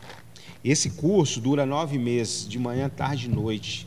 Esse 0.67 0.91
curso 0.91 1.41
dura 1.41 1.65
nove 1.65 1.97
meses, 1.97 2.49
de 2.49 2.59
manhã, 2.59 2.89
tarde 2.89 3.27
e 3.27 3.29
noite. 3.29 3.87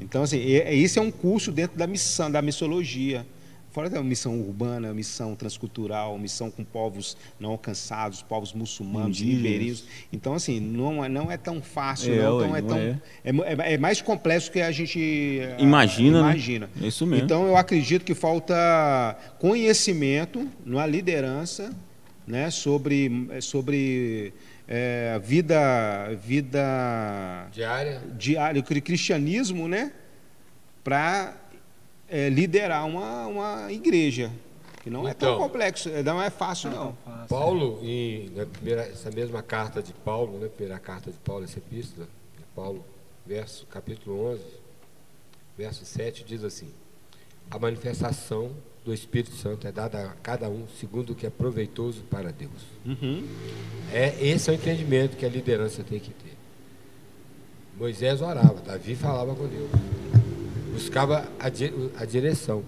Então, 0.00 0.24
assim, 0.24 0.38
esse 0.40 0.98
é 0.98 1.02
um 1.02 1.10
curso 1.10 1.52
dentro 1.52 1.78
da 1.78 1.86
missão, 1.86 2.28
da 2.28 2.42
missologia. 2.42 3.24
Fora 3.70 3.88
da 3.88 4.02
missão 4.02 4.40
urbana, 4.40 4.92
missão 4.92 5.36
transcultural, 5.36 6.18
missão 6.18 6.50
com 6.50 6.64
povos 6.64 7.16
não 7.38 7.50
alcançados, 7.50 8.22
povos 8.22 8.52
muçulmanos, 8.52 9.20
ribeirinhos. 9.20 9.84
Então, 10.12 10.34
assim, 10.34 10.58
não 10.58 11.04
é, 11.04 11.08
não 11.08 11.30
é 11.30 11.36
tão 11.36 11.62
fácil, 11.62 12.12
é, 12.12 12.22
não, 12.22 12.40
então 12.40 12.56
é, 12.56 12.62
tão, 12.62 12.78
é. 12.78 12.98
É, 13.24 13.74
é. 13.74 13.78
mais 13.78 14.00
complexo 14.00 14.50
que 14.50 14.60
a 14.60 14.72
gente 14.72 14.98
imagina. 15.58 16.18
Ah, 16.18 16.30
imagina. 16.30 16.70
Né? 16.74 16.86
É 16.86 16.88
isso 16.88 17.06
mesmo. 17.06 17.24
Então, 17.24 17.46
eu 17.46 17.56
acredito 17.56 18.04
que 18.04 18.14
falta 18.14 19.16
conhecimento 19.38 20.48
na 20.64 20.86
liderança 20.86 21.72
né, 22.26 22.50
sobre, 22.50 23.28
sobre 23.40 24.32
é, 24.66 25.18
vida, 25.22 26.14
vida 26.14 27.48
diária, 27.52 28.00
diária, 28.16 28.62
cristianismo, 28.62 29.68
né, 29.68 29.92
para 30.82 31.36
é, 32.08 32.28
liderar 32.28 32.86
uma, 32.86 33.26
uma 33.26 33.72
igreja. 33.72 34.30
Que 34.82 34.90
não 34.90 35.00
então, 35.00 35.10
é 35.10 35.14
tão 35.14 35.34
então, 35.34 35.42
complexo, 35.42 35.88
é, 35.88 36.02
não 36.02 36.20
é 36.20 36.28
fácil 36.28 36.70
não. 36.70 36.96
não. 37.06 37.26
Paulo, 37.26 37.80
em, 37.82 38.28
na 38.30 38.44
primeira, 38.44 38.82
essa 38.82 39.10
mesma 39.10 39.42
carta 39.42 39.82
de 39.82 39.94
Paulo, 39.94 40.38
né, 40.38 40.48
primeira 40.48 40.78
carta 40.78 41.10
de 41.10 41.16
Paulo, 41.18 41.44
essa 41.44 41.58
epístola 41.58 42.06
de 42.36 42.44
Paulo, 42.54 42.84
verso, 43.24 43.66
capítulo 43.66 44.32
11, 44.32 44.42
verso 45.56 45.86
7, 45.86 46.22
diz 46.24 46.44
assim: 46.44 46.70
A 47.50 47.58
manifestação 47.58 48.50
do 48.84 48.92
Espírito 48.92 49.34
Santo 49.34 49.66
é 49.66 49.72
dada 49.72 50.04
a 50.04 50.08
cada 50.22 50.48
um 50.48 50.66
segundo 50.78 51.10
o 51.10 51.14
que 51.14 51.26
é 51.26 51.30
proveitoso 51.30 52.02
para 52.10 52.30
Deus. 52.30 52.52
Uhum. 52.84 53.26
É, 53.90 54.14
esse 54.20 54.50
é 54.50 54.52
o 54.52 54.56
entendimento 54.56 55.16
que 55.16 55.24
a 55.24 55.28
liderança 55.28 55.82
tem 55.82 55.98
que 55.98 56.10
ter. 56.10 56.34
Moisés 57.78 58.20
orava, 58.20 58.60
Davi 58.60 58.94
falava 58.94 59.34
com 59.34 59.46
Deus, 59.48 59.70
buscava 60.72 61.26
a, 61.40 61.48
di 61.48 61.72
a 61.96 62.04
direção. 62.04 62.62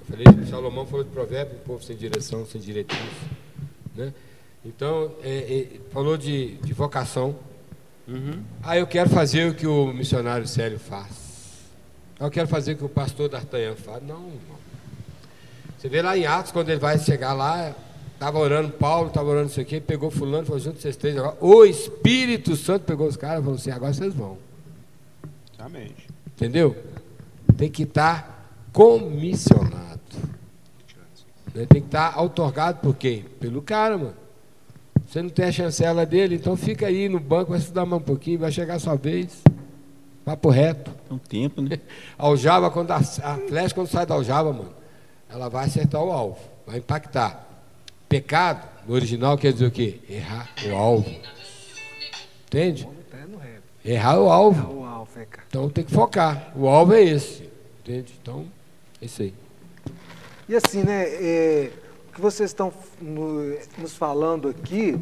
Eu 0.00 0.16
falei, 0.16 0.46
Salomão 0.46 0.84
falou 0.86 1.04
de 1.04 1.10
provérbio, 1.10 1.56
um 1.56 1.60
povo 1.60 1.84
sem 1.84 1.96
direção, 1.96 2.44
sem 2.44 2.60
diretriz. 2.60 3.00
Né? 3.94 4.12
Então, 4.64 5.14
é, 5.22 5.60
é, 5.60 5.80
falou 5.92 6.16
de, 6.16 6.56
de 6.56 6.72
vocação. 6.72 7.36
Uhum. 8.06 8.42
Ah, 8.62 8.76
eu 8.76 8.86
quero 8.86 9.08
fazer 9.08 9.50
o 9.50 9.54
que 9.54 9.66
o 9.66 9.92
missionário 9.92 10.48
Célio 10.48 10.78
faz. 10.78 11.28
Eu 12.18 12.30
quero 12.30 12.48
fazer 12.48 12.72
o 12.72 12.76
que 12.76 12.84
o 12.84 12.88
pastor 12.88 13.28
D'Artagnan 13.28 13.76
faz. 13.76 14.02
Não, 14.02 14.16
irmão. 14.16 14.57
Você 15.78 15.88
vê 15.88 16.02
lá 16.02 16.18
em 16.18 16.26
Atos, 16.26 16.50
quando 16.50 16.70
ele 16.70 16.80
vai 16.80 16.98
chegar 16.98 17.32
lá, 17.34 17.72
estava 18.12 18.36
orando 18.36 18.72
Paulo, 18.72 19.08
estava 19.08 19.28
orando 19.28 19.46
isso 19.46 19.60
aqui, 19.60 19.80
pegou 19.80 20.10
fulano, 20.10 20.44
falou, 20.44 20.58
junto 20.58 20.80
vocês 20.80 20.96
três 20.96 21.16
agora. 21.16 21.36
O 21.40 21.64
Espírito 21.64 22.56
Santo 22.56 22.82
pegou 22.82 23.06
os 23.06 23.16
caras 23.16 23.38
e 23.38 23.42
falou 23.42 23.56
assim, 23.56 23.70
agora 23.70 23.92
vocês 23.92 24.12
vão. 24.12 24.36
Amém. 25.56 25.92
Entendeu? 26.26 26.76
Tem 27.56 27.70
que 27.70 27.84
estar 27.84 28.22
tá 28.22 28.38
comissionado. 28.72 30.00
Né? 31.54 31.64
Tem 31.66 31.80
que 31.80 31.86
estar 31.86 32.14
tá 32.14 32.20
outorgado 32.20 32.80
por 32.80 32.96
quem? 32.96 33.22
Pelo 33.38 33.62
cara, 33.62 33.96
mano. 33.96 34.14
Você 35.06 35.22
não 35.22 35.30
tem 35.30 35.44
a 35.44 35.52
chancela 35.52 36.04
dele, 36.04 36.34
então 36.34 36.56
fica 36.56 36.88
aí 36.88 37.08
no 37.08 37.20
banco, 37.20 37.50
vai 37.50 37.60
estudar 37.60 37.86
mais 37.86 38.02
um 38.02 38.04
pouquinho, 38.04 38.40
vai 38.40 38.50
chegar 38.50 38.74
a 38.74 38.78
sua 38.80 38.96
vez. 38.96 39.44
Papo 40.24 40.50
reto. 40.50 40.90
É 41.08 41.14
um 41.14 41.18
tempo, 41.18 41.62
né? 41.62 41.78
Aljava, 42.18 42.68
quando 42.68 42.90
a, 42.90 42.96
a 42.96 43.36
flecha 43.46 43.74
quando 43.76 43.86
sai 43.86 44.04
da 44.04 44.14
aljava, 44.14 44.52
mano 44.52 44.77
ela 45.30 45.48
vai 45.48 45.66
acertar 45.66 46.02
o 46.02 46.10
alvo, 46.10 46.38
vai 46.66 46.78
impactar. 46.78 47.46
Pecado, 48.08 48.66
no 48.86 48.94
original, 48.94 49.36
quer 49.36 49.52
dizer 49.52 49.66
o 49.66 49.70
quê? 49.70 50.00
Errar 50.08 50.48
o 50.66 50.74
alvo. 50.74 51.10
Entende? 52.46 52.88
Errar 53.84 54.18
o 54.20 54.30
alvo. 54.30 54.66
Então 55.48 55.68
tem 55.68 55.84
que 55.84 55.92
focar. 55.92 56.52
O 56.56 56.66
alvo 56.68 56.94
é 56.94 57.02
esse. 57.02 57.48
Entende? 57.80 58.14
Então, 58.20 58.46
é 59.00 59.04
isso 59.04 59.22
aí. 59.22 59.34
E 60.48 60.56
assim, 60.56 60.82
né? 60.82 61.02
É, 61.06 61.70
que 62.14 62.20
vocês 62.20 62.50
estão 62.50 62.72
no- 63.00 63.56
nos 63.78 63.94
falando 63.94 64.48
aqui 64.48 64.98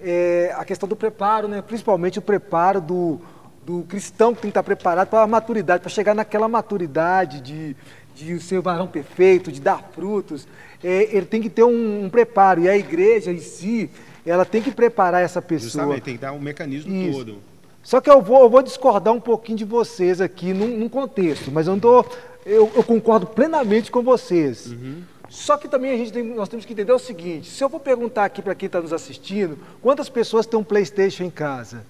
é 0.00 0.52
a 0.56 0.64
questão 0.64 0.88
do 0.88 0.94
preparo, 0.96 1.46
né? 1.48 1.62
principalmente 1.62 2.18
o 2.18 2.22
preparo 2.22 2.80
do, 2.80 3.20
do 3.64 3.84
cristão 3.84 4.34
que 4.34 4.42
tem 4.42 4.50
que 4.50 4.58
estar 4.58 4.62
preparado 4.62 5.08
para 5.08 5.22
a 5.22 5.26
maturidade, 5.26 5.80
para 5.80 5.88
chegar 5.90 6.14
naquela 6.14 6.48
maturidade 6.48 7.40
de, 7.40 7.76
de 8.14 8.38
ser 8.40 8.58
o 8.58 8.62
varão 8.62 8.86
perfeito, 8.86 9.50
de 9.50 9.60
dar 9.60 9.90
frutos. 9.94 10.46
É, 10.82 11.16
ele 11.16 11.26
tem 11.26 11.40
que 11.40 11.50
ter 11.50 11.64
um, 11.64 12.04
um 12.04 12.10
preparo, 12.10 12.60
e 12.62 12.68
a 12.68 12.76
igreja 12.76 13.32
em 13.32 13.38
si, 13.38 13.90
ela 14.26 14.44
tem 14.44 14.60
que 14.62 14.70
preparar 14.70 15.22
essa 15.22 15.40
pessoa. 15.40 15.70
Justamente, 15.70 16.02
tem 16.02 16.14
que 16.14 16.20
dar 16.20 16.32
um 16.32 16.40
mecanismo 16.40 16.94
Isso. 16.94 17.18
todo. 17.18 17.38
Só 17.82 18.00
que 18.00 18.08
eu 18.08 18.22
vou, 18.22 18.42
eu 18.42 18.50
vou 18.50 18.62
discordar 18.62 19.12
um 19.12 19.20
pouquinho 19.20 19.58
de 19.58 19.64
vocês 19.64 20.20
aqui 20.20 20.52
num, 20.52 20.78
num 20.78 20.88
contexto, 20.88 21.50
mas 21.50 21.66
eu, 21.66 21.72
não 21.72 21.80
tô, 21.80 22.04
eu, 22.46 22.70
eu 22.76 22.82
concordo 22.84 23.26
plenamente 23.26 23.90
com 23.90 24.02
vocês. 24.02 24.66
Uhum. 24.66 25.02
Só 25.28 25.56
que 25.56 25.66
também 25.66 25.92
a 25.92 25.96
gente 25.96 26.12
tem- 26.12 26.22
nós 26.22 26.48
temos 26.48 26.64
que 26.66 26.72
entender 26.74 26.92
o 26.92 26.98
seguinte: 26.98 27.50
se 27.50 27.64
eu 27.64 27.68
vou 27.68 27.80
perguntar 27.80 28.26
aqui 28.26 28.42
para 28.42 28.54
quem 28.54 28.66
está 28.66 28.80
nos 28.80 28.92
assistindo, 28.92 29.58
quantas 29.80 30.08
pessoas 30.08 30.46
têm 30.46 30.60
um 30.60 30.62
PlayStation 30.64 31.24
em 31.24 31.30
casa? 31.30 31.84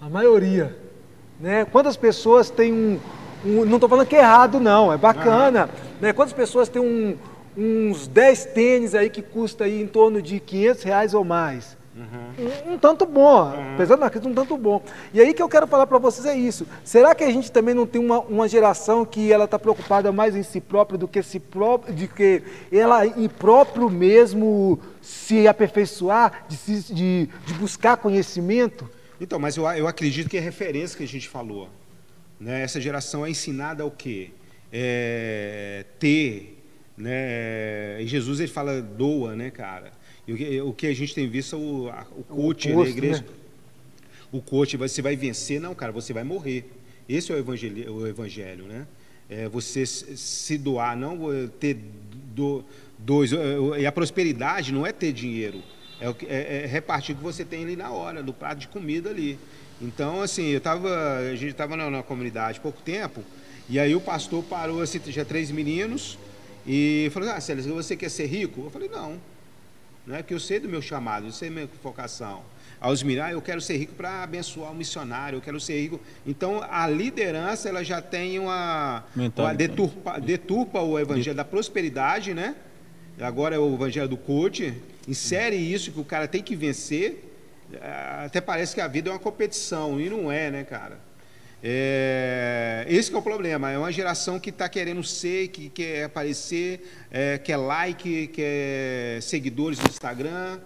A 0.00 0.08
maioria. 0.08 0.76
Né? 1.40 1.64
Quantas 1.64 1.96
pessoas 1.96 2.50
têm 2.50 2.72
um. 2.72 2.98
Um- 3.46 3.64
não 3.64 3.76
estou 3.76 3.88
falando 3.88 4.06
que 4.06 4.16
é 4.16 4.20
errado, 4.20 4.58
não, 4.60 4.92
é 4.92 4.96
bacana. 4.96 5.68
Né? 6.00 6.12
Quantas 6.12 6.32
pessoas 6.34 6.68
têm 6.68 6.82
um- 6.82 7.16
uns 7.56 8.06
10 8.06 8.44
tênis 8.46 8.94
aí 8.94 9.08
que 9.08 9.22
custa 9.22 9.64
aí 9.64 9.80
em 9.80 9.86
torno 9.86 10.20
de 10.20 10.38
500 10.40 10.82
reais 10.82 11.14
ou 11.14 11.24
mais? 11.24 11.76
Um, 12.68 12.74
um 12.74 12.78
tanto 12.78 13.06
bom, 13.06 13.54
apesar 13.74 13.96
da 13.96 14.10
crise, 14.10 14.28
um 14.28 14.34
tanto 14.34 14.54
bom. 14.58 14.82
E 15.14 15.18
aí 15.20 15.32
que 15.32 15.42
eu 15.42 15.48
quero 15.48 15.66
falar 15.66 15.86
para 15.86 15.96
vocês 15.96 16.26
é 16.26 16.36
isso. 16.36 16.66
Será 16.84 17.14
que 17.14 17.24
a 17.24 17.30
gente 17.32 17.50
também 17.50 17.74
não 17.74 17.86
tem 17.86 17.98
uma, 18.04 18.20
uma 18.20 18.46
geração 18.46 19.02
que 19.06 19.32
ela 19.32 19.46
está 19.46 19.58
preocupada 19.58 20.12
mais 20.12 20.36
em 20.36 20.42
si 20.42 20.60
própria 20.60 20.98
do 20.98 21.08
que 21.08 21.22
si 21.22 21.40
próprio, 21.40 21.94
de 21.94 22.06
que 22.06 22.42
ela 22.70 23.06
em 23.06 23.26
próprio 23.30 23.88
mesmo 23.88 24.78
se 25.00 25.48
aperfeiçoar, 25.48 26.44
de, 26.46 26.56
se- 26.58 26.92
de, 26.92 27.30
de 27.46 27.54
buscar 27.54 27.96
conhecimento? 27.96 28.86
Então, 29.18 29.38
mas 29.38 29.56
eu, 29.56 29.64
eu 29.70 29.88
acredito 29.88 30.28
que 30.28 30.36
é 30.36 30.40
referência 30.40 30.98
que 30.98 31.04
a 31.04 31.08
gente 31.08 31.26
falou. 31.30 31.66
Né? 32.38 32.62
Essa 32.62 32.80
geração 32.80 33.24
é 33.24 33.30
ensinada 33.30 33.82
ao 33.82 33.90
quê? 33.90 34.30
É, 34.72 35.84
ter. 35.98 36.58
Né? 36.96 38.02
E 38.02 38.06
Jesus 38.06 38.40
ele 38.40 38.48
fala 38.50 38.80
doa, 38.80 39.34
né, 39.36 39.50
cara? 39.50 39.92
E 40.26 40.32
o, 40.32 40.36
que, 40.36 40.60
o 40.60 40.72
que 40.72 40.86
a 40.86 40.94
gente 40.94 41.14
tem 41.14 41.28
visto 41.28 41.54
é 41.54 41.58
o, 41.58 41.88
a- 41.88 42.06
o 42.16 42.22
coach 42.24 42.68
da 42.68 42.74
oposto, 42.74 42.90
igreja. 42.92 43.20
né? 43.20 43.26
O 44.32 44.40
coach, 44.42 44.76
você 44.76 45.00
vai 45.00 45.14
vencer, 45.16 45.60
não, 45.60 45.74
cara, 45.74 45.92
você 45.92 46.12
vai 46.12 46.24
morrer. 46.24 46.68
Esse 47.08 47.30
é 47.30 47.34
o 47.34 47.38
evangelho, 47.38 47.94
o 47.94 48.06
evangelho 48.06 48.64
né? 48.64 48.86
É 49.28 49.48
você 49.48 49.84
se 49.86 50.56
doar, 50.58 50.96
não 50.96 51.32
é 51.32 51.46
ter 51.60 51.76
do, 52.34 52.64
dois. 52.98 53.30
E 53.78 53.86
a 53.86 53.92
prosperidade 53.92 54.72
não 54.72 54.86
é 54.86 54.92
ter 54.92 55.12
dinheiro, 55.12 55.62
é, 56.00 56.08
o 56.08 56.16
é- 56.28 56.62
é 56.64 56.66
repartir 56.66 57.14
o 57.14 57.18
que 57.18 57.24
você 57.24 57.44
tem 57.44 57.62
ali 57.64 57.76
na 57.76 57.90
hora, 57.90 58.22
do 58.22 58.32
prato 58.32 58.58
de 58.58 58.68
comida 58.68 59.10
ali. 59.10 59.38
Então, 59.80 60.22
assim, 60.22 60.46
eu 60.46 60.60
tava, 60.60 61.18
a 61.18 61.36
gente 61.36 61.50
estava 61.50 61.76
na, 61.76 61.90
na 61.90 62.02
comunidade 62.02 62.58
há 62.58 62.62
pouco 62.62 62.80
tempo, 62.82 63.22
e 63.68 63.78
aí 63.78 63.94
o 63.94 64.00
pastor 64.00 64.42
parou, 64.44 64.80
assim, 64.80 64.98
tinha 64.98 65.24
três 65.24 65.50
meninos, 65.50 66.18
e 66.66 67.08
falou: 67.12 67.30
Ah, 67.30 67.40
Célio, 67.40 67.62
você 67.74 67.96
quer 67.96 68.10
ser 68.10 68.26
rico? 68.26 68.62
Eu 68.64 68.70
falei: 68.70 68.88
Não. 68.88 69.20
Não 70.06 70.14
é 70.14 70.22
que 70.22 70.32
eu 70.32 70.38
sei 70.38 70.60
do 70.60 70.68
meu 70.68 70.80
chamado, 70.80 71.26
eu 71.26 71.32
sei 71.32 71.48
da 71.48 71.54
minha 71.56 71.68
vocação. 71.82 72.42
Aos 72.80 73.02
mirar, 73.02 73.32
eu 73.32 73.42
quero 73.42 73.60
ser 73.60 73.76
rico 73.76 73.94
para 73.94 74.22
abençoar 74.22 74.70
o 74.70 74.74
missionário, 74.74 75.38
eu 75.38 75.40
quero 75.40 75.58
ser 75.58 75.80
rico. 75.80 76.00
Então, 76.24 76.64
a 76.70 76.86
liderança, 76.86 77.68
ela 77.68 77.82
já 77.82 78.00
tem 78.00 78.38
uma. 78.38 79.04
Uma 79.42 79.54
deturpa, 79.54 80.20
deturpa 80.20 80.80
o 80.80 80.98
evangelho 80.98 81.36
da 81.36 81.44
prosperidade, 81.44 82.34
né? 82.34 82.54
Agora 83.20 83.56
é 83.56 83.58
o 83.58 83.74
evangelho 83.74 84.08
do 84.08 84.16
coach. 84.16 84.74
Insere 85.08 85.56
isso 85.56 85.90
que 85.90 86.00
o 86.00 86.04
cara 86.04 86.28
tem 86.28 86.42
que 86.42 86.54
vencer. 86.54 87.35
Até 88.24 88.40
parece 88.40 88.74
que 88.74 88.80
a 88.80 88.88
vida 88.88 89.10
é 89.10 89.12
uma 89.12 89.18
competição, 89.18 90.00
e 90.00 90.08
não 90.08 90.30
é, 90.30 90.50
né, 90.50 90.64
cara? 90.64 90.98
É, 91.62 92.86
esse 92.88 93.12
é 93.12 93.16
o 93.16 93.22
problema. 93.22 93.70
É 93.70 93.78
uma 93.78 93.90
geração 93.90 94.38
que 94.38 94.50
está 94.50 94.68
querendo 94.68 95.02
ser, 95.02 95.48
que 95.48 95.68
quer 95.68 96.04
aparecer, 96.04 96.86
é, 97.10 97.38
quer 97.38 97.56
like, 97.56 98.28
quer 98.28 99.20
seguidores 99.22 99.78
no 99.78 99.88
Instagram. 99.88 100.60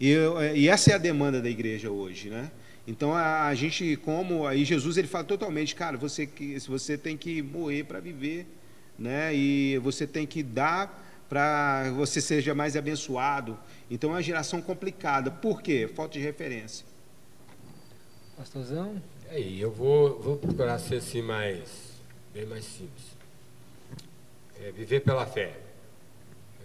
E, 0.00 0.08
eu- 0.10 0.40
e 0.56 0.68
essa 0.68 0.90
é 0.90 0.94
a 0.94 0.98
demanda 0.98 1.40
da 1.40 1.48
igreja 1.48 1.90
hoje, 1.90 2.30
né? 2.30 2.50
Então 2.86 3.14
a, 3.14 3.46
a 3.46 3.54
gente, 3.54 3.96
como 3.96 4.46
aí 4.46 4.64
Jesus 4.64 4.96
ele 4.96 5.06
fala 5.06 5.24
totalmente, 5.24 5.74
cara, 5.74 5.96
você 5.96 6.26
que 6.26 6.58
você 6.60 6.96
tem 6.98 7.16
que 7.16 7.42
morrer 7.42 7.84
para 7.84 8.00
viver, 8.00 8.46
né? 8.98 9.32
E 9.34 9.78
você 9.78 10.06
tem 10.06 10.26
que 10.26 10.42
dar 10.42 11.09
para 11.30 11.92
você 11.92 12.20
seja 12.20 12.56
mais 12.56 12.76
abençoado. 12.76 13.56
Então 13.88 14.10
é 14.10 14.14
uma 14.14 14.22
geração 14.22 14.60
complicada. 14.60 15.30
Por 15.30 15.62
quê? 15.62 15.88
Falta 15.94 16.14
de 16.14 16.18
referência. 16.18 16.84
Pastorzão? 18.36 19.00
Aí, 19.30 19.60
eu 19.60 19.70
vou, 19.70 20.20
vou 20.20 20.36
procurar 20.36 20.80
ser 20.80 20.96
assim 20.96 21.22
mais, 21.22 21.92
bem 22.34 22.44
mais 22.46 22.64
simples. 22.64 23.04
É, 24.60 24.72
viver 24.72 25.00
pela 25.00 25.24
fé. 25.24 25.56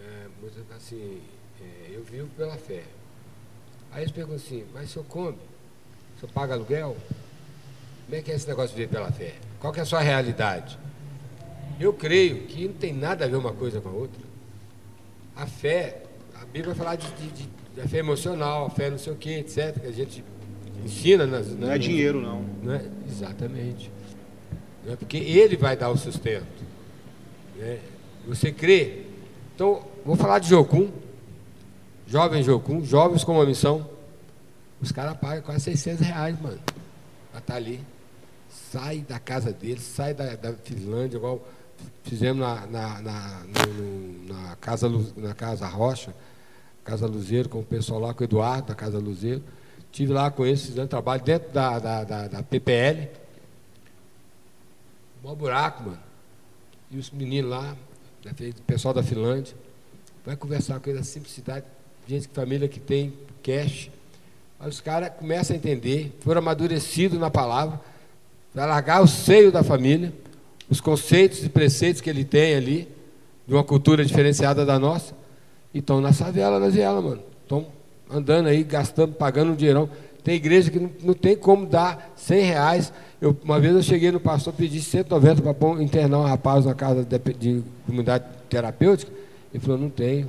É, 0.01 0.25
falam 0.41 0.77
assim, 0.77 1.21
é, 1.61 1.91
eu 1.95 2.03
vivo 2.03 2.27
pela 2.35 2.57
fé. 2.57 2.83
Aí 3.91 4.01
eles 4.01 4.11
perguntam 4.11 4.43
assim, 4.43 4.65
mas 4.73 4.89
o 4.89 4.93
senhor 4.93 5.05
come? 5.05 5.37
O 6.17 6.19
senhor 6.19 6.31
paga 6.33 6.55
aluguel? 6.55 6.97
Como 8.05 8.15
é 8.15 8.21
que 8.21 8.31
é 8.31 8.35
esse 8.35 8.47
negócio 8.47 8.75
de 8.75 8.81
viver 8.81 8.91
pela 8.91 9.11
fé? 9.11 9.35
Qual 9.59 9.71
que 9.71 9.79
é 9.79 9.83
a 9.83 9.85
sua 9.85 10.01
realidade? 10.01 10.79
Eu 11.79 11.93
creio 11.93 12.47
que 12.47 12.67
não 12.67 12.73
tem 12.73 12.93
nada 12.93 13.25
a 13.25 13.27
ver 13.27 13.35
uma 13.35 13.53
coisa 13.53 13.79
com 13.79 13.89
a 13.89 13.93
outra. 13.93 14.24
A 15.35 15.45
fé, 15.45 16.03
a 16.41 16.45
Bíblia 16.45 16.73
vai 16.73 16.75
falar 16.75 16.95
de, 16.95 17.07
de, 17.11 17.27
de- 17.43 17.49
da 17.75 17.87
fé 17.87 17.97
emocional, 17.97 18.67
a 18.67 18.69
fé 18.69 18.89
não 18.89 18.97
sei 18.97 19.11
o 19.11 19.15
que, 19.17 19.33
etc., 19.33 19.79
que 19.81 19.87
a 19.87 19.91
gente 19.91 20.23
ensina 20.83 21.25
nas, 21.27 21.47
Não 21.49 21.69
é 21.71 21.77
dinheiro, 21.77 22.21
não. 22.21 22.41
não 22.63 22.73
é? 22.73 22.85
Exatamente. 23.09 23.91
Não 24.85 24.93
é 24.93 24.95
porque 24.95 25.17
ele 25.17 25.57
vai 25.57 25.75
dar 25.75 25.89
o 25.89 25.97
sustento. 25.97 26.45
né? 27.57 27.79
Você 28.27 28.51
crê? 28.51 29.03
Então, 29.53 29.83
vou 30.05 30.15
falar 30.15 30.39
de 30.39 30.47
Jocum. 30.49 30.89
Jovem 32.07 32.43
Jocum, 32.43 32.83
jovens 32.85 33.23
com 33.23 33.33
uma 33.33 33.45
missão. 33.45 33.89
Os 34.81 34.91
caras 34.91 35.17
pagam 35.17 35.41
quase 35.43 35.63
600 35.65 36.05
reais, 36.05 36.39
mano. 36.41 36.59
Pra 37.31 37.39
estar 37.39 37.55
ali. 37.55 37.81
Sai 38.49 38.99
da 38.99 39.19
casa 39.19 39.51
deles, 39.51 39.83
sai 39.83 40.13
da, 40.13 40.35
da 40.35 40.53
Finlândia, 40.53 41.17
igual 41.17 41.45
fizemos 42.03 42.41
na, 42.41 42.65
na, 42.67 43.01
na, 43.01 43.43
no- 43.45 44.33
na 44.33 44.55
casa, 44.57 44.87
na 45.17 45.33
casa 45.33 45.67
Rocha, 45.67 46.13
Casa 46.83 47.07
Luzeiro, 47.07 47.49
com 47.49 47.59
o 47.61 47.63
pessoal 47.63 47.99
lá, 47.99 48.13
com 48.13 48.21
o 48.21 48.25
Eduardo, 48.25 48.67
da 48.67 48.75
Casa 48.75 48.99
Luzeiro. 48.99 49.41
Estive 49.91 50.13
lá 50.13 50.29
com 50.29 50.45
eles, 50.45 50.65
fazendo 50.67 50.87
trabalho 50.87 51.23
dentro 51.23 51.51
da, 51.51 51.79
da, 51.79 52.03
da, 52.03 52.27
da 52.27 52.43
PPL. 52.43 53.09
Mó 55.23 55.33
buraco, 55.33 55.83
mano. 55.83 55.99
E 56.91 56.97
os 56.97 57.09
meninos 57.09 57.49
lá, 57.49 57.75
da- 58.23 58.31
o 58.31 58.61
pessoal 58.63 58.93
da 58.93 59.01
Finlândia, 59.01 59.55
vai 60.25 60.35
conversar 60.35 60.79
com 60.79 60.89
eles, 60.89 61.01
a 61.01 61.05
simplicidade, 61.05 61.65
gente, 62.07 62.27
família 62.27 62.67
que 62.67 62.79
tem 62.79 63.13
cash. 63.41 63.89
Aí 64.59 64.69
os 64.69 64.79
caras 64.81 65.09
começam 65.17 65.55
a 65.55 65.57
entender, 65.57 66.15
foram 66.21 66.39
amadurecidos 66.39 67.19
na 67.19 67.29
palavra, 67.31 67.79
vai 68.53 68.67
largar 68.67 69.01
o 69.01 69.07
seio 69.07 69.51
da 69.51 69.63
família, 69.63 70.13
os 70.69 70.81
conceitos 70.81 71.43
e 71.43 71.49
preceitos 71.49 72.01
que 72.01 72.09
ele 72.09 72.23
tem 72.23 72.55
ali, 72.55 72.87
de 73.47 73.53
uma 73.53 73.63
cultura 73.63 74.03
diferenciada 74.03 74.65
da 74.65 74.79
nossa, 74.79 75.13
e 75.73 75.79
estão 75.79 76.01
na 76.01 76.11
favela, 76.11 76.59
na 76.59 76.69
viela, 76.69 77.01
mano. 77.01 77.21
Estão 77.43 77.67
andando 78.09 78.47
aí, 78.47 78.63
gastando, 78.63 79.13
pagando 79.13 79.51
um 79.51 79.55
dinheirão. 79.55 79.89
Tem 80.23 80.35
igreja 80.35 80.71
que 80.71 80.79
não, 80.79 80.89
não 81.03 81.13
tem 81.13 81.35
como 81.35 81.65
dar 81.65 82.13
100 82.15 82.41
reais. 82.43 82.93
Eu, 83.21 83.37
uma 83.43 83.59
vez 83.59 83.75
eu 83.75 83.83
cheguei 83.83 84.11
no 84.11 84.19
pastor, 84.19 84.53
pedi 84.53 84.81
190 84.81 85.53
para 85.53 85.83
internar 85.83 86.19
um 86.19 86.23
rapaz 86.23 86.65
na 86.65 86.73
casa 86.73 87.05
de, 87.05 87.19
de 87.33 87.63
comunidade 87.85 88.25
terapêutica. 88.49 89.11
Ele 89.53 89.63
falou, 89.63 89.77
não 89.77 89.89
tenho. 89.89 90.27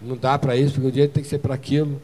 Não 0.00 0.16
dá 0.16 0.38
para 0.38 0.56
isso, 0.56 0.74
porque 0.74 0.88
o 0.88 0.92
dinheiro 0.92 1.12
tem 1.12 1.22
que 1.22 1.28
ser 1.28 1.38
para 1.38 1.54
aquilo. 1.54 2.02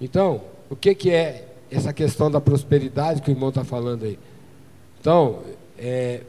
Então, 0.00 0.40
o 0.70 0.76
que, 0.76 0.94
que 0.94 1.10
é 1.10 1.48
essa 1.70 1.92
questão 1.92 2.30
da 2.30 2.40
prosperidade 2.40 3.20
que 3.20 3.30
o 3.30 3.32
irmão 3.32 3.48
está 3.48 3.64
falando 3.64 4.04
aí? 4.04 4.18
Então, 5.00 5.40
é, 5.78 6.20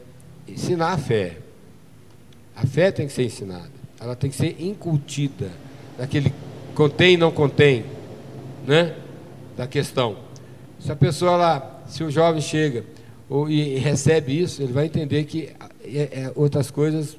ensinar 0.46 0.92
a 0.92 0.98
fé. 0.98 1.36
A 2.54 2.66
fé 2.66 2.90
tem 2.90 3.06
que 3.06 3.12
ser 3.12 3.24
ensinada. 3.24 3.70
Ela 4.00 4.16
tem 4.16 4.30
que 4.30 4.36
ser 4.36 4.56
incutida. 4.60 5.50
Daquele 5.96 6.32
contém 6.74 7.14
e 7.14 7.16
não 7.16 7.30
contém. 7.30 7.84
Né? 8.66 8.94
Da 9.56 9.66
questão. 9.66 10.18
Se 10.78 10.90
a 10.92 10.96
pessoa 10.96 11.36
lá, 11.36 11.82
se 11.88 12.04
o 12.04 12.10
jovem 12.10 12.40
chega 12.40 12.84
ou, 13.28 13.48
e, 13.48 13.76
e 13.76 13.78
recebe 13.78 14.40
isso, 14.40 14.62
ele 14.62 14.72
vai 14.72 14.86
entender 14.86 15.24
que 15.24 15.50
é, 15.82 16.22
é, 16.22 16.32
outras 16.34 16.70
coisas. 16.70 17.16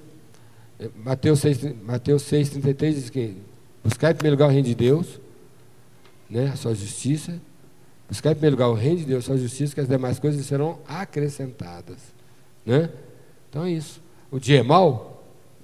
é, 0.79 0.89
Mateus 1.03 1.39
6, 1.39 1.75
Mateus 1.83 2.23
6,33 2.23 2.93
diz 2.93 3.09
que 3.09 3.35
buscar 3.83 4.11
em 4.11 4.15
primeiro 4.15 4.35
lugar 4.35 4.47
o 4.47 4.51
reino 4.51 4.67
de 4.67 4.75
Deus, 4.75 5.19
né? 6.29 6.51
a 6.53 6.55
sua 6.55 6.73
justiça. 6.73 7.39
Buscar 8.07 8.31
em 8.31 8.35
primeiro 8.35 8.55
lugar 8.55 8.69
o 8.69 8.73
reino 8.73 8.97
de 8.97 9.05
Deus, 9.05 9.25
a 9.25 9.27
sua 9.27 9.37
justiça, 9.37 9.75
que 9.75 9.81
as 9.81 9.87
demais 9.87 10.19
coisas 10.19 10.43
serão 10.45 10.79
acrescentadas. 10.87 12.18
Né? 12.65 12.89
Então 13.49 13.65
é 13.65 13.71
isso. 13.71 14.01
O 14.31 14.39
dia 14.39 14.59
é 14.59 14.63
mau? 14.63 15.09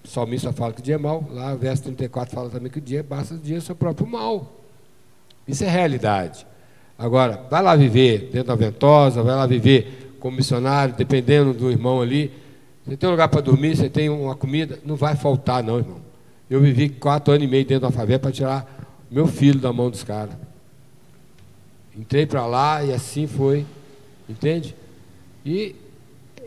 o 0.06 0.08
salmista 0.08 0.54
fala 0.54 0.72
que 0.72 0.82
o 0.82 0.84
dia 0.84 0.96
é 0.96 0.98
mau, 0.98 1.28
lá 1.32 1.56
verso 1.56 1.84
34 1.84 2.34
fala 2.34 2.50
também 2.50 2.72
que 2.72 2.78
o 2.78 2.82
dia 2.82 3.02
basta 3.02 3.34
o 3.34 3.38
dia 3.38 3.60
seu 3.60 3.76
próprio 3.76 4.08
mal. 4.08 4.62
Isso 5.48 5.64
é 5.64 5.68
realidade. 5.68 6.46
Agora, 6.98 7.43
vai 7.50 7.62
lá 7.62 7.76
viver 7.76 8.30
dentro 8.32 8.48
da 8.48 8.56
ventosa, 8.56 9.22
vai 9.24 9.36
lá 9.36 9.46
viver 9.46 10.16
como 10.20 10.38
missionário, 10.38 10.96
dependendo 10.96 11.54
do 11.54 11.70
irmão 11.72 12.02
ali. 12.02 12.32
Você 12.86 12.96
tem 12.96 13.10
um 13.10 13.12
lugar 13.12 13.28
para 13.28 13.41
dormir, 13.41 13.76
você 13.76 13.89
tem 13.89 14.10
uma 14.10 14.36
comida, 14.36 14.80
não 14.86 14.96
vai 14.96 15.16
faltar, 15.16 15.64
não, 15.64 15.80
irmão. 15.80 15.98
Eu 16.50 16.62
vivi 16.62 16.89
quatro 16.89 17.34
anos 17.34 17.46
e 17.46 17.50
meio 17.50 17.66
dentro 17.66 17.89
da 17.89 17.91
favela 17.91 18.20
para 18.20 18.32
tirar 18.32 18.88
meu 19.10 19.28
filho 19.28 19.60
da 19.60 19.74
mão 19.74 19.89
dos 19.89 20.04
caras. 20.04 20.36
Entrei 21.98 22.26
para 22.26 22.46
lá 22.46 22.84
e 22.84 22.93
assim 22.93 23.26
foi, 23.26 23.66
entende? 24.30 24.76
E 25.43 25.76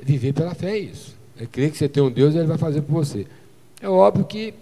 viver 0.09 0.33
pela 0.33 0.55
fé 0.55 0.71
é 0.71 0.79
isso. 0.79 1.15
É 1.39 1.47
crer 1.47 1.71
que 1.71 1.77
você 1.77 1.89
tem 1.89 2.03
um 2.03 2.11
Deus 2.11 2.35
e 2.35 2.39
Ele 2.39 2.47
vai 2.47 2.59
fazer 2.59 2.81
por 2.83 2.93
você. 2.93 3.27
É 3.81 3.89
óbvio 3.89 4.25
que 4.25 4.55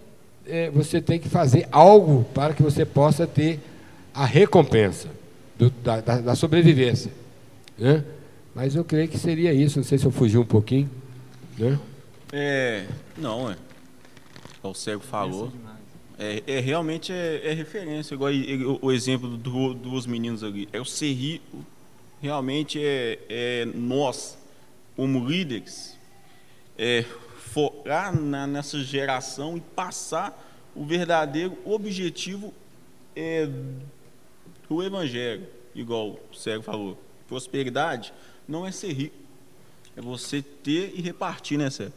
é, 0.46 0.70
você 0.70 1.00
tem 1.00 1.18
que 1.18 1.28
fazer 1.28 1.68
algo 1.70 2.24
para 2.34 2.52
que 2.52 2.62
você 2.62 2.84
possa 2.84 3.26
ter 3.26 3.60
a 4.12 4.24
recompensa 4.24 5.08
do, 5.56 5.70
da, 5.70 6.00
da, 6.00 6.20
da, 6.20 6.34
sobrevivência. 6.34 7.12
Né? 7.78 8.04
Mas 8.54 8.74
eu 8.74 8.84
creio 8.84 9.08
que 9.08 9.18
seria 9.18 9.52
isso. 9.52 9.78
Não 9.78 9.84
sei 9.84 9.98
se 9.98 10.04
eu 10.04 10.10
fugi 10.10 10.36
um 10.36 10.44
pouquinho. 10.44 10.90
Né? 11.56 11.78
É, 12.32 12.86
não, 13.16 13.50
é. 13.50 13.56
O 14.62 14.74
cego 14.74 15.02
falou. 15.02 15.52
É, 16.18 16.42
é, 16.46 16.60
realmente 16.60 17.12
é, 17.12 17.42
é, 17.44 17.52
referência, 17.52 18.14
igual 18.14 18.32
o, 18.32 18.86
o 18.86 18.92
exemplo 18.92 19.36
do, 19.36 19.74
dos 19.74 20.06
meninos 20.06 20.42
ali. 20.42 20.68
É 20.72 20.80
o 20.80 20.84
Serri, 20.84 21.42
realmente 22.22 22.80
é, 22.82 23.18
é 23.28 23.68
nós, 23.74 24.38
como 24.96 25.28
líderes, 25.28 25.98
é, 26.76 27.04
focar 27.36 28.18
na, 28.18 28.46
nessa 28.46 28.80
geração 28.80 29.56
e 29.56 29.60
passar 29.60 30.42
o 30.74 30.84
verdadeiro 30.84 31.56
objetivo 31.64 32.52
é, 33.14 33.48
do 34.68 34.82
Evangelho, 34.82 35.46
igual 35.74 36.18
o 36.30 36.34
Cego 36.34 36.62
falou. 36.62 36.98
Prosperidade 37.28 38.12
não 38.48 38.66
é 38.66 38.72
ser 38.72 38.92
rico, 38.92 39.16
é 39.96 40.00
você 40.00 40.42
ter 40.42 40.92
e 40.94 41.00
repartir, 41.00 41.58
né, 41.58 41.70
Cego? 41.70 41.92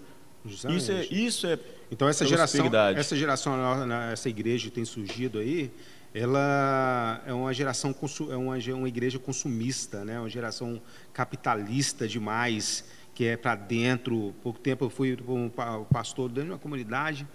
Isso 0.46 0.92
é, 0.92 1.06
isso 1.06 1.48
é 1.48 1.60
então 1.92 2.08
essa 2.08 2.26
geração, 2.26 2.66
essa 2.96 3.16
geração, 3.16 3.92
essa 4.12 4.30
igreja 4.30 4.66
que 4.66 4.76
tem 4.76 4.86
surgido 4.86 5.40
aí, 5.40 5.72
ela 6.14 7.24
é 7.26 7.34
uma 7.34 7.54
geração 7.54 7.96
é 8.32 8.36
uma, 8.36 8.58
uma 8.76 8.88
igreja 8.88 9.20
consumista, 9.20 10.04
né? 10.04 10.20
Uma 10.20 10.30
geração 10.30 10.82
capitalista 11.14 12.08
demais 12.08 12.84
que 13.14 13.26
é 13.26 13.38
para 13.38 13.56
dentro. 13.56 14.34
Pouco 14.42 14.60
tempo 14.60 14.86
eu 14.86 14.90
fui 14.90 15.18
um 15.28 15.50
pastor 15.86 16.30
dentro 16.30 16.46
de 16.46 16.52
uma 16.52 16.58
comunidade 16.60 17.28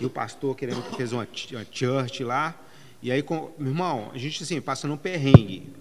e 0.00 0.04
o 0.04 0.10
pastor 0.10 0.54
querendo 0.56 0.82
que 0.82 0.96
fez 0.96 1.12
uma, 1.12 1.26
uma 1.52 1.66
church 1.70 2.24
lá. 2.24 2.60
E 3.00 3.12
aí, 3.12 3.22
com, 3.22 3.52
meu 3.56 3.68
irmão, 3.68 4.10
a 4.12 4.18
gente 4.18 4.42
assim, 4.42 4.60
passa 4.60 4.88
num 4.88 4.96
perrengue. 4.96 5.72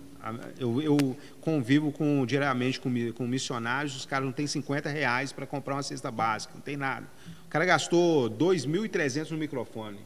Eu, 0.60 0.82
eu 0.82 1.18
convivo 1.42 1.92
com, 1.92 2.26
diariamente 2.26 2.80
com, 2.80 2.90
com 3.14 3.26
missionários, 3.26 3.96
os 3.96 4.06
caras 4.06 4.26
não 4.26 4.34
têm 4.34 4.46
50 4.46 4.90
reais 4.90 5.32
para 5.32 5.46
comprar 5.46 5.76
uma 5.76 5.84
cesta 5.84 6.12
básica, 6.12 6.54
não 6.54 6.62
tem 6.62 6.78
nada. 6.78 7.08
O 7.46 7.50
cara 7.50 7.66
gastou 7.66 8.30
2.300 8.30 9.32
no 9.32 9.38
microfone. 9.38 10.00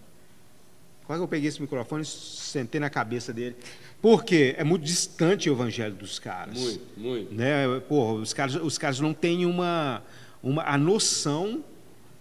Quase 1.11 1.19
que 1.19 1.23
eu 1.25 1.27
peguei 1.27 1.49
esse 1.49 1.61
microfone 1.61 2.03
e 2.03 2.05
sentei 2.05 2.79
na 2.79 2.89
cabeça 2.89 3.33
dele. 3.33 3.57
Por 4.01 4.23
quê? 4.23 4.55
É 4.57 4.63
muito 4.63 4.85
distante 4.85 5.49
o 5.49 5.53
evangelho 5.53 5.93
dos 5.93 6.19
caras. 6.19 6.57
Muito, 6.57 6.81
muito. 6.95 7.33
Né? 7.33 7.81
Porra, 7.89 8.13
os 8.13 8.33
caras, 8.33 8.55
os 8.55 8.77
caras 8.77 9.01
não 9.01 9.13
têm 9.13 9.45
uma, 9.45 10.01
uma 10.41 10.63
a 10.63 10.77
noção 10.77 11.61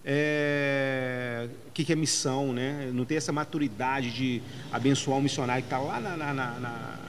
é, 0.03 1.47
que, 1.73 1.85
que 1.85 1.93
é 1.93 1.95
missão, 1.95 2.51
né? 2.51 2.91
Não 2.93 3.05
tem 3.05 3.15
essa 3.15 3.31
maturidade 3.31 4.11
de 4.11 4.41
abençoar 4.73 5.19
um 5.19 5.21
missionário 5.21 5.63
que 5.63 5.67
está 5.67 5.79
lá 5.79 6.01
na, 6.01 6.17
na, 6.17 6.33
na, 6.33 6.99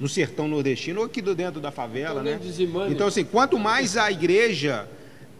no 0.00 0.08
sertão 0.08 0.48
nordestino 0.48 0.98
ou 0.98 1.06
aqui 1.06 1.22
dentro 1.22 1.60
da 1.60 1.70
favela, 1.70 2.24
né? 2.24 2.40
Então, 2.90 3.06
assim, 3.06 3.22
quanto 3.22 3.56
mais 3.56 3.96
a 3.96 4.10
igreja 4.10 4.88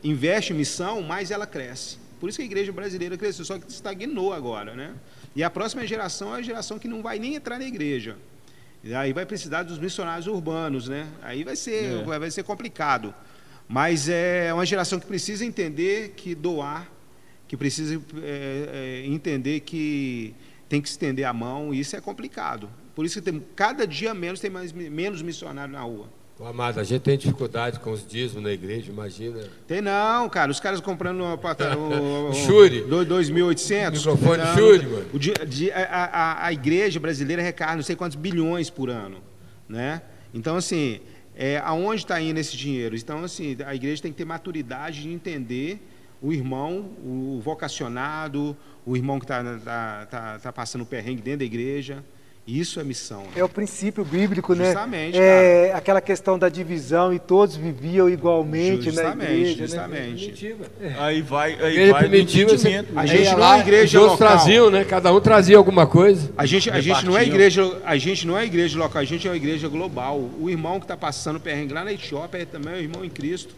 investe 0.05 0.53
em 0.53 0.57
missão, 0.57 1.03
mais 1.03 1.33
ela 1.33 1.49
cresce. 1.49 1.99
Por 2.21 2.29
isso 2.29 2.39
que 2.39 2.43
a 2.43 2.47
igreja 2.47 2.71
brasileira 2.71 3.17
cresceu, 3.17 3.45
só 3.45 3.59
que 3.59 3.69
estagnou 3.69 4.33
agora, 4.33 4.77
né? 4.77 4.95
E 5.39 5.45
a 5.45 5.49
próxima 5.49 5.86
geração 5.86 6.34
é 6.34 6.41
a 6.41 6.43
geração 6.43 6.80
que 6.80 6.89
não 6.89 7.01
vai 7.01 7.16
nem 7.20 7.36
entrar 7.36 7.61
na 7.61 7.64
igreja. 7.64 8.16
E 8.82 8.93
aí 8.93 9.12
vai 9.12 9.24
precisar 9.24 9.62
dos 9.62 9.78
missionários 9.78 10.26
urbanos, 10.26 10.89
né? 10.89 11.07
Aí 11.22 11.45
vai 11.45 11.55
ser, 11.55 12.01
é. 12.01 12.18
vai 12.18 12.28
ser 12.28 12.43
complicado. 12.43 13.14
Mas 13.68 14.09
é 14.09 14.53
uma 14.53 14.66
geração 14.66 14.99
que 14.99 15.07
precisa 15.07 15.45
entender 15.45 16.14
que 16.16 16.34
doar, 16.34 16.91
que 17.47 17.57
precisa 17.57 18.03
é, 18.20 19.05
é, 19.05 19.07
entender 19.07 19.61
que 19.61 20.34
tem 20.68 20.82
que 20.82 20.89
estender 20.89 21.24
a 21.24 21.32
mão, 21.32 21.72
e 21.72 21.78
isso 21.78 21.95
é 21.95 22.01
complicado. 22.01 22.68
Por 22.93 23.07
isso 23.07 23.22
que 23.22 23.30
tem, 23.30 23.41
cada 23.55 23.86
dia 23.86 24.12
menos 24.12 24.41
tem 24.41 24.51
mais, 24.51 24.72
menos 24.72 25.22
missionário 25.22 25.72
na 25.72 25.82
rua. 25.82 26.09
Ô, 26.41 26.47
amado, 26.47 26.78
a 26.78 26.84
gente 26.84 27.03
tem 27.03 27.18
dificuldade 27.18 27.80
com 27.80 27.91
os 27.91 28.07
dízimos 28.07 28.45
na 28.45 28.53
igreja, 28.53 28.93
imagina. 28.93 29.41
Tem 29.66 29.80
não, 29.80 30.28
cara. 30.28 30.53
Os 30.53 30.61
caras 30.61 30.80
comprando 30.80 31.20
uma 31.20 31.34
o, 31.76 32.32
Shure. 32.32 32.82
2.800. 32.82 33.91
Microfone 33.91 34.45
não, 34.45 34.55
Shure, 34.55 34.86
mano. 34.86 35.07
O, 35.12 35.18
de, 35.18 35.72
a, 35.72 36.05
a, 36.05 36.47
a, 36.47 36.53
igreja 36.53 37.01
brasileira 37.01 37.43
recarga 37.43 37.74
não 37.74 37.82
sei 37.82 37.97
quantos 37.97 38.16
bilhões 38.16 38.70
por 38.70 38.89
ano. 38.89 39.20
Né? 39.68 40.01
Então, 40.32 40.55
assim, 40.55 41.01
é, 41.34 41.59
aonde 41.59 42.03
está 42.03 42.20
indo 42.20 42.39
esse 42.39 42.57
dinheiro? 42.57 42.95
Então, 42.95 43.24
assim, 43.24 43.57
a 43.66 43.74
igreja 43.74 44.03
tem 44.03 44.12
que 44.12 44.18
ter 44.18 44.24
maturidade 44.24 45.03
de 45.03 45.09
entender 45.09 45.80
o 46.22 46.32
irmão, 46.32 46.93
o 47.05 47.41
vocacionado, 47.43 48.57
o 48.86 48.97
irmão 48.97 49.18
que 49.18 49.24
está 49.24 49.43
tá, 49.59 50.07
tá, 50.07 50.39
tá 50.39 50.53
passando 50.53 50.86
perrengue 50.86 51.20
dentro 51.20 51.41
da 51.41 51.45
igreja. 51.45 52.05
Isso 52.49 52.81
é 52.81 52.85
missão. 52.85 53.25
Né? 53.25 53.33
É 53.37 53.45
o 53.45 53.49
princípio 53.49 54.03
bíblico, 54.03 54.57
justamente, 54.57 55.19
né? 55.19 55.67
É 55.67 55.75
aquela 55.75 56.01
questão 56.01 56.39
da 56.39 56.49
divisão 56.49 57.13
e 57.13 57.19
todos 57.19 57.55
viviam 57.57 58.09
igualmente 58.09 58.85
justamente, 58.85 59.19
na 59.19 59.25
igreja. 59.25 59.67
Justamente. 59.67 60.57
Né? 60.81 60.97
Aí 60.99 61.21
vai, 61.21 61.53
aí 61.61 61.73
igreja 61.73 61.93
vai 61.93 62.09
primitiva, 62.09 62.53
a 62.97 63.05
gente 63.05 63.37
não 63.37 63.53
é 63.55 63.61
igreja 63.61 64.01
local. 64.01 64.17
traziam, 64.17 64.71
né? 64.71 64.83
Cada 64.83 65.13
um 65.13 65.21
trazia 65.21 65.59
alguma 65.59 65.87
coisa. 65.87 66.33
A 66.39 66.47
gente, 66.47 66.71
a 66.71 66.81
gente 66.81 67.05
não 67.05 67.19
é 67.19 67.23
igreja, 67.27 67.83
a 67.85 67.99
gente 67.99 68.27
não 68.27 68.39
é 68.39 68.47
igreja 68.47 68.79
local, 68.79 69.03
a 69.03 69.05
gente 69.05 69.27
é 69.27 69.31
uma 69.31 69.37
igreja 69.37 69.69
global. 69.69 70.19
O 70.41 70.49
irmão 70.49 70.81
que 70.81 70.87
está 70.87 70.97
passando 70.97 71.39
perrengue 71.39 71.75
lá 71.75 71.85
na 71.85 71.93
Etiópia 71.93 72.39
é 72.39 72.45
também 72.47 72.73
o 72.73 72.81
irmão 72.81 73.05
em 73.05 73.11
Cristo. 73.11 73.55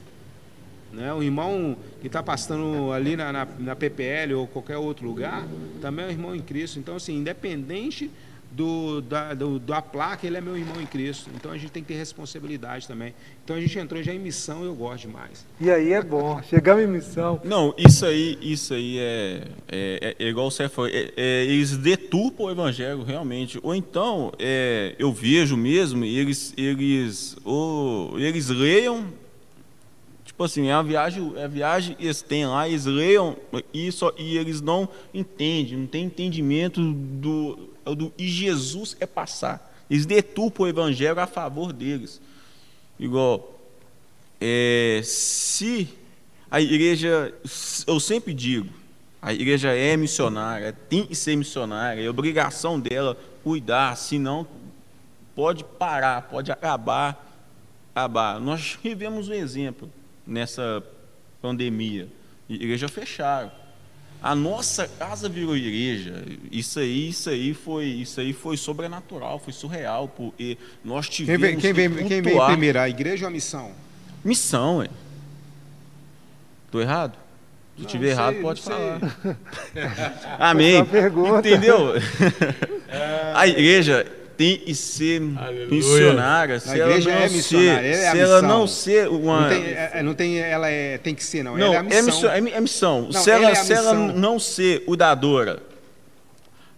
Né? 0.93 1.15
O 1.15 1.23
irmão 1.23 1.77
que 2.01 2.09
está 2.09 2.25
passando 2.25 2.93
ali 2.93 3.15
na, 3.15 3.33
na, 3.33 3.49
na 3.57 3.77
PPL 3.77 4.35
ou 4.35 4.49
qualquer 4.49 4.79
outro 4.79 5.07
lugar 5.07 5.47
também 5.81 6.07
é 6.07 6.09
um 6.09 6.11
irmão 6.11 6.35
em 6.35 6.41
Cristo. 6.41 6.81
Então, 6.81 6.97
assim, 6.97 7.17
independente 7.17 8.11
do, 8.51 9.01
da, 9.01 9.35
do, 9.35 9.59
da 9.59 9.81
placa, 9.81 10.27
ele 10.27 10.37
é 10.37 10.41
meu 10.41 10.57
irmão 10.57 10.81
em 10.81 10.87
Cristo. 10.87 11.31
Então 11.35 11.53
a 11.53 11.59
gente 11.59 11.71
tem 11.71 11.83
que 11.83 11.89
ter 11.89 11.99
responsabilidade 11.99 12.87
também. 12.87 13.15
Então 13.45 13.57
a 13.57 13.61
gente 13.61 13.79
entrou 13.79 14.03
já 14.03 14.13
em 14.13 14.19
missão, 14.19 14.65
eu 14.65 14.75
gosto 14.75 15.07
demais. 15.07 15.47
E 15.61 15.71
aí 15.71 15.93
é 15.93 16.03
bom, 16.03 16.41
chegamos 16.43 16.85
em 16.85 16.87
missão. 16.87 17.41
Não, 17.45 17.75
isso 17.79 18.05
aí, 18.05 18.39
isso 18.43 18.75
aí 18.75 18.99
é, 18.99 19.43
é, 19.69 20.17
é 20.19 20.29
igual 20.29 20.51
você 20.51 20.69
falou, 20.69 20.91
é, 20.91 21.13
é, 21.17 21.45
eles 21.45 21.77
deturpam 21.77 22.45
o 22.45 22.51
evangelho 22.51 23.03
realmente. 23.03 23.59
Ou 23.63 23.75
então, 23.75 24.33
é, 24.39 24.95
eu 24.99 25.13
vejo 25.13 25.57
mesmo, 25.57 26.05
eles, 26.05 26.53
eles, 26.57 27.37
ou, 27.45 28.19
eles 28.19 28.49
leiam 28.49 29.07
Tipo 30.41 30.47
assim, 30.47 30.69
é 30.69 30.73
a 30.73 30.81
viagem, 30.81 31.35
é 31.37 31.45
a 31.45 31.49
viagem 31.49 31.97
eles 32.01 32.23
têm 32.23 32.47
lá, 32.47 32.67
eles 32.67 32.87
leiam 32.87 33.37
isso 33.75 34.11
e 34.17 34.39
eles 34.39 34.63
não 34.63 34.89
entendem, 35.13 35.77
não 35.77 35.87
tem 35.87 36.05
entendimento 36.05 36.81
do, 36.81 37.69
do 37.85 38.11
e 38.17 38.27
Jesus 38.27 38.97
é 38.99 39.05
passar. 39.05 39.71
Eles 39.91 40.07
deturpam 40.07 40.65
o 40.65 40.67
evangelho 40.67 41.21
a 41.21 41.27
favor 41.27 41.75
deles. 41.75 42.23
Igual, 42.99 43.61
é, 44.41 45.03
se 45.05 45.91
a 46.51 46.59
igreja, 46.59 47.35
eu 47.87 48.01
sempre 48.01 48.33
digo, 48.33 48.71
a 49.21 49.35
igreja 49.35 49.77
é 49.77 49.95
missionária, 49.95 50.75
tem 50.89 51.05
que 51.05 51.15
ser 51.15 51.37
missionária, 51.37 52.01
é 52.01 52.09
obrigação 52.09 52.81
dela 52.81 53.15
cuidar, 53.45 53.95
senão 53.95 54.47
pode 55.35 55.65
parar, 55.65 56.23
pode 56.23 56.51
acabar, 56.51 57.31
acabar. 57.95 58.41
Nós 58.41 58.79
tivemos 58.81 59.29
um 59.29 59.35
exemplo 59.35 60.00
nessa 60.31 60.83
pandemia. 61.43 62.09
Igreja 62.49 62.89
fecharam. 62.89 63.51
A 64.23 64.35
nossa 64.35 64.87
casa 64.87 65.29
virou 65.29 65.57
igreja. 65.57 66.23
Isso 66.53 66.79
aí, 66.79 67.09
isso 67.09 67.31
aí 67.31 67.55
foi, 67.55 67.87
isso 67.87 68.21
aí 68.21 68.33
foi 68.33 68.57
sobrenatural, 68.57 69.39
foi 69.39 69.53
surreal, 69.53 70.09
porque 70.09 70.57
nós 70.85 71.09
tivemos 71.09 71.49
quem 71.49 71.73
vem, 71.73 71.89
quem 71.89 71.89
vem, 71.89 72.07
quem 72.07 72.23
vem 72.23 72.47
primeiro, 72.47 72.79
a 72.79 72.89
igreja 72.89 73.25
ou 73.25 73.29
a 73.29 73.33
missão? 73.33 73.73
Missão, 74.25 74.83
é. 74.83 74.89
Tô 76.71 76.81
errado? 76.81 77.19
Se 77.79 77.87
tiver 77.87 78.11
errado, 78.11 78.37
pode 78.43 78.61
falar. 78.61 79.01
Amém. 80.39 80.81
Entendeu? 81.39 81.95
A 83.35 83.47
igreja 83.47 84.05
tem 84.41 84.57
que 84.57 84.75
ser 84.75 85.21
Aleluia. 85.37 85.67
missionária, 85.69 86.61
se 86.61 86.71
A 86.71 86.77
ela 86.79 86.91
igreja 86.93 87.11
não 87.11 87.17
é 87.19 87.29
ser, 87.29 87.35
missionária, 87.37 87.87
é 87.89 88.09
a 88.09 88.13
se 88.13 88.19
ela 88.19 88.41
não 88.41 88.67
ser 88.67 89.09
uma 89.11 89.41
Não 89.43 89.49
tem, 89.51 89.63
é- 89.65 89.91
é- 89.93 90.03
não 90.03 90.15
tem, 90.15 90.39
ela 90.39 90.69
é, 90.71 90.97
tem 90.97 91.15
que 91.15 91.23
ser, 91.23 91.43
não. 91.43 91.59
não, 91.59 91.67
ela 91.67 91.75
é 91.75 91.79
a 91.79 91.83
missão. 91.83 92.07
missão. 92.07 92.31
É, 92.31 92.39
é 92.39 92.61
missão. 92.63 93.03
Não, 93.03 93.13
se 93.13 93.31
ela, 93.31 93.43
ela 93.43 93.51
é 93.51 93.55
se 93.55 93.73
ela 93.75 93.93
não 93.93 94.39
ser 94.39 94.83
o 94.87 94.97
dadora, 94.97 95.63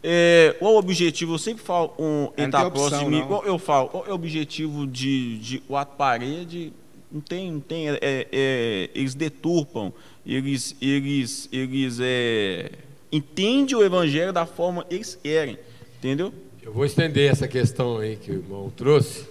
é, 0.03 0.57
qual 0.59 0.75
o 0.75 0.79
objetivo? 0.79 1.35
Eu 1.35 1.39
sempre 1.39 1.63
falo 1.63 1.95
um, 1.97 2.31
ele 2.37 2.51
tá 2.51 2.69
próximo 2.69 3.05
de 3.05 3.07
mim. 3.11 3.21
não. 3.21 3.29
Qual 3.29 3.45
eu 3.45 3.57
falo? 3.61 3.89
Qual 3.91 4.05
é 4.09 4.11
o 4.11 4.15
objetivo 4.15 4.85
de, 4.85 5.39
de 5.39 5.63
o 5.69 5.77
ato 5.77 5.95
parede? 5.97 6.73
Não 7.13 7.21
tem, 7.21 7.53
não 7.53 7.61
tem. 7.61 7.91
é- 7.91 7.99
é- 8.01 8.91
eles 8.93 9.15
deturpam, 9.15 9.93
eles, 10.27 10.75
eles, 10.83 11.49
eles 11.53 11.99
é, 12.03 12.73
entendem 13.13 13.77
o 13.77 13.85
evangelho 13.85 14.33
da 14.33 14.47
forma 14.47 14.83
que 14.83 14.97
eles 14.97 15.17
querem, 15.23 15.57
entendeu? 15.99 16.35
Eu 16.63 16.73
vou 16.73 16.85
estender 16.85 17.29
essa 17.29 17.49
questão 17.49 17.99
aí 17.99 18.17
que 18.17 18.31
o 18.31 18.35
irmão 18.35 18.71
trouxe. 18.71 19.27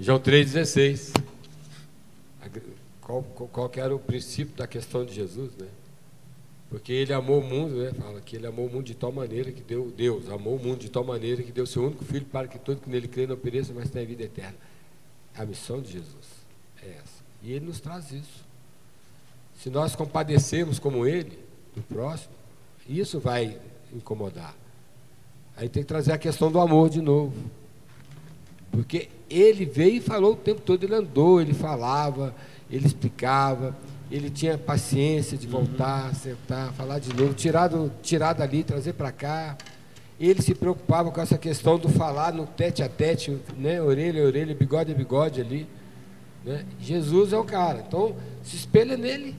João 0.00 0.18
3,16. 0.18 1.12
Qual, 2.98 3.22
qual, 3.22 3.68
que 3.68 3.78
era 3.78 3.94
o 3.94 3.98
princípio 3.98 4.56
da 4.56 4.66
questão 4.66 5.04
de 5.04 5.12
Jesus, 5.12 5.54
né? 5.56 5.68
Porque 6.70 6.90
ele 6.90 7.12
amou 7.12 7.40
o 7.40 7.44
mundo, 7.44 7.74
né? 7.74 7.92
Fala 7.92 8.22
que 8.22 8.36
ele 8.36 8.46
amou 8.46 8.66
o 8.66 8.72
mundo 8.72 8.84
de 8.84 8.94
tal 8.94 9.12
maneira 9.12 9.52
que 9.52 9.60
deu, 9.60 9.92
Deus 9.94 10.30
amou 10.30 10.56
o 10.56 10.58
mundo 10.58 10.78
de 10.78 10.90
tal 10.90 11.04
maneira 11.04 11.42
que 11.42 11.52
deu 11.52 11.66
seu 11.66 11.84
único 11.84 12.06
filho 12.06 12.24
para 12.24 12.48
que 12.48 12.58
todo 12.58 12.80
que 12.80 12.88
nele 12.88 13.06
crê 13.06 13.26
não 13.26 13.36
pereça, 13.36 13.74
mas 13.74 13.90
tenha 13.90 14.06
vida 14.06 14.22
eterna. 14.22 14.56
A 15.36 15.44
missão 15.44 15.82
de 15.82 15.92
Jesus 15.92 16.26
é 16.82 16.88
essa. 16.88 17.22
E 17.42 17.52
ele 17.52 17.66
nos 17.66 17.80
traz 17.80 18.12
isso. 18.12 18.46
Se 19.60 19.68
nós 19.68 19.94
compadecermos 19.94 20.78
como 20.78 21.06
ele, 21.06 21.38
do 21.76 21.82
próximo, 21.82 22.32
isso 22.88 23.20
vai 23.20 23.58
incomodar. 23.92 24.61
Aí 25.62 25.68
tem 25.68 25.84
que 25.84 25.88
trazer 25.88 26.10
a 26.10 26.18
questão 26.18 26.50
do 26.50 26.58
amor 26.58 26.90
de 26.90 27.00
novo. 27.00 27.32
Porque 28.72 29.08
ele 29.30 29.64
veio 29.64 29.98
e 29.98 30.00
falou 30.00 30.32
o 30.32 30.36
tempo 30.36 30.60
todo, 30.60 30.82
ele 30.82 30.92
andou, 30.92 31.40
ele 31.40 31.54
falava, 31.54 32.34
ele 32.68 32.84
explicava, 32.84 33.76
ele 34.10 34.28
tinha 34.28 34.58
paciência 34.58 35.38
de 35.38 35.46
voltar, 35.46 36.12
sentar, 36.16 36.72
falar 36.72 36.98
de 36.98 37.14
novo, 37.14 37.32
tirar, 37.32 37.68
do, 37.68 37.92
tirar 38.02 38.32
dali, 38.32 38.64
trazer 38.64 38.94
para 38.94 39.12
cá. 39.12 39.56
Ele 40.18 40.42
se 40.42 40.52
preocupava 40.52 41.12
com 41.12 41.20
essa 41.20 41.38
questão 41.38 41.78
do 41.78 41.88
falar 41.88 42.32
no 42.32 42.44
tete 42.44 42.82
a 42.82 42.88
tete, 42.88 43.38
né? 43.56 43.80
orelha 43.80 44.20
a 44.20 44.26
orelha, 44.26 44.56
bigode 44.56 44.90
a 44.90 44.96
bigode 44.96 45.40
ali. 45.40 45.68
Né? 46.44 46.66
Jesus 46.80 47.32
é 47.32 47.38
o 47.38 47.44
cara. 47.44 47.84
Então, 47.86 48.16
se 48.42 48.56
espelha 48.56 48.96
nele. 48.96 49.36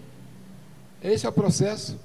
Esse 1.04 1.26
é 1.26 1.30
o 1.30 1.34
processo. 1.34 2.00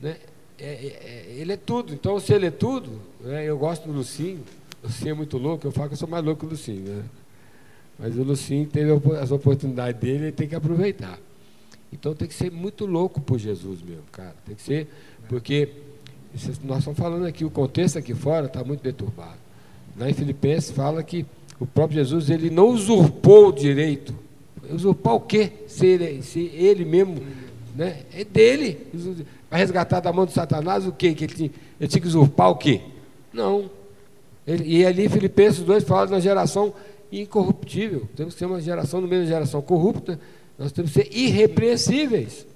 Né? 0.00 0.18
É, 0.58 0.64
é, 0.64 0.68
é, 0.68 1.34
ele 1.36 1.52
é 1.52 1.56
tudo. 1.56 1.92
Então, 1.92 2.18
se 2.20 2.32
ele 2.32 2.46
é 2.46 2.50
tudo, 2.50 2.90
né? 3.20 3.44
eu 3.44 3.58
gosto 3.58 3.86
do 3.86 3.92
Lucinho. 3.92 4.40
O 4.82 4.86
Lucinho 4.86 5.10
é 5.10 5.14
muito 5.14 5.38
louco, 5.38 5.66
eu 5.66 5.72
falo 5.72 5.88
que 5.88 5.94
eu 5.94 5.98
sou 5.98 6.08
mais 6.08 6.24
louco 6.24 6.40
que 6.40 6.46
o 6.46 6.50
Lucinho. 6.50 6.84
Né? 6.84 7.02
Mas 7.98 8.16
o 8.16 8.22
Lucinho 8.22 8.66
teve 8.66 8.90
as 9.18 9.30
oportunidades 9.30 10.00
dele, 10.00 10.24
ele 10.24 10.32
tem 10.32 10.48
que 10.48 10.54
aproveitar. 10.54 11.18
Então 11.92 12.14
tem 12.14 12.26
que 12.28 12.34
ser 12.34 12.50
muito 12.50 12.86
louco 12.86 13.20
por 13.20 13.38
Jesus 13.38 13.80
mesmo, 13.82 14.04
cara. 14.12 14.34
Tem 14.44 14.54
que 14.54 14.62
ser, 14.62 14.88
porque 15.28 15.68
nós 16.64 16.78
estamos 16.78 16.98
falando 16.98 17.24
aqui, 17.24 17.44
o 17.44 17.50
contexto 17.50 17.98
aqui 17.98 18.14
fora 18.14 18.46
está 18.46 18.64
muito 18.64 18.82
deturbado. 18.82 19.38
Lá 19.96 20.10
em 20.10 20.12
Filipenses 20.12 20.72
fala 20.72 21.02
que 21.04 21.24
o 21.58 21.66
próprio 21.66 21.98
Jesus 21.98 22.30
ele 22.30 22.50
não 22.50 22.68
usurpou 22.70 23.48
o 23.48 23.52
direito. 23.52 24.12
Usurpar 24.68 25.14
o 25.14 25.20
quê? 25.20 25.52
Se 25.68 25.86
ele, 25.86 26.22
se 26.22 26.40
ele 26.40 26.84
mesmo 26.84 27.22
né? 27.74 28.02
É 28.12 28.24
dele. 28.24 28.78
Resgatar 29.56 30.00
da 30.00 30.12
mão 30.12 30.26
de 30.26 30.32
Satanás 30.32 30.86
o 30.86 30.92
quê? 30.92 31.14
Que 31.14 31.24
ele, 31.24 31.34
tinha, 31.34 31.50
ele 31.80 31.88
tinha 31.88 32.00
que 32.00 32.08
usurpar 32.08 32.50
o 32.50 32.56
quê? 32.56 32.80
Não. 33.32 33.70
Ele, 34.46 34.64
e 34.64 34.86
ali 34.86 35.08
Filipenses 35.08 35.60
2 35.60 35.84
fala 35.84 36.06
de 36.06 36.12
uma 36.12 36.20
geração 36.20 36.74
incorruptível. 37.10 38.08
Temos 38.16 38.34
que 38.34 38.38
ser 38.38 38.46
uma 38.46 38.60
geração 38.60 39.00
no 39.00 39.08
meio 39.08 39.22
da 39.22 39.28
geração 39.28 39.62
corrupta. 39.62 40.18
Nós 40.58 40.72
temos 40.72 40.92
que 40.92 41.02
ser 41.02 41.16
irrepreensíveis. 41.16 42.46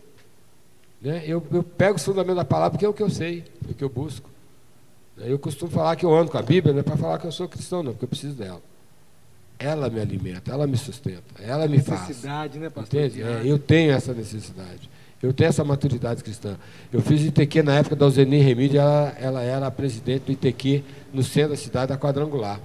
Né? 1.00 1.22
Eu, 1.26 1.42
eu 1.52 1.62
pego 1.62 1.96
os 1.96 2.04
fundamentos 2.04 2.36
da 2.36 2.44
palavra 2.44 2.70
porque 2.72 2.84
é 2.84 2.88
o 2.88 2.94
que 2.94 3.02
eu 3.02 3.10
sei, 3.10 3.44
é 3.66 3.70
o 3.70 3.74
que 3.74 3.84
eu 3.84 3.88
busco. 3.88 4.28
Eu 5.16 5.38
costumo 5.38 5.70
falar 5.70 5.96
que 5.96 6.04
eu 6.04 6.14
ando 6.14 6.30
com 6.30 6.38
a 6.38 6.42
Bíblia, 6.42 6.72
não 6.72 6.80
é 6.80 6.82
para 6.82 6.96
falar 6.96 7.18
que 7.18 7.26
eu 7.26 7.32
sou 7.32 7.48
cristão, 7.48 7.82
não, 7.82 7.92
porque 7.92 8.04
eu 8.04 8.08
preciso 8.08 8.34
dela. 8.34 8.62
Ela 9.58 9.90
me 9.90 10.00
alimenta, 10.00 10.52
ela 10.52 10.66
me 10.66 10.76
sustenta, 10.76 11.42
ela 11.42 11.66
me 11.66 11.80
faz. 11.80 12.02
Necessidade, 12.02 12.58
né, 12.60 12.70
pastor? 12.70 13.00
Entende? 13.00 13.22
É, 13.22 13.42
eu 13.44 13.58
tenho 13.58 13.90
essa 13.90 14.14
necessidade. 14.14 14.88
Eu 15.22 15.32
tenho 15.32 15.48
essa 15.48 15.64
maturidade 15.64 16.22
cristã. 16.22 16.56
Eu 16.92 17.00
fiz 17.00 17.22
ITQ 17.22 17.62
na 17.62 17.76
época 17.76 17.96
da 17.96 18.04
Alzeni 18.04 18.38
Remídio, 18.38 18.80
ela, 18.80 19.14
ela 19.18 19.42
era 19.42 19.66
a 19.66 19.70
presidente 19.70 20.24
do 20.26 20.32
ITQ 20.32 20.84
no 21.12 21.22
centro 21.22 21.50
da 21.50 21.56
cidade, 21.56 21.88
da 21.88 21.98
Quadrangular. 21.98 22.60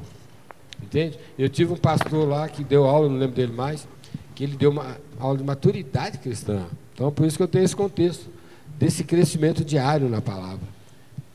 Entende? 0.81 1.17
Eu 1.37 1.49
tive 1.49 1.73
um 1.73 1.77
pastor 1.77 2.27
lá 2.27 2.47
que 2.47 2.63
deu 2.63 2.85
aula, 2.85 3.09
não 3.09 3.17
lembro 3.17 3.35
dele 3.35 3.53
mais, 3.53 3.87
que 4.35 4.43
ele 4.43 4.55
deu 4.55 4.69
uma 4.69 4.97
aula 5.19 5.37
de 5.37 5.43
maturidade 5.43 6.19
cristã. 6.19 6.65
Então, 6.93 7.11
por 7.11 7.25
isso 7.25 7.37
que 7.37 7.43
eu 7.43 7.47
tenho 7.47 7.65
esse 7.65 7.75
contexto, 7.75 8.29
desse 8.77 9.03
crescimento 9.03 9.63
diário 9.63 10.07
na 10.07 10.21
palavra. 10.21 10.67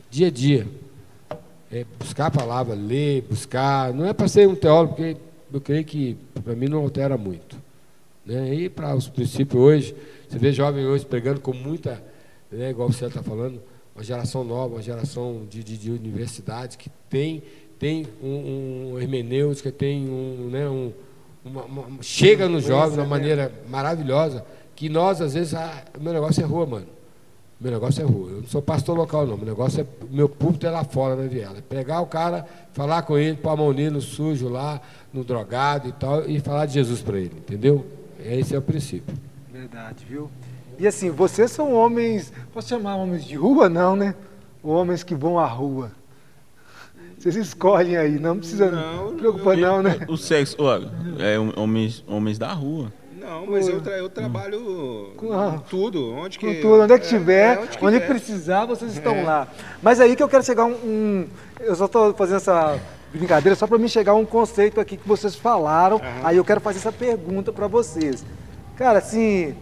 Dia 0.09 0.27
a 0.27 0.31
dia. 0.31 0.67
É 1.71 1.85
buscar 1.99 2.27
a 2.27 2.31
palavra, 2.31 2.73
ler, 2.73 3.23
buscar. 3.29 3.93
Não 3.93 4.05
é 4.05 4.13
para 4.13 4.27
ser 4.27 4.47
um 4.47 4.55
teólogo, 4.55 4.95
porque 4.95 5.17
eu 5.53 5.61
creio 5.61 5.83
que 5.83 6.17
para 6.43 6.55
mim 6.55 6.67
não 6.67 6.79
altera 6.79 7.17
muito. 7.17 7.57
Né? 8.25 8.53
E 8.55 8.69
para 8.69 8.95
os 8.95 9.07
princípios 9.07 9.61
hoje, 9.61 9.95
você 10.29 10.37
vê 10.37 10.51
jovem 10.53 10.85
hoje 10.85 11.05
pregando 11.05 11.41
com 11.41 11.53
muita, 11.53 12.03
né, 12.51 12.69
igual 12.69 12.91
você 12.91 13.05
está 13.05 13.23
falando, 13.23 13.61
uma 13.95 14.03
geração 14.03 14.43
nova, 14.43 14.75
uma 14.75 14.81
geração 14.81 15.45
de, 15.49 15.63
de, 15.63 15.77
de 15.77 15.91
universidade 15.91 16.77
que 16.77 16.89
tem, 17.09 17.43
tem 17.77 18.07
um, 18.21 18.93
um 18.93 18.99
hermenêutica, 18.99 19.71
tem 19.71 20.07
um, 20.07 20.49
né, 20.49 20.69
um 20.69 20.93
uma, 21.43 21.63
uma, 21.63 21.87
chega 22.01 22.47
no 22.47 22.59
jovem 22.59 22.93
de 22.93 22.99
uma 22.99 23.07
maneira 23.07 23.51
maravilhosa, 23.69 24.45
que 24.75 24.89
nós, 24.89 25.21
às 25.21 25.33
vezes, 25.33 25.53
ah, 25.53 25.83
meu 25.99 26.13
negócio 26.13 26.41
é 26.41 26.45
rua, 26.45 26.65
mano. 26.65 26.87
Meu 27.59 27.71
negócio 27.71 28.01
é 28.01 28.05
rua. 28.05 28.29
Eu 28.29 28.41
não 28.41 28.47
sou 28.47 28.61
pastor 28.61 28.95
local, 28.95 29.27
não. 29.27 29.35
Meu 29.35 29.47
negócio 29.47 29.81
é. 29.81 29.85
Meu 30.09 30.29
púlpito 30.29 30.65
é 30.65 30.69
lá 30.69 30.85
fora 30.85 31.15
na 31.15 31.27
viela. 31.27 31.61
Pegar 31.67 31.99
o 31.99 32.05
cara, 32.05 32.45
falar 32.71 33.01
com 33.01 33.17
ele, 33.17 33.35
pôr 33.35 33.49
a 33.49 33.55
mão 33.57 33.73
nele 33.73 33.89
no 33.89 34.01
sujo 34.01 34.47
lá, 34.47 34.79
no 35.11 35.25
drogado 35.25 35.89
e 35.89 35.91
tal, 35.91 36.29
e 36.29 36.39
falar 36.39 36.65
de 36.65 36.75
Jesus 36.75 37.01
para 37.01 37.17
ele, 37.17 37.33
entendeu? 37.37 37.85
Esse 38.23 38.55
é 38.55 38.57
o 38.57 38.61
princípio. 38.61 39.13
Verdade, 39.79 40.05
viu? 40.05 40.29
E 40.77 40.85
assim, 40.85 41.09
vocês 41.09 41.51
são 41.51 41.73
homens, 41.73 42.33
posso 42.53 42.67
chamar 42.67 42.97
homens 42.97 43.23
de 43.23 43.35
rua? 43.35 43.69
Não, 43.69 43.95
né? 43.95 44.13
Homens 44.61 45.03
que 45.03 45.15
vão 45.15 45.39
à 45.39 45.45
rua. 45.45 45.91
Vocês 47.17 47.35
escolhem 47.37 47.95
aí, 47.95 48.19
não 48.19 48.37
precisa 48.37 48.69
não, 48.69 49.15
preocupar 49.15 49.55
não, 49.55 49.81
né? 49.81 50.05
O 50.07 50.17
sexo, 50.17 50.57
olha, 50.59 50.91
é 51.17 51.37
homens, 51.59 52.03
homens 52.07 52.37
da 52.37 52.51
rua. 52.51 52.91
Não, 53.17 53.45
mas 53.47 53.67
eu, 53.67 53.81
tra 53.81 53.97
eu 53.97 54.09
trabalho 54.09 55.13
com 55.15 55.31
ah, 55.33 55.61
tudo, 55.69 56.13
onde 56.13 56.37
que... 56.37 56.45
Com 56.45 56.61
tudo, 56.61 56.83
onde 56.83 56.93
é 56.93 56.99
que 56.99 57.07
tiver, 57.07 57.57
é, 57.57 57.59
onde, 57.59 57.77
que 57.77 57.85
onde 57.85 57.99
precisar, 58.01 58.65
vocês 58.65 58.93
estão 58.93 59.15
é. 59.15 59.23
lá. 59.23 59.47
Mas 59.81 60.01
aí 60.01 60.15
que 60.15 60.23
eu 60.23 60.29
quero 60.29 60.43
chegar 60.43 60.65
um... 60.65 60.73
um 60.73 61.27
eu 61.61 61.75
só 61.75 61.85
estou 61.85 62.13
fazendo 62.13 62.37
essa 62.37 62.79
brincadeira 63.13 63.55
só 63.55 63.65
para 63.65 63.77
me 63.77 63.87
chegar 63.87 64.11
a 64.11 64.15
um 64.15 64.25
conceito 64.25 64.79
aqui 64.79 64.97
que 64.97 65.07
vocês 65.07 65.35
falaram, 65.35 65.97
uhum. 65.97 66.25
aí 66.25 66.37
eu 66.37 66.45
quero 66.45 66.59
fazer 66.59 66.79
essa 66.79 66.91
pergunta 66.91 67.51
para 67.51 67.67
vocês. 67.67 68.25
Cara, 68.77 68.99
assim, 68.99 69.55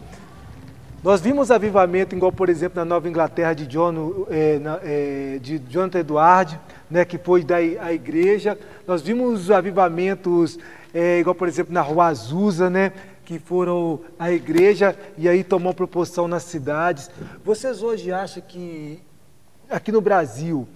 nós 1.02 1.20
vimos 1.20 1.52
avivamento, 1.52 2.16
igual 2.16 2.32
por 2.32 2.48
exemplo 2.48 2.76
na 2.76 2.84
Nova 2.84 3.08
Inglaterra 3.08 3.54
de, 3.54 3.66
John, 3.66 4.26
é, 4.28 4.58
na, 4.58 4.80
é, 4.82 5.38
de 5.40 5.58
Jonathan 5.68 6.00
Edward, 6.00 6.60
né, 6.90 7.04
que 7.04 7.16
foi 7.16 7.44
da 7.44 7.56
a 7.56 7.92
igreja. 7.92 8.58
Nós 8.86 9.00
vimos 9.00 9.48
avivamentos, 9.48 10.58
é, 10.92 11.20
igual 11.20 11.36
por 11.36 11.46
exemplo 11.46 11.72
na 11.72 11.82
Rua 11.82 12.06
Azusa, 12.06 12.68
né, 12.68 12.92
que 13.24 13.38
foram 13.38 14.00
a 14.18 14.32
igreja 14.32 14.96
e 15.16 15.28
aí 15.28 15.44
tomou 15.44 15.72
proporção 15.72 16.26
nas 16.26 16.42
cidades. 16.42 17.08
Vocês 17.44 17.80
hoje 17.80 18.10
acham 18.10 18.42
que 18.46 19.00
aqui 19.70 19.92
no 19.92 20.00
Brasil 20.00 20.66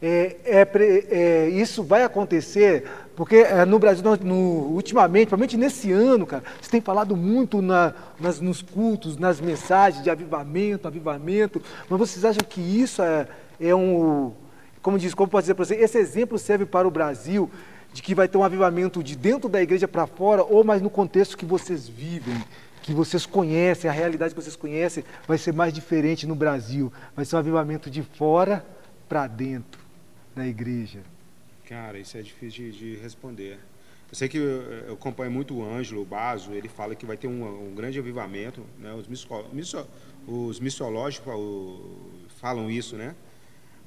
é, 0.00 0.36
é, 0.44 1.48
isso 1.48 1.82
vai 1.82 2.02
acontecer? 2.02 2.84
Porque 3.16 3.36
é, 3.36 3.64
no 3.64 3.78
Brasil, 3.78 4.04
no, 4.04 4.14
no, 4.16 4.74
ultimamente, 4.74 5.28
principalmente 5.28 5.56
nesse 5.56 5.90
ano, 5.90 6.26
cara, 6.26 6.44
você 6.60 6.70
tem 6.70 6.82
falado 6.82 7.16
muito 7.16 7.62
na, 7.62 7.94
nas, 8.20 8.40
nos 8.40 8.60
cultos, 8.60 9.16
nas 9.16 9.40
mensagens 9.40 10.04
de 10.04 10.10
avivamento, 10.10 10.86
avivamento, 10.86 11.62
mas 11.88 11.98
vocês 11.98 12.26
acham 12.26 12.46
que 12.46 12.60
isso 12.60 13.00
é, 13.00 13.26
é 13.58 13.74
um, 13.74 14.34
como 14.82 14.98
diz, 14.98 15.14
como 15.14 15.30
pode 15.30 15.44
dizer 15.44 15.54
para 15.54 15.64
você, 15.64 15.76
esse 15.76 15.96
exemplo 15.96 16.38
serve 16.38 16.66
para 16.66 16.86
o 16.86 16.90
Brasil, 16.90 17.50
de 17.90 18.02
que 18.02 18.14
vai 18.14 18.28
ter 18.28 18.36
um 18.36 18.44
avivamento 18.44 19.02
de 19.02 19.16
dentro 19.16 19.48
da 19.48 19.62
igreja 19.62 19.88
para 19.88 20.06
fora, 20.06 20.44
ou 20.44 20.62
mais 20.62 20.82
no 20.82 20.90
contexto 20.90 21.38
que 21.38 21.46
vocês 21.46 21.88
vivem, 21.88 22.36
que 22.82 22.92
vocês 22.92 23.24
conhecem, 23.24 23.88
a 23.88 23.92
realidade 23.92 24.34
que 24.34 24.40
vocês 24.40 24.54
conhecem 24.54 25.02
vai 25.26 25.38
ser 25.38 25.54
mais 25.54 25.72
diferente 25.72 26.26
no 26.26 26.34
Brasil, 26.34 26.92
vai 27.16 27.24
ser 27.24 27.36
um 27.36 27.38
avivamento 27.38 27.88
de 27.88 28.02
fora 28.02 28.64
para 29.08 29.26
dentro 29.26 29.80
da 30.34 30.46
igreja. 30.46 31.15
Cara, 31.68 31.98
isso 31.98 32.16
é 32.16 32.22
difícil 32.22 32.70
de, 32.70 32.78
de 32.78 32.96
responder. 32.96 33.58
Eu 34.08 34.14
sei 34.14 34.28
que 34.28 34.38
eu, 34.38 34.44
eu, 34.44 34.94
acompanho 34.94 35.30
muito 35.32 35.54
o 35.54 35.64
Ângelo, 35.64 36.02
o 36.02 36.04
Baso, 36.04 36.52
ele 36.52 36.68
fala 36.68 36.94
que 36.94 37.04
vai 37.04 37.16
ter 37.16 37.26
um, 37.26 37.70
um 37.70 37.74
grande 37.74 37.98
avivamento, 37.98 38.64
né? 38.78 38.94
os, 38.94 39.08
misso, 39.08 39.26
misso, 39.52 39.86
os 40.28 40.60
missiológicos 40.60 41.26
falam 42.38 42.70
isso, 42.70 42.96
né? 42.96 43.16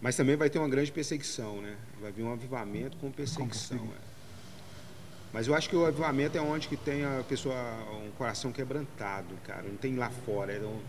Mas 0.01 0.15
também 0.15 0.35
vai 0.35 0.49
ter 0.49 0.59
uma 0.59 0.67
grande 0.67 0.91
perseguição, 0.91 1.61
né? 1.61 1.77
Vai 2.01 2.11
vir 2.11 2.23
um 2.23 2.31
avivamento 2.33 2.97
com 2.97 3.11
perseguição. 3.11 3.77
é. 3.77 4.09
Mas 5.31 5.47
eu 5.47 5.53
acho 5.53 5.69
que 5.69 5.75
o 5.75 5.85
avivamento 5.85 6.37
é 6.37 6.41
onde 6.41 6.67
que 6.67 6.75
tem 6.75 7.05
a 7.05 7.23
pessoa 7.27 7.55
um 8.05 8.11
coração 8.11 8.51
quebrantado, 8.51 9.35
cara. 9.45 9.63
Não 9.63 9.77
tem 9.77 9.95
lá 9.95 10.09
fora. 10.09 10.51
É, 10.53 10.59
um- 10.59 10.81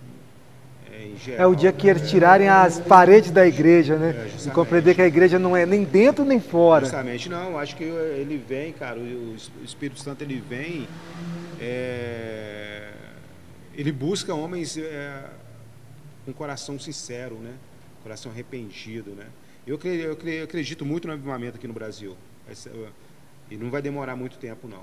é 1.37 1.47
o 1.47 1.55
dia 1.55 1.73
que 1.73 1.87
eles 1.89 2.09
tirarem 2.11 2.49
as 2.49 2.81
paredes 2.81 3.31
da 3.31 3.47
igreja, 3.47 3.97
né? 3.97 4.11
É, 4.11 4.49
e 4.49 4.51
compreender 4.51 4.95
que 4.95 5.03
a 5.03 5.07
igreja 5.07 5.39
não 5.39 5.57
é 5.57 5.65
nem 5.67 5.85
dentro 5.85 6.25
nem 6.25 6.41
fora. 6.41 6.85
Justamente, 6.85 7.29
não. 7.29 7.59
Acho 7.59 7.77
que 7.77 7.85
ele 7.85 8.37
vem, 8.37 8.73
cara. 8.73 8.99
O 8.99 9.37
Espírito 9.65 10.01
Santo 10.01 10.23
ele 10.23 10.43
vem. 10.49 10.87
é, 11.61 12.91
ele 13.75 13.93
busca 13.93 14.35
homens 14.35 14.77
é, 14.77 15.25
com 16.25 16.33
coração 16.33 16.79
sincero, 16.79 17.37
né? 17.37 17.53
Coração 18.03 18.33
arrependido, 18.33 19.11
né? 19.13 19.27
Eu, 19.67 19.79
cre- 19.79 20.01
eu 20.01 20.17
cre- 20.17 20.39
eu 20.41 20.45
acredito 20.45 20.85
muito 20.85 21.07
no 21.07 21.15
avivamento 21.15 21.57
aqui 21.57 21.69
no 21.69 21.75
Brasil. 21.75 22.17
Esse, 22.51 22.69
é, 22.69 22.73
e 23.51 23.57
não 23.57 23.71
vai 23.71 23.81
demorar 23.83 24.17
muito 24.17 24.39
tempo, 24.39 24.67
não. 24.69 24.83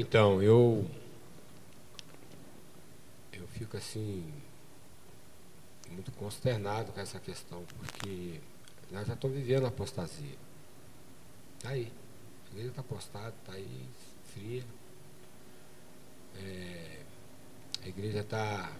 Então, 0.00 0.42
eu. 0.42 0.86
Fico 3.52 3.76
assim. 3.76 4.32
Muito 5.90 6.10
consternado 6.12 6.90
com 6.92 7.00
essa 7.00 7.20
questão, 7.20 7.64
porque 7.78 8.40
nós 8.90 9.06
já 9.06 9.14
estamos 9.14 9.36
vivendo 9.36 9.64
a 9.64 9.68
apostasia. 9.68 10.36
Está 11.58 11.70
aí. 11.70 11.92
A 12.46 12.50
igreja 12.50 12.70
está 12.70 12.80
apostada, 12.80 13.34
está 13.40 13.52
aí, 13.52 13.86
fria. 14.32 14.64
É, 16.38 17.00
a 17.84 17.88
igreja 17.88 18.20
está 18.20 18.72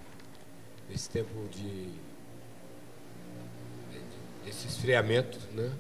nesse 0.89 1.09
tempo 1.11 1.49
de. 1.51 1.91
desse 4.45 4.69
esfriamento, 4.69 5.39
né? 5.53 5.73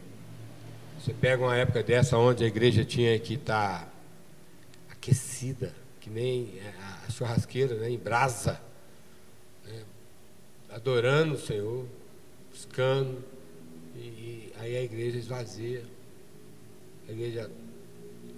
Você 0.99 1.12
pega 1.12 1.43
uma 1.43 1.57
época 1.57 1.82
dessa 1.82 2.16
onde 2.16 2.45
a 2.45 2.47
igreja 2.47 2.84
tinha 2.84 3.18
que 3.18 3.34
estar 3.34 3.93
aquecida, 4.88 5.74
que 6.01 6.09
nem 6.09 6.61
a 7.07 7.11
churrasqueira, 7.11 7.74
né, 7.74 7.90
em 7.90 7.99
brasa, 7.99 8.61
adorando 10.74 11.34
o 11.34 11.38
Senhor, 11.38 11.86
buscando, 12.50 13.18
e, 13.96 14.00
e 14.00 14.52
aí 14.58 14.76
a 14.76 14.82
igreja 14.82 15.18
esvazia. 15.18 15.82
A 17.08 17.12
igreja, 17.12 17.50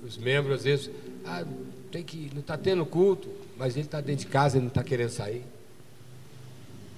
os 0.03 0.16
membros 0.16 0.57
às 0.57 0.64
vezes, 0.64 0.91
ah, 1.24 1.45
tem 1.91 2.03
que, 2.03 2.30
não 2.32 2.41
está 2.41 2.57
tendo 2.59 2.85
culto, 2.85 3.28
mas 3.57 3.76
ele 3.76 3.87
está 3.87 4.01
dentro 4.01 4.24
de 4.26 4.30
casa 4.30 4.59
e 4.59 4.61
não 4.61 4.68
está 4.68 4.82
querendo 4.82 5.11
sair. 5.11 5.45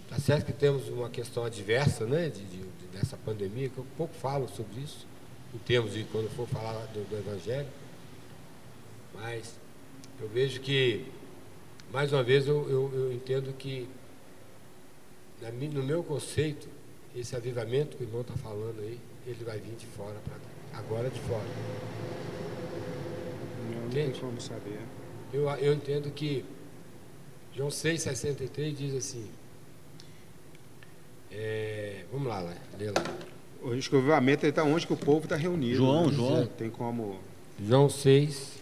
Tá 0.08 0.18
certo 0.18 0.46
que 0.46 0.52
temos 0.52 0.88
uma 0.88 1.10
questão 1.10 1.44
adversa, 1.44 2.06
né, 2.06 2.28
de, 2.28 2.42
de- 2.44 2.66
dessa 2.92 3.16
pandemia, 3.16 3.68
que 3.68 3.76
eu 3.78 3.86
pouco 3.96 4.14
falo 4.14 4.48
sobre 4.48 4.80
isso, 4.80 5.06
em 5.54 5.58
termos 5.58 5.92
de 5.92 6.04
quando 6.04 6.30
for 6.30 6.46
falar 6.48 6.86
do, 6.94 7.04
do 7.08 7.16
Evangelho. 7.16 7.68
Mas 9.14 9.54
eu 10.20 10.28
vejo 10.28 10.60
que, 10.60 11.04
mais 11.92 12.12
uma 12.12 12.22
vez, 12.22 12.46
eu, 12.46 12.68
eu, 12.70 12.90
eu 12.94 13.12
entendo 13.12 13.52
que, 13.52 13.86
no 15.72 15.82
meu 15.82 16.02
conceito, 16.02 16.68
esse 17.14 17.36
avivamento 17.36 17.96
que 17.96 18.04
o 18.04 18.06
irmão 18.06 18.22
está 18.22 18.34
falando 18.34 18.80
aí, 18.80 18.98
ele 19.26 19.44
vai 19.44 19.58
vir 19.58 19.74
de 19.76 19.86
fora 19.86 20.16
para 20.24 20.78
agora 20.78 21.08
de 21.08 21.20
fora. 21.20 21.44
Não, 23.70 23.90
tem 23.90 24.12
como 24.12 24.40
saber. 24.40 24.80
Eu, 25.32 25.48
eu 25.50 25.72
entendo 25.74 26.10
que 26.10 26.44
João 27.54 27.68
6,63 27.68 28.74
diz 28.74 28.94
assim. 28.94 29.26
é, 31.32 32.04
vamos 32.12 32.28
lá, 32.28 32.42
né? 32.42 32.56
lê 32.78 32.86
lá. 32.86 33.04
Eu 33.62 33.72
Acho 33.72 33.88
que 33.88 33.96
o 33.96 33.98
avivamento 33.98 34.46
está 34.46 34.62
onde 34.62 34.86
que 34.86 34.92
o 34.92 34.96
povo 34.96 35.24
está 35.24 35.36
reunido. 35.36 35.76
João, 35.76 36.08
né? 36.08 36.12
João. 36.14 36.40
Não 36.40 36.46
Tem 36.46 36.70
como. 36.70 37.18
João 37.58 37.88
6, 37.88 38.52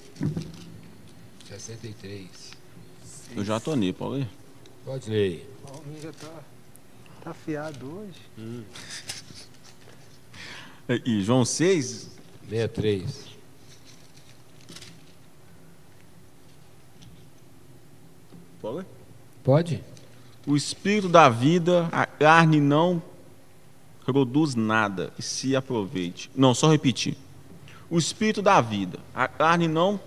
63. 1.46 2.52
Eu 3.36 3.44
já 3.44 3.58
Paulo. 3.92 4.14
aí. 4.16 4.28
Pode 4.84 5.10
ler. 5.10 5.50
O 5.64 5.78
homem 5.78 6.00
já 6.00 6.12
tá, 6.12 6.44
tá 7.24 7.30
afiado 7.30 7.90
hoje. 7.90 8.66
E 11.06 11.22
João 11.22 11.42
6, 11.42 12.10
63. 12.50 13.24
Paulo. 18.60 18.80
aí. 18.80 18.86
Pode? 19.42 19.82
O 20.46 20.54
espírito 20.54 21.08
da 21.08 21.30
vida, 21.30 21.88
a 21.90 22.04
carne 22.04 22.60
não 22.60 23.02
produz 24.04 24.54
nada 24.54 25.10
e 25.18 25.22
se 25.22 25.56
aproveite. 25.56 26.30
Não, 26.36 26.54
só 26.54 26.70
repetir. 26.70 27.16
O 27.88 27.98
espírito 27.98 28.42
da 28.42 28.60
vida, 28.60 28.98
a 29.14 29.26
carne 29.26 29.66
não 29.66 29.98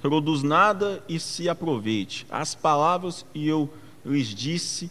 produz 0.00 0.44
nada 0.44 1.02
e 1.08 1.18
se 1.18 1.48
aproveite. 1.48 2.24
As 2.30 2.54
palavras 2.54 3.26
que 3.32 3.46
eu 3.46 3.68
lhes 4.04 4.28
disse 4.28 4.88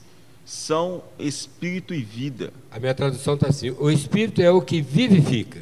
são 0.52 1.02
espírito 1.18 1.94
e 1.94 2.02
vida. 2.02 2.52
A 2.70 2.78
minha 2.78 2.94
tradução 2.94 3.36
está 3.36 3.48
assim: 3.48 3.70
o 3.80 3.90
espírito 3.90 4.42
é 4.42 4.52
o 4.52 4.62
que 4.62 4.82
vivifica, 4.82 5.62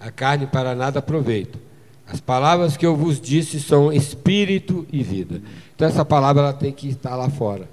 a 0.00 0.10
carne 0.10 0.44
para 0.44 0.74
nada 0.74 0.98
aproveita. 0.98 1.56
As 2.04 2.20
palavras 2.20 2.76
que 2.76 2.84
eu 2.84 2.96
vos 2.96 3.20
disse 3.20 3.60
são 3.60 3.92
espírito 3.92 4.84
e 4.92 5.04
vida. 5.04 5.40
Então 5.72 5.86
essa 5.86 6.04
palavra 6.04 6.42
ela 6.42 6.52
tem 6.52 6.72
que 6.72 6.88
estar 6.88 7.14
lá 7.14 7.30
fora, 7.30 7.68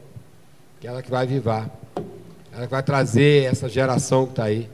que 0.79 0.85
é 0.85 0.91
ela 0.91 1.01
que 1.01 1.09
vai 1.09 1.23
avivar, 1.23 1.67
ela 2.53 2.65
que 2.65 2.71
vai 2.71 2.83
trazer 2.83 3.45
essa 3.45 3.67
geração 3.67 4.25
que 4.25 4.33
está 4.33 4.43
aí, 4.43 4.69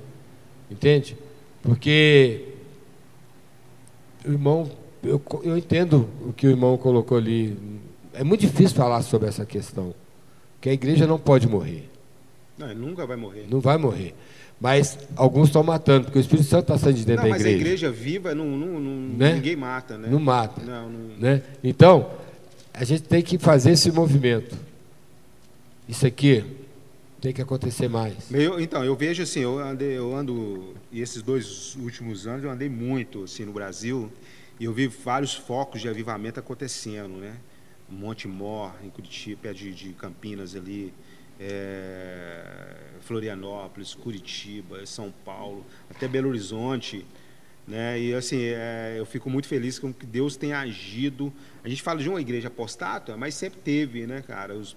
entende? 0.69 1.15
Porque 1.63 2.49
o 4.26 4.32
irmão, 4.32 4.69
eu, 5.01 5.22
eu 5.41 5.57
entendo 5.57 6.09
o 6.28 6.34
que 6.34 6.47
o 6.47 6.49
irmão 6.49 6.76
colocou 6.76 7.17
ali. 7.17 7.57
É 8.13 8.26
muito 8.26 8.41
difícil 8.41 8.76
falar 8.76 9.01
sobre 9.03 9.30
essa 9.30 9.45
questão, 9.45 9.93
que 10.62 10.70
a 10.70 10.74
igreja 10.74 11.05
não 11.07 11.18
pode 11.20 11.47
morrer. 11.47 11.89
Não, 12.57 12.74
nunca 12.76 13.05
vai 13.05 13.18
morrer. 13.18 13.47
Não 13.49 13.59
vai 13.59 13.78
morrer. 13.78 14.14
Mas 14.59 14.95
alguns 15.16 15.47
estão 15.47 15.64
matando, 15.64 16.05
porque 16.05 16.20
o 16.20 16.22
Espírito 16.22 16.47
Santo 16.47 16.66
está 16.66 16.78
saindo 16.78 16.97
de 16.97 17.05
dentro 17.05 17.24
Não, 17.24 17.30
da 17.30 17.36
mas 17.36 17.41
igreja. 17.41 17.57
a 17.57 17.62
igreja 17.62 17.91
viva 17.91 18.36
não, 18.36 18.45
não, 18.45 18.80
não- 18.80 19.18
Né? 19.18 19.34
ninguém 19.34 19.55
mata, 19.55 19.97
né? 19.97 20.07
Não 20.07 20.20
mata. 20.20 20.62
Não, 20.64 20.88
não. 20.88 21.18
Né? 21.18 21.41
Então, 21.64 22.12
a 22.72 22.84
gente 22.84 23.01
tem 23.03 23.24
que 23.24 23.39
fazer 23.39 23.72
esse 23.72 23.91
movimento. 23.91 24.55
Isso 25.89 26.05
aqui 26.05 26.45
tem 27.20 27.34
que 27.34 27.41
acontecer 27.41 27.88
mais. 27.89 28.14
Eu- 28.32 28.59
então, 28.59 28.84
eu 28.86 28.95
vejo 28.95 29.24
assim, 29.24 29.39
eu, 29.39 29.57
andei, 29.57 29.97
eu 29.97 30.16
ando, 30.16 30.76
e 30.91 31.01
esses 31.01 31.24
dois 31.24 31.76
últimos 31.78 32.28
anos 32.28 32.43
eu 32.43 32.51
andei 32.51 32.70
muito 32.70 33.24
assim, 33.24 33.45
no 33.45 33.51
Brasil, 33.51 34.12
e 34.59 34.66
eu 34.66 34.74
vi 34.74 34.86
vários 34.88 35.34
focos 35.34 35.82
de 35.82 35.89
avivamento 35.89 36.39
acontecendo, 36.39 37.18
né? 37.18 37.34
Monte 37.91 38.27
Mor, 38.27 38.73
em 38.83 38.89
Curitiba, 38.89 39.41
perto 39.41 39.57
de, 39.57 39.73
de 39.73 39.93
Campinas 39.93 40.55
ali, 40.55 40.93
é, 41.39 42.75
Florianópolis, 43.01 43.95
Curitiba, 43.95 44.85
São 44.85 45.13
Paulo, 45.25 45.65
até 45.89 46.07
Belo 46.07 46.29
Horizonte, 46.29 47.05
né? 47.67 47.99
E 47.99 48.13
assim, 48.13 48.39
é, 48.39 48.95
eu 48.97 49.05
fico 49.05 49.29
muito 49.29 49.47
feliz 49.47 49.79
com 49.79 49.93
que 49.93 50.05
Deus 50.05 50.35
tenha 50.35 50.59
agido. 50.59 51.33
A 51.63 51.69
gente 51.69 51.81
fala 51.81 51.99
de 51.99 52.09
uma 52.09 52.21
igreja 52.21 52.47
apostata, 52.47 53.17
mas 53.17 53.33
sempre 53.33 53.59
teve, 53.59 54.05
né, 54.05 54.21
cara? 54.21 54.53
Os, 54.53 54.75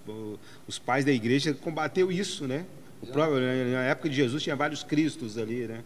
os 0.67 0.79
pais 0.79 1.05
da 1.05 1.13
igreja 1.13 1.55
combateu 1.55 2.11
isso, 2.11 2.47
né? 2.47 2.65
O 3.03 3.07
próprio, 3.07 3.41
né, 3.41 3.73
na 3.73 3.83
época 3.85 4.09
de 4.09 4.17
Jesus 4.17 4.43
tinha 4.43 4.57
vários 4.57 4.83
cristos 4.83 5.37
ali, 5.37 5.67
né? 5.67 5.83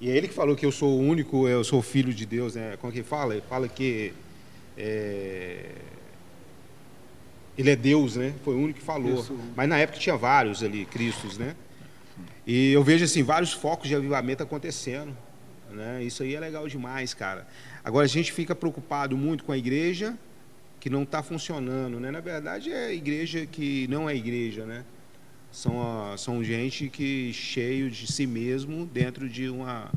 E 0.00 0.10
é 0.10 0.16
ele 0.16 0.28
que 0.28 0.34
falou 0.34 0.56
que 0.56 0.64
eu 0.64 0.72
sou 0.72 0.98
o 0.98 1.00
único, 1.00 1.46
eu 1.46 1.62
sou 1.62 1.82
filho 1.82 2.12
de 2.12 2.26
Deus, 2.26 2.54
né? 2.54 2.76
Como 2.78 2.92
que 2.92 3.00
ele 3.00 3.06
fala? 3.06 3.34
Ele 3.34 3.44
fala 3.48 3.68
que 3.68 4.12
é, 4.76 5.72
ele 7.60 7.70
é 7.70 7.76
Deus, 7.76 8.16
né? 8.16 8.32
Foi 8.44 8.54
o 8.54 8.58
único 8.58 8.78
que 8.78 8.84
falou. 8.84 9.20
Isso. 9.20 9.36
Mas 9.56 9.68
na 9.68 9.78
época 9.78 9.98
tinha 9.98 10.16
vários 10.16 10.62
ali, 10.62 10.84
cristos, 10.86 11.38
né? 11.38 11.54
E 12.46 12.72
eu 12.72 12.82
vejo 12.82 13.04
assim 13.04 13.22
vários 13.22 13.52
focos 13.52 13.88
de 13.88 13.94
avivamento 13.94 14.42
acontecendo, 14.42 15.16
né? 15.70 16.02
Isso 16.02 16.22
aí 16.22 16.34
é 16.34 16.40
legal 16.40 16.66
demais, 16.66 17.14
cara. 17.14 17.46
Agora 17.84 18.04
a 18.04 18.08
gente 18.08 18.32
fica 18.32 18.54
preocupado 18.54 19.16
muito 19.16 19.44
com 19.44 19.52
a 19.52 19.58
igreja 19.58 20.16
que 20.80 20.88
não 20.90 21.02
está 21.02 21.22
funcionando, 21.22 22.00
né? 22.00 22.10
Na 22.10 22.20
verdade 22.20 22.72
é 22.72 22.86
a 22.86 22.92
igreja 22.92 23.46
que 23.46 23.86
não 23.88 24.08
é 24.08 24.16
igreja, 24.16 24.64
né? 24.64 24.84
São, 25.52 25.82
a- 26.12 26.16
são 26.16 26.42
gente 26.44 26.88
que 26.88 27.32
cheio 27.32 27.90
de 27.90 28.10
si 28.10 28.26
mesmo 28.26 28.86
dentro 28.86 29.28
de 29.28 29.48
uma 29.48 29.90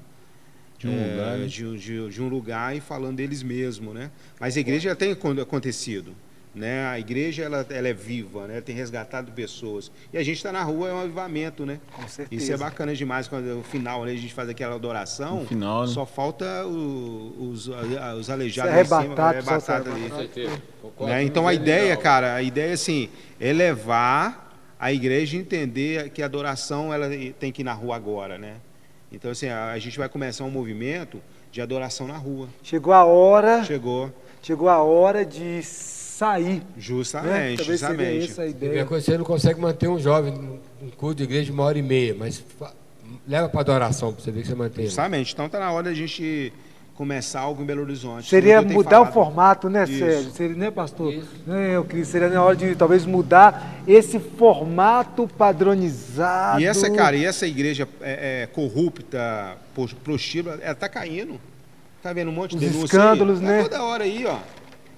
De 0.80 0.88
um 0.88 0.92
é, 1.00 1.12
lugar, 1.12 1.38
né? 1.38 1.46
de, 1.46 1.78
de- 1.78 2.10
de 2.10 2.22
um 2.22 2.28
lugar 2.28 2.76
e 2.76 2.82
falando 2.82 3.16
deles 3.18 3.42
mesmo, 3.44 3.94
né? 3.94 4.10
Mas 4.40 4.58
a 4.58 4.60
igreja 4.60 4.90
já 4.90 4.96
tem 4.96 5.12
acon- 5.12 5.40
acontecido, 5.40 6.14
né? 6.56 6.86
A 6.88 7.00
igreja 7.00 7.44
ela, 7.44 7.66
ela 7.70 7.88
é 7.88 7.94
viva, 7.94 8.46
né? 8.48 8.62
Tem 8.62 8.76
resgatado 8.76 9.32
pessoas 9.32 9.92
e 10.14 10.18
a 10.18 10.24
gente 10.24 10.38
está 10.38 10.52
na 10.52 10.62
rua 10.64 10.90
é 10.90 10.94
um 10.94 11.00
avivamento, 11.02 11.66
né? 11.66 11.80
Com 11.96 12.08
certeza. 12.08 12.42
Isso 12.44 12.54
é 12.54 12.58
bacana 12.58 12.94
demais 12.96 13.28
quando 13.28 13.46
no 13.46 13.64
final 13.64 14.06
né, 14.06 14.12
a 14.12 14.16
gente 14.16 14.34
faz 14.34 14.48
aquela 14.50 14.76
adoração. 14.76 15.42
No 15.42 15.46
final, 15.48 15.82
né? 15.82 15.88
Só 15.88 16.06
falta 16.06 16.66
o- 16.66 17.50
os, 17.52 17.70
a- 17.70 18.16
os 18.16 18.30
aleijados 18.30 18.72
em 18.72 18.84
cima, 18.86 18.98
arrebatado, 18.98 19.36
é 19.36 19.38
arrebatado 19.40 19.90
ali. 19.92 20.00
arrebatado. 20.02 20.22
certeza. 20.22 20.52
Né? 20.52 20.62
com 20.96 21.20
Então 21.20 21.48
a 21.48 21.54
ideia, 21.54 21.98
cara, 21.98 22.36
a 22.36 22.42
ideia 22.44 22.74
assim, 22.74 23.10
é 23.40 23.52
levar 23.54 24.42
a 24.80 24.92
igreja 24.92 25.38
entender 25.38 26.10
que 26.10 26.22
a 26.22 26.26
adoração 26.26 26.94
ela 26.94 27.08
tem 27.40 27.52
que 27.52 27.62
ir 27.62 27.66
na 27.66 27.74
rua 27.74 27.96
agora, 27.96 28.38
né? 28.38 28.56
Então, 29.12 29.32
assim, 29.32 29.48
a, 29.48 29.72
a 29.72 29.80
gente 29.80 29.98
vai 29.98 30.10
começar 30.10 30.44
um 30.44 30.50
movimento 30.50 31.22
de 31.52 31.62
adoração 31.62 32.08
na 32.08 32.18
rua. 32.18 32.50
Chegou 32.64 32.92
a 32.94 33.06
hora, 33.06 33.64
Chegou, 33.64 34.12
chegou 34.42 34.68
a 34.68 34.82
hora 34.82 35.24
de 35.24 35.62
sair. 36.24 36.54
Né? 36.56 36.62
justamente, 36.78 37.58
Talvez 37.58 37.80
seria 37.80 37.96
justamente. 37.96 38.32
essa 38.32 38.46
ideia. 38.46 38.86
coisa, 38.86 39.06
você 39.06 39.18
não 39.18 39.26
consegue 39.26 39.60
manter 39.60 39.90
um 39.90 40.00
jovem 40.00 40.34
num 40.34 40.90
culto 40.92 41.16
de 41.16 41.24
igreja 41.24 41.46
de 41.46 41.52
uma 41.52 41.64
hora 41.64 41.78
e 41.78 41.82
meia, 41.82 42.16
mas 42.18 42.44
leva 43.28 43.50
para 43.50 43.60
adoração 43.60 44.14
para 44.14 44.24
você 44.24 44.32
ver 44.32 44.42
que 44.42 44.48
você 44.48 44.56
mantém. 44.56 44.86
Justamente. 44.86 45.34
Então 45.34 45.50
tá 45.50 45.60
na 45.60 45.72
hora 45.72 45.86
da 45.86 45.94
gente 45.94 46.54
começar 46.96 47.42
algo 47.42 47.62
em 47.62 47.66
Belo 47.66 47.82
Horizonte. 47.82 48.30
Seria 48.30 48.62
mudar 48.62 49.02
o 49.02 49.06
falado. 49.06 49.14
formato, 49.14 49.70
né, 49.70 49.84
Isso. 49.84 50.00
Sérgio? 50.00 50.32
Seria, 50.32 50.56
né, 50.56 50.72
pastor? 50.72 51.14
Né, 51.46 51.76
eu 51.76 51.84
queria, 51.84 52.06
seria 52.06 52.30
na 52.30 52.44
hora 52.44 52.56
de 52.56 52.76
talvez 52.76 53.06
mudar 53.06 53.82
esse 53.88 54.20
formato 54.20 55.28
padronizado. 55.28 56.62
E 56.62 56.66
essa, 56.66 56.90
cara, 56.92 57.16
e 57.16 57.26
essa 57.26 57.48
igreja 57.48 57.88
é, 58.00 58.44
é, 58.44 58.48
corrupta, 58.48 59.58
prostíbula, 60.04 60.60
ela 60.62 60.76
tá 60.76 60.88
caindo. 60.88 61.40
Tá 62.02 62.14
vendo 62.14 62.30
um 62.30 62.34
monte 62.34 62.58
de 62.58 62.66
Os 62.66 62.72
denúncia 62.72 62.98
escândalos, 62.98 63.40
aí? 63.40 63.46
né? 63.46 63.64
Tá 63.64 63.70
toda 63.70 63.84
hora 63.84 64.04
aí, 64.04 64.26
ó. 64.26 64.38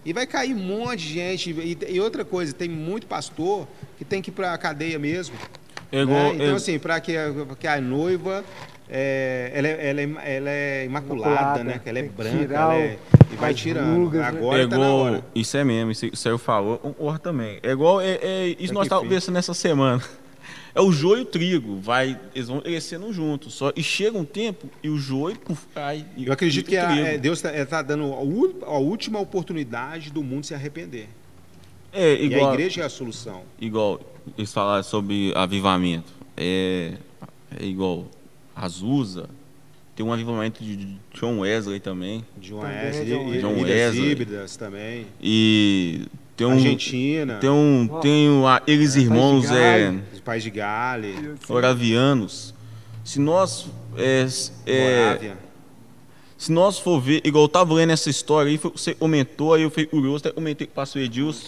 E 0.05 0.13
vai 0.13 0.27
cair 0.27 0.53
um 0.53 0.59
monte 0.59 0.99
de 0.99 1.13
gente. 1.15 1.49
E, 1.51 1.77
e 1.89 1.99
outra 1.99 2.23
coisa, 2.23 2.53
tem 2.53 2.69
muito 2.69 3.07
pastor 3.07 3.67
que 3.97 4.05
tem 4.05 4.21
que 4.21 4.29
ir 4.29 4.33
pra 4.33 4.55
cadeia 4.57 4.99
mesmo. 4.99 5.35
É 5.91 6.01
igual, 6.01 6.17
né? 6.25 6.35
Então, 6.35 6.47
é- 6.47 6.51
assim, 6.53 6.77
para 6.77 6.99
que, 6.99 7.17
a- 7.17 7.31
que 7.59 7.67
a 7.67 7.81
noiva 7.81 8.43
é, 8.87 9.51
ela, 9.53 9.67
é, 9.67 9.89
ela, 9.89 10.01
é, 10.01 10.35
ela 10.37 10.49
é 10.49 10.85
imaculada, 10.85 11.31
Imaculada, 11.31 11.63
né? 11.63 11.79
Que 11.83 11.89
ela 11.89 11.99
é 11.99 12.03
branca, 12.03 12.53
ela 12.53 12.75
é, 12.75 12.97
e 13.31 13.35
vai 13.35 13.53
tirando. 13.53 13.95
rugas, 13.95 14.21
né? 14.21 14.27
Agora 14.27 14.61
é 14.61 14.67
tá 14.67 14.77
na 14.77 14.85
igual, 14.85 14.99
hora. 14.99 15.25
isso 15.33 15.57
é 15.57 15.63
mesmo, 15.63 15.91
isso, 15.91 16.05
isso 16.05 16.27
aí 16.27 16.33
eu 16.33 16.37
falo, 16.37 16.79
o 16.99 17.05
Or 17.05 17.17
também. 17.17 17.57
É 17.63 17.71
igual, 17.71 17.99
é, 17.99 18.19
é, 18.21 18.55
isso 18.59 18.73
É 18.73 18.75
nós 18.75 18.85
estávamos 18.85 19.11
pensando 19.11 19.33
nessa 19.33 19.53
semana. 19.55 20.03
É 20.75 20.81
o 20.81 20.91
joio 20.91 21.19
e 21.19 21.21
o 21.21 21.25
trigo, 21.25 21.77
vai, 21.79 22.19
eles 22.35 22.49
vão 22.49 22.59
crescendo 22.59 23.11
juntos. 23.13 23.53
Só, 23.53 23.71
e 23.75 23.81
chega 23.81 24.17
um 24.17 24.25
tempo 24.25 24.69
e 24.83 24.89
o 24.89 24.97
joio 24.97 25.37
puf, 25.39 25.65
cai. 25.73 26.05
e 26.17 26.25
Eu 26.27 26.33
acredito 26.33 26.67
que 26.67 26.75
a- 26.75 26.93
é, 26.93 27.17
Deus 27.17 27.41
está 27.43 27.81
dando 27.81 28.03
a, 28.13 28.17
a 28.67 28.77
última 28.77 29.17
oportunidade 29.19 30.11
do 30.11 30.21
mundo 30.21 30.45
se 30.45 30.53
arrepender. 30.53 31.07
É, 31.93 32.13
E 32.15 32.23
a 32.33 32.37
igual, 32.37 32.53
igreja 32.53 32.81
é 32.81 32.85
a 32.85 32.89
solução. 32.89 33.43
igual 33.59 34.01
eles 34.37 34.51
falaram 34.51 34.83
sobre 34.83 35.31
avivamento. 35.33 36.11
É, 36.35 36.95
é 37.57 37.65
igual 37.65 38.07
Azusa, 38.53 39.29
tem 39.95 40.05
um 40.05 40.11
avivamento 40.11 40.61
de 40.61 40.97
John 41.13 41.39
Wesley 41.39 41.79
também. 41.79 42.25
John 42.37 42.61
e, 42.67 43.39
John 43.39 43.55
e, 43.57 43.63
Wesley. 43.63 44.11
híbridas 44.11 44.57
também. 44.57 45.07
E 45.21 46.01
tem 46.35 46.45
um. 46.45 46.51
Argentina, 46.51 47.35
Tem 47.35 47.49
um. 47.49 47.87
Tem 48.01 48.29
um, 48.29 48.43
eles 48.67 48.95
irmãos 48.97 49.49
é, 49.51 49.85
Galho. 49.85 50.03
os 50.13 50.14
pais 50.25 50.43
de 50.43 50.49
Gale, 50.49 51.35
oravianos. 51.47 52.53
Se 53.03 53.19
nós. 53.19 53.67
É, 53.95 54.25
é, 54.65 55.33
se 56.37 56.51
nós 56.51 56.79
for 56.79 56.99
ver, 56.99 57.21
igual 57.23 57.45
eu 57.45 57.47
tava 57.47 57.73
lendo 57.75 57.91
essa 57.91 58.09
história 58.09 58.49
aí, 58.49 58.57
você 58.57 58.93
comentou, 58.93 59.53
aí 59.53 59.61
eu 59.61 59.69
fui 59.69 59.85
curioso, 59.85 60.17
até 60.17 60.31
comentei 60.31 60.67
com 60.67 60.73
o 60.73 60.75
pastor 60.75 61.01
Edilson. 61.01 61.47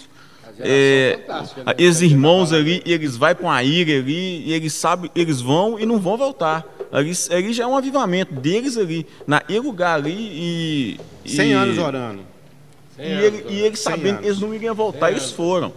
É, 0.60 1.20
né? 1.28 1.76
esses 1.78 2.02
irmãos 2.02 2.52
ali, 2.52 2.82
eles 2.86 3.16
vão 3.18 3.36
para 3.36 3.44
uma 3.46 3.64
ilha 3.64 4.00
ali, 4.00 4.44
e 4.44 4.54
eles 4.54 4.74
sabem, 4.74 5.12
eles 5.14 5.42
vão 5.42 5.80
e 5.80 5.86
não 5.86 6.00
vão 6.00 6.18
voltar. 6.18 6.66
Ali, 6.92 7.12
ali 7.32 7.54
já 7.54 7.64
é 7.66 7.68
um 7.68 7.76
avivamento 7.76 8.34
deles 8.34 8.78
ali, 8.78 9.06
naquele 9.26 9.60
lugar 9.60 9.96
ali 9.96 10.16
e. 10.16 11.00
100 11.26 11.50
e- 11.50 11.54
anos 11.54 11.78
orando. 11.78 12.22
E, 12.98 13.04
ele- 13.04 13.46
e 13.50 13.60
eles 13.60 13.80
100 13.80 13.92
sabendo 13.92 14.10
anos. 14.10 14.22
que 14.22 14.28
eles 14.28 14.40
não 14.40 14.54
iriam 14.54 14.74
voltar, 14.74 15.12
eles 15.12 15.32
foram. 15.32 15.74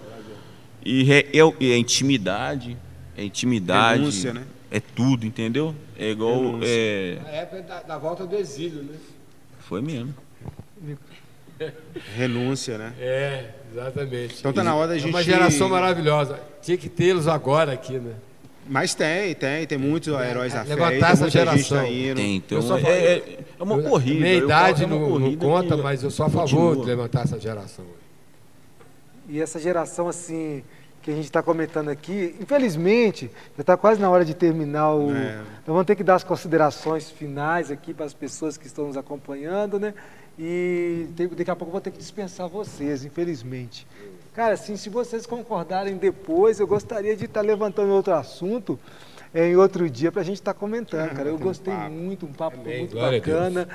E 0.84 1.12
é, 1.12 1.26
é, 1.34 1.72
é 1.72 1.76
intimidade, 1.76 2.76
é 3.21 3.25
intimidade. 3.25 3.99
Renúncia, 3.99 4.33
né? 4.33 4.45
É 4.71 4.81
tudo, 4.81 5.27
entendeu? 5.27 5.75
É 5.99 6.11
igual. 6.11 6.37
Renúncia. 6.37 6.68
É, 6.68 7.18
Na 7.23 7.29
época 7.31 7.62
da, 7.62 7.83
da 7.83 7.99
volta 7.99 8.27
do 8.27 8.37
exílio, 8.37 8.83
né? 8.83 8.95
foi 9.61 9.81
mesmo. 9.83 10.14
Renúncia, 12.16 12.79
né? 12.79 12.93
É, 12.99 13.51
exatamente. 13.71 14.37
Então 14.41 14.53
tá 14.53 14.64
na 14.64 14.75
hora 14.75 14.89
da 14.89 14.97
É 14.97 14.99
gente- 14.99 15.11
uma 15.11 15.23
geração 15.23 15.68
maravilhosa. 15.68 16.41
Tinha 16.62 16.77
que 16.77 16.89
tê-los 16.89 17.29
agora 17.29 17.73
aqui, 17.73 17.99
né? 17.99 18.14
Mas 18.66 18.95
tem, 18.95 19.35
tem, 19.35 19.66
tem 19.66 19.77
muitos 19.79 20.09
heróis 20.09 20.53
da 20.53 20.64
fé. 20.64 20.75
levantar 20.75 21.12
essa 21.12 21.29
geração. 21.29 21.79
tá 21.83 21.89
indo. 21.89 22.16
Tem, 22.16 22.43
só 22.62 22.79
é, 22.79 22.83
é, 22.83 23.39
é 23.59 23.62
uma 23.62 23.83
corrida. 23.83 24.21
Minha 24.21 24.35
idade 24.35 24.83
falo, 24.85 24.95
é 24.95 24.97
uma 24.97 25.09
não, 25.09 25.18
não 25.18 25.37
conta, 25.37 25.77
mas 25.77 26.03
eu 26.03 26.11
sou 26.11 26.27
a 26.27 26.31
favor 26.31 26.49
continua. 26.68 26.85
de 26.85 26.91
levantar 26.91 27.25
essa 27.25 27.39
geração. 27.39 27.85
E 29.29 29.41
essa 29.41 29.59
geração, 29.59 30.09
assim, 30.09 30.62
que 31.03 31.11
a 31.11 31.14
gente 31.14 31.24
está 31.24 31.42
comentando 31.42 31.88
aqui, 31.88 32.36
infelizmente, 32.40 33.30
já 33.57 33.62
está 33.62 33.76
quase 33.76 34.01
na 34.01 34.11
hora 34.11 34.24
de 34.24 34.34
terminar 34.34 34.94
o. 34.94 35.11
É. 35.14 35.36
Nós 35.36 35.66
vamos 35.66 35.86
ter 35.86 35.96
que 35.96 36.05
dar 36.05 36.16
as 36.16 36.24
considerações 36.24 37.11
finais 37.11 37.70
aqui 37.70 37.94
para 37.94 38.05
as 38.07 38.12
pessoas 38.14 38.57
que 38.57 38.66
estão 38.66 38.86
nos 38.86 38.96
acompanhando, 38.96 39.78
né? 39.80 39.94
E 40.38 41.07
tem- 41.16 41.28
daqui 41.28 41.51
a 41.51 41.57
pouco 41.57 41.70
eu 41.70 41.72
vou 41.72 41.80
ter 41.80 41.90
que 41.90 41.98
dispensar 41.98 42.48
vocês, 42.48 43.05
infelizmente. 43.05 43.86
Cara, 44.34 44.55
assim, 44.55 44.76
se 44.76 44.88
vocês 44.88 45.26
concordarem 45.26 45.96
depois, 45.96 46.61
eu 46.61 46.66
gostaria 46.66 47.16
de 47.16 47.24
estar 47.24 47.40
levantando 47.40 47.92
outro 47.92 48.14
assunto 48.14 48.78
eh, 49.34 49.48
em 49.48 49.57
outro 49.57 49.88
dia 49.90 50.11
para 50.12 50.20
a 50.22 50.24
gente 50.24 50.36
estar 50.36 50.55
comentando, 50.55 51.11
cara. 51.14 51.28
Eu 51.28 51.36
gostei 51.38 51.74
muito, 51.90 52.26
um 52.26 52.32
papo 52.32 52.59
Amém, 52.61 52.80
muito 52.80 52.92
glória 52.92 53.18
a 53.18 53.20
Deus. 53.22 53.38
bacana. 53.38 53.68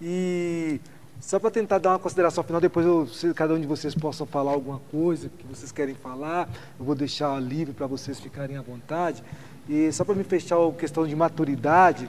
E 0.00 0.80
só 1.20 1.38
para 1.38 1.50
tentar 1.50 1.78
dar 1.78 1.90
uma 1.90 1.98
consideração 1.98 2.44
final, 2.44 2.60
depois 2.60 2.86
eu, 2.86 3.06
se 3.06 3.34
cada 3.34 3.54
um 3.54 3.60
de 3.60 3.66
vocês 3.66 3.94
possa 3.94 4.24
falar 4.24 4.52
alguma 4.52 4.80
coisa 4.90 5.28
que 5.28 5.44
vocês 5.46 5.72
querem 5.72 5.94
falar, 5.94 6.48
eu 6.78 6.84
vou 6.84 6.94
deixar 6.94 7.40
livre 7.42 7.74
para 7.74 7.86
vocês 7.86 8.20
ficarem 8.20 8.56
à 8.56 8.62
vontade. 8.62 9.22
E 9.68 9.92
só 9.92 10.04
para 10.04 10.14
me 10.14 10.24
fechar 10.24 10.56
a 10.56 10.72
questão 10.72 11.06
de 11.06 11.14
maturidade, 11.14 12.08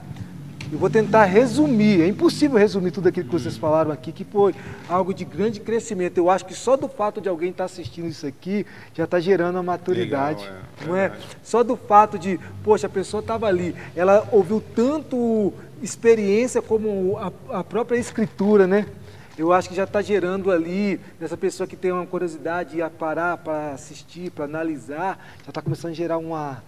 eu 0.71 0.77
vou 0.77 0.89
tentar 0.89 1.25
resumir. 1.25 2.01
É 2.01 2.07
impossível 2.07 2.57
resumir 2.57 2.91
tudo 2.91 3.09
aquilo 3.09 3.25
que 3.25 3.31
vocês 3.31 3.57
falaram 3.57 3.91
aqui, 3.91 4.11
que 4.11 4.23
foi 4.23 4.53
algo 4.87 5.13
de 5.13 5.25
grande 5.25 5.59
crescimento. 5.59 6.17
Eu 6.17 6.29
acho 6.29 6.45
que 6.45 6.53
só 6.53 6.77
do 6.77 6.87
fato 6.87 7.19
de 7.19 7.27
alguém 7.27 7.49
estar 7.49 7.65
assistindo 7.65 8.07
isso 8.07 8.27
aqui 8.27 8.65
já 8.93 9.05
está 9.05 9.19
gerando 9.19 9.57
a 9.57 9.63
maturidade. 9.63 10.43
Legal, 10.43 10.59
é, 10.81 10.85
não 10.85 10.95
é? 10.95 11.11
Só 11.43 11.63
do 11.63 11.75
fato 11.75 12.19
de, 12.19 12.39
poxa, 12.63 12.85
a 12.85 12.89
pessoa 12.89 13.21
estava 13.21 13.47
ali, 13.47 13.75
ela 13.95 14.27
ouviu 14.31 14.63
tanto 14.75 15.51
experiência 15.81 16.61
como 16.61 17.17
a, 17.17 17.59
a 17.59 17.63
própria 17.63 17.97
escritura, 17.97 18.67
né? 18.67 18.85
Eu 19.39 19.53
acho 19.53 19.69
que 19.69 19.75
já 19.75 19.85
está 19.85 20.01
gerando 20.01 20.51
ali, 20.51 20.99
nessa 21.17 21.37
pessoa 21.37 21.65
que 21.65 21.77
tem 21.77 21.93
uma 21.93 22.05
curiosidade 22.05 22.81
a 22.81 22.89
parar 22.89 23.37
para 23.37 23.71
assistir, 23.71 24.29
para 24.31 24.43
analisar, 24.43 25.17
já 25.45 25.49
está 25.49 25.61
começando 25.61 25.91
a 25.91 25.95
gerar 25.95 26.17
uma, 26.17 26.61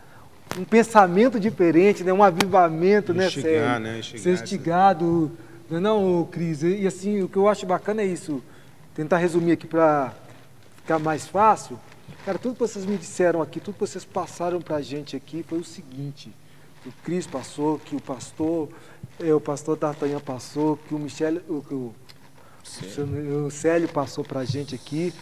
um 0.58 0.64
pensamento 0.64 1.38
diferente, 1.38 2.02
né? 2.02 2.14
um 2.14 2.24
avivamento, 2.24 3.14
né, 3.14 3.30
Sérgio? 3.30 3.80
né? 3.82 4.02
Ser 4.02 4.32
instigado. 4.32 5.30
Não 5.70 5.78
é 5.80 5.82
não, 5.82 6.30
Cris? 6.32 6.64
E 6.64 6.88
assim, 6.88 7.22
o 7.22 7.28
que 7.28 7.36
eu 7.36 7.50
acho 7.50 7.66
bacana 7.66 8.04
é 8.04 8.06
isso. 8.06 8.42
Tentar 8.96 9.18
resumir 9.18 9.52
aqui 9.52 9.68
para 9.68 10.14
ficar 10.78 10.98
mais 10.98 11.28
fácil. 11.28 11.78
Cara, 12.26 12.40
tudo 12.40 12.54
que 12.54 12.62
vocês 12.62 12.86
me 12.86 12.96
disseram 12.96 13.42
aqui, 13.42 13.60
tudo 13.60 13.74
que 13.74 13.82
vocês 13.82 14.06
passaram 14.06 14.62
para 14.62 14.78
a 14.78 14.82
gente 14.82 15.14
aqui 15.18 15.44
foi 15.46 15.60
o 15.60 15.64
seguinte. 15.66 16.34
O 16.86 16.92
Cris 17.04 17.28
passou, 17.28 17.80
que 17.80 17.98
o 17.98 18.02
pastor, 18.02 18.70
eh, 19.20 19.34
o 19.34 19.42
pastor 19.42 19.76
D'Artagnan 19.76 20.22
passou, 20.22 20.78
que 20.78 20.96
o 20.96 21.00
Michel, 21.00 21.42
o, 21.50 21.62
que 21.62 21.74
o, 21.74 21.94
o 23.46 23.50
Célio 23.52 23.88
passou 23.90 24.24
para 24.24 24.42
a 24.42 24.46
gente 24.46 24.76
aqui. 24.76 25.14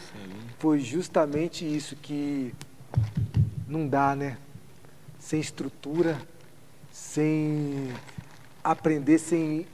Foi 0.58 0.78
justamente 0.80 1.64
isso 1.64 1.96
que 1.96 2.52
não 3.66 3.88
dá, 3.88 4.14
né? 4.14 4.36
Sem 5.18 5.40
estrutura, 5.40 6.20
sem 6.92 7.88
aprender, 8.62 9.18
sem 9.18 9.66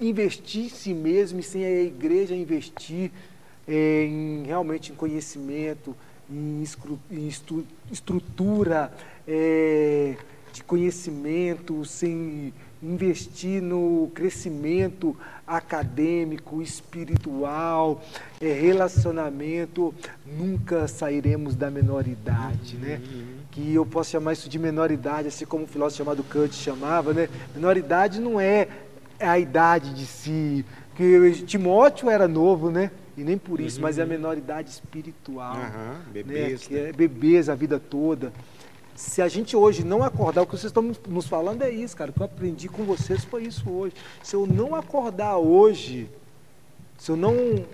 investir 0.00 0.66
em 0.66 0.68
si 0.68 0.94
mesmo 0.94 1.40
e 1.40 1.42
sem 1.42 1.64
a 1.64 1.82
igreja 1.82 2.34
investir 2.34 3.10
eh, 3.68 4.04
em 4.06 4.44
realmente 4.46 4.92
em 4.92 4.94
conhecimento, 4.94 5.94
em, 6.30 6.62
escru- 6.62 6.98
em 7.10 7.28
estu- 7.28 7.66
estrutura 7.90 8.92
eh, 9.28 10.16
de 10.52 10.62
conhecimento, 10.64 11.84
sem 11.84 12.52
investir 12.82 13.60
no 13.60 14.10
crescimento 14.14 15.16
acadêmico, 15.46 16.62
espiritual, 16.62 18.02
eh, 18.40 18.52
relacionamento, 18.52 19.94
nunca 20.24 20.86
sairemos 20.88 21.54
da 21.54 21.70
menoridade, 21.70 22.76
né? 22.76 23.00
Que 23.50 23.74
eu 23.74 23.84
posso 23.84 24.10
chamar 24.10 24.32
isso 24.32 24.48
de 24.48 24.58
menoridade, 24.58 25.28
assim 25.28 25.44
como 25.44 25.64
o 25.64 25.66
filósofo 25.66 25.98
chamado 25.98 26.22
Kant 26.24 26.54
chamava, 26.54 27.12
né? 27.12 27.28
Menoridade 27.54 28.20
não 28.20 28.40
é 28.40 28.68
a 29.18 29.38
idade 29.38 29.92
de 29.92 30.06
si, 30.06 30.64
que 30.96 31.42
Timóteo 31.46 32.08
era 32.08 32.26
novo, 32.26 32.70
né? 32.70 32.90
E 33.16 33.22
nem 33.22 33.36
por 33.36 33.60
isso, 33.60 33.82
mas 33.82 33.98
é 33.98 34.02
a 34.02 34.06
menoridade 34.06 34.70
espiritual. 34.70 35.54
Né? 35.54 35.96
bebês, 36.12 36.66
Que 36.66 36.74
né? 36.74 36.88
é 36.88 36.92
bebês 36.92 37.48
a 37.50 37.54
vida 37.54 37.78
toda. 37.78 38.32
Se 39.00 39.22
a 39.22 39.28
gente 39.28 39.56
hoje 39.56 39.82
não 39.82 40.02
acordar, 40.02 40.42
o 40.42 40.46
que 40.46 40.52
vocês 40.52 40.70
estão 40.70 40.92
nos 41.08 41.26
falando 41.26 41.62
é 41.62 41.70
isso, 41.70 41.96
cara. 41.96 42.10
O 42.10 42.12
que 42.12 42.20
eu 42.20 42.26
aprendi 42.26 42.68
com 42.68 42.84
vocês 42.84 43.24
foi 43.24 43.44
isso 43.44 43.68
hoje. 43.70 43.94
Se 44.22 44.36
eu 44.36 44.46
não 44.46 44.74
acordar 44.74 45.38
hoje, 45.38 46.06
se 46.98 47.10
eu 47.10 47.16
não, 47.16 47.64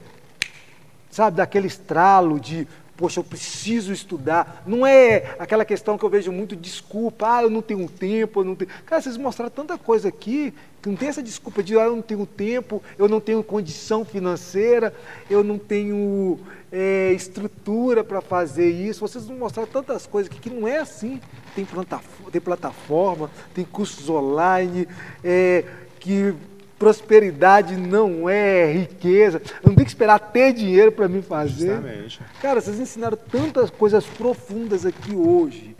sabe, 1.10 1.38
daquele 1.38 1.66
estralo 1.66 2.38
de, 2.38 2.66
poxa, 2.96 3.18
eu 3.18 3.24
preciso 3.24 3.92
estudar. 3.92 4.62
Não 4.64 4.86
é 4.86 5.34
aquela 5.36 5.64
questão 5.64 5.98
que 5.98 6.04
eu 6.04 6.08
vejo 6.08 6.30
muito 6.30 6.54
desculpa, 6.54 7.38
ah, 7.38 7.42
eu 7.42 7.50
não 7.50 7.60
tenho 7.60 7.88
tempo, 7.88 8.40
eu 8.40 8.44
não 8.44 8.54
tenho. 8.54 8.70
Cara, 8.86 9.02
vocês 9.02 9.16
mostraram 9.16 9.50
tanta 9.50 9.76
coisa 9.76 10.08
aqui 10.08 10.54
que 10.80 10.88
não 10.88 10.96
tem 10.96 11.08
essa 11.08 11.22
desculpa 11.22 11.60
de 11.60 11.76
ah, 11.76 11.86
eu 11.86 11.96
não 11.96 12.02
tenho 12.02 12.24
tempo, 12.24 12.80
eu 12.96 13.08
não 13.08 13.20
tenho 13.20 13.42
condição 13.42 14.04
financeira, 14.04 14.94
eu 15.28 15.42
não 15.42 15.58
tenho 15.58 16.38
é, 16.70 17.12
estrutura 17.12 18.02
para 18.02 18.20
fazer 18.20 18.70
isso. 18.70 19.00
Vocês 19.00 19.26
não 19.28 19.36
mostraram 19.36 19.70
tantas 19.70 20.06
coisas 20.06 20.30
aqui 20.30 20.40
que 20.40 20.50
não 20.50 20.66
é 20.66 20.78
assim. 20.78 21.20
Tem, 21.54 21.64
plataforma, 21.64 22.30
tem 22.30 22.40
plataforma, 22.40 23.30
tem 23.54 23.64
cursos 23.64 24.08
online, 24.08 24.86
é, 25.24 25.64
que 25.98 26.34
prosperidade 26.78 27.76
não 27.76 28.28
é 28.28 28.72
riqueza. 28.72 29.40
Eu 29.62 29.68
não 29.68 29.74
tenho 29.74 29.86
que 29.86 29.90
esperar 29.90 30.18
ter 30.18 30.52
dinheiro 30.52 30.92
para 30.92 31.08
me 31.08 31.22
fazer. 31.22 31.76
Justamente. 31.76 32.20
Cara, 32.40 32.60
vocês 32.60 32.78
ensinaram 32.78 33.16
tantas 33.16 33.70
coisas 33.70 34.04
profundas 34.04 34.84
aqui 34.84 35.14
hoje, 35.14 35.74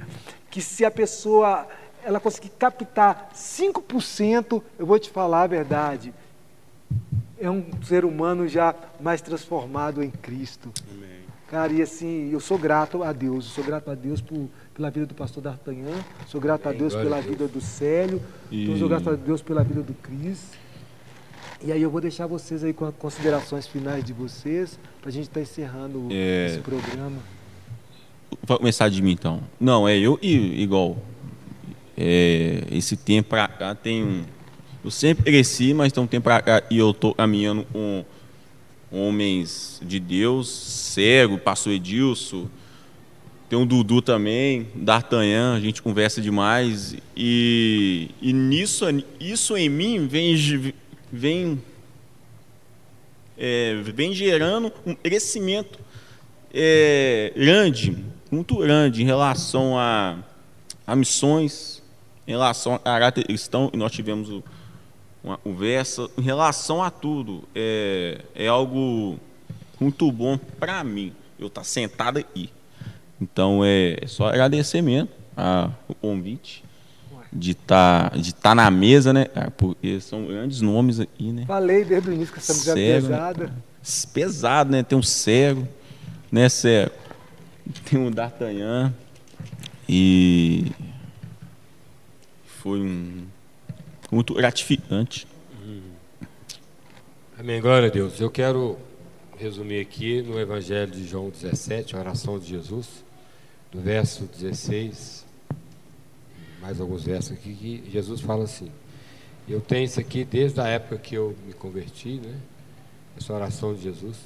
que 0.50 0.62
se 0.62 0.84
a 0.84 0.90
pessoa 0.90 1.66
ela 2.04 2.20
conseguir 2.20 2.50
captar 2.50 3.30
5%, 3.34 4.62
eu 4.78 4.86
vou 4.86 4.98
te 4.98 5.10
falar 5.10 5.42
a 5.42 5.46
verdade. 5.46 6.14
É 7.38 7.50
um 7.50 7.64
ser 7.82 8.04
humano 8.04 8.48
já 8.48 8.74
mais 9.00 9.20
transformado 9.20 10.02
em 10.02 10.10
Cristo. 10.10 10.72
Amém. 10.90 11.06
Cara, 11.48 11.72
e 11.72 11.80
assim, 11.82 12.30
eu 12.32 12.40
sou 12.40 12.58
grato 12.58 13.02
a 13.02 13.12
Deus. 13.12 13.44
Eu 13.46 13.50
sou 13.52 13.64
grato 13.64 13.90
a 13.90 13.94
Deus 13.94 14.20
por, 14.20 14.48
pela 14.74 14.90
vida 14.90 15.06
do 15.06 15.14
pastor 15.14 15.42
D'Artagnan. 15.42 15.94
Sou 16.26 16.40
grato 16.40 16.66
a 16.66 16.70
Amém. 16.70 16.80
Deus 16.80 16.92
Glória 16.94 17.08
pela 17.10 17.18
a 17.18 17.20
Deus. 17.22 17.32
vida 17.38 17.48
do 17.48 17.60
Célio. 17.60 18.22
Então, 18.50 18.72
eu 18.72 18.78
sou 18.78 18.86
E- 18.86 18.90
grato 18.90 19.10
a 19.10 19.14
Deus 19.14 19.42
pela 19.42 19.62
vida 19.62 19.82
do 19.82 19.94
Cris. 19.94 20.52
E 21.62 21.70
aí 21.72 21.80
eu 21.80 21.90
vou 21.90 22.00
deixar 22.00 22.26
vocês 22.26 22.64
aí 22.64 22.72
com 22.72 22.84
as 22.86 22.94
considerações 22.96 23.66
finais 23.66 24.02
de 24.04 24.12
vocês, 24.12 24.78
pra 25.00 25.10
gente 25.10 25.24
estar 25.28 25.40
encerrando 25.40 26.08
É. 26.10 26.46
esse 26.48 26.58
programa. 26.60 27.16
Vai 28.42 28.58
começar 28.58 28.88
de 28.88 29.00
mim 29.00 29.12
então. 29.12 29.40
Não, 29.60 29.86
é 29.86 29.96
eu 29.96 30.18
e 30.20 30.62
igual. 30.62 30.96
É, 31.96 32.64
esse 32.70 32.96
tempo 32.96 33.30
pra 33.30 33.46
cá 33.48 33.74
tem 33.74 34.02
um. 34.04 34.24
Eu 34.86 34.90
sempre 34.92 35.24
cresci, 35.24 35.74
mas 35.74 35.92
tem 35.92 36.00
um 36.00 36.06
tempo 36.06 36.22
pra 36.22 36.40
cá 36.40 36.62
e 36.70 36.78
eu 36.78 36.94
tô 36.94 37.12
caminhando 37.12 37.66
com 37.72 38.04
homens 38.88 39.80
de 39.84 39.98
Deus, 39.98 40.48
cego, 40.48 41.38
pastor 41.38 41.72
Edilson, 41.72 42.46
tem 43.50 43.58
o 43.58 43.66
Dudu 43.66 44.00
também, 44.00 44.68
D'Artagnan, 44.76 45.56
a 45.56 45.60
gente 45.60 45.82
conversa 45.82 46.20
demais. 46.20 46.94
E, 47.16 48.10
e 48.22 48.32
nisso, 48.32 48.84
isso 49.18 49.56
em 49.56 49.68
mim 49.68 50.06
vem, 50.06 50.72
vem, 51.12 51.60
é, 53.36 53.74
vem 53.82 54.14
gerando 54.14 54.72
um 54.86 54.94
crescimento 54.94 55.80
é, 56.54 57.32
grande, 57.34 57.96
muito 58.30 58.56
grande 58.58 59.02
em 59.02 59.04
relação 59.04 59.76
a, 59.76 60.16
a 60.86 60.94
missões, 60.94 61.82
em 62.24 62.30
relação 62.30 62.74
a 62.76 62.78
caráter 62.78 63.24
cristão, 63.24 63.68
e 63.74 63.76
nós 63.76 63.90
tivemos 63.90 64.30
o- 64.30 64.44
uma 65.26 65.36
conversa, 65.36 66.08
em 66.16 66.22
relação 66.22 66.82
a 66.82 66.90
tudo. 66.90 67.42
É, 67.54 68.20
é 68.34 68.46
algo 68.46 69.18
muito 69.80 70.10
bom 70.12 70.38
para 70.38 70.82
mim, 70.84 71.12
eu 71.38 71.48
estar 71.48 71.64
sentado 71.64 72.18
aqui. 72.18 72.48
Então 73.20 73.64
é, 73.64 73.98
é 74.00 74.06
só 74.06 74.28
agradecer 74.28 74.80
mesmo 74.80 75.08
a, 75.36 75.70
o 75.88 75.94
convite 75.94 76.64
de 77.32 77.50
estar 77.50 78.16
de 78.16 78.34
tá 78.34 78.54
na 78.54 78.70
mesa, 78.70 79.12
né? 79.12 79.24
cara, 79.24 79.50
Porque 79.50 80.00
são 80.00 80.26
grandes 80.26 80.60
nomes 80.60 81.00
aqui, 81.00 81.32
né? 81.32 81.44
Falei 81.46 81.84
desde 81.84 82.08
o 82.08 82.12
início 82.12 82.32
que 82.32 82.38
essa 82.38 82.54
mulher 82.54 82.78
é 82.78 83.00
né? 83.00 83.00
pesada. 83.00 83.52
Pesado, 84.14 84.70
né? 84.70 84.82
Tem 84.82 84.96
um 84.96 85.02
cego, 85.02 85.66
né, 86.30 86.48
cego? 86.48 86.92
Tem 87.84 87.98
um 87.98 88.10
D'Artagnan. 88.10 88.94
E 89.88 90.72
foi 92.44 92.80
um 92.80 93.26
muito 94.10 94.34
gratificante. 94.34 95.26
Amém, 97.38 97.60
glória 97.60 97.88
a 97.88 97.90
Deus. 97.90 98.20
Eu 98.20 98.30
quero 98.30 98.78
resumir 99.38 99.80
aqui 99.80 100.22
no 100.22 100.40
Evangelho 100.40 100.90
de 100.90 101.06
João 101.06 101.28
17, 101.28 101.94
a 101.94 101.98
oração 102.00 102.38
de 102.38 102.46
Jesus, 102.46 103.04
do 103.70 103.80
verso 103.80 104.24
16, 104.24 105.26
mais 106.60 106.80
alguns 106.80 107.04
versos 107.04 107.32
aqui, 107.32 107.54
que 107.54 107.90
Jesus 107.90 108.20
fala 108.20 108.44
assim. 108.44 108.70
Eu 109.48 109.60
tenho 109.60 109.84
isso 109.84 110.00
aqui 110.00 110.24
desde 110.24 110.60
a 110.60 110.66
época 110.66 110.98
que 110.98 111.14
eu 111.14 111.36
me 111.46 111.52
converti, 111.52 112.20
né? 112.24 112.34
Essa 113.16 113.32
oração 113.32 113.74
de 113.74 113.82
Jesus. 113.82 114.16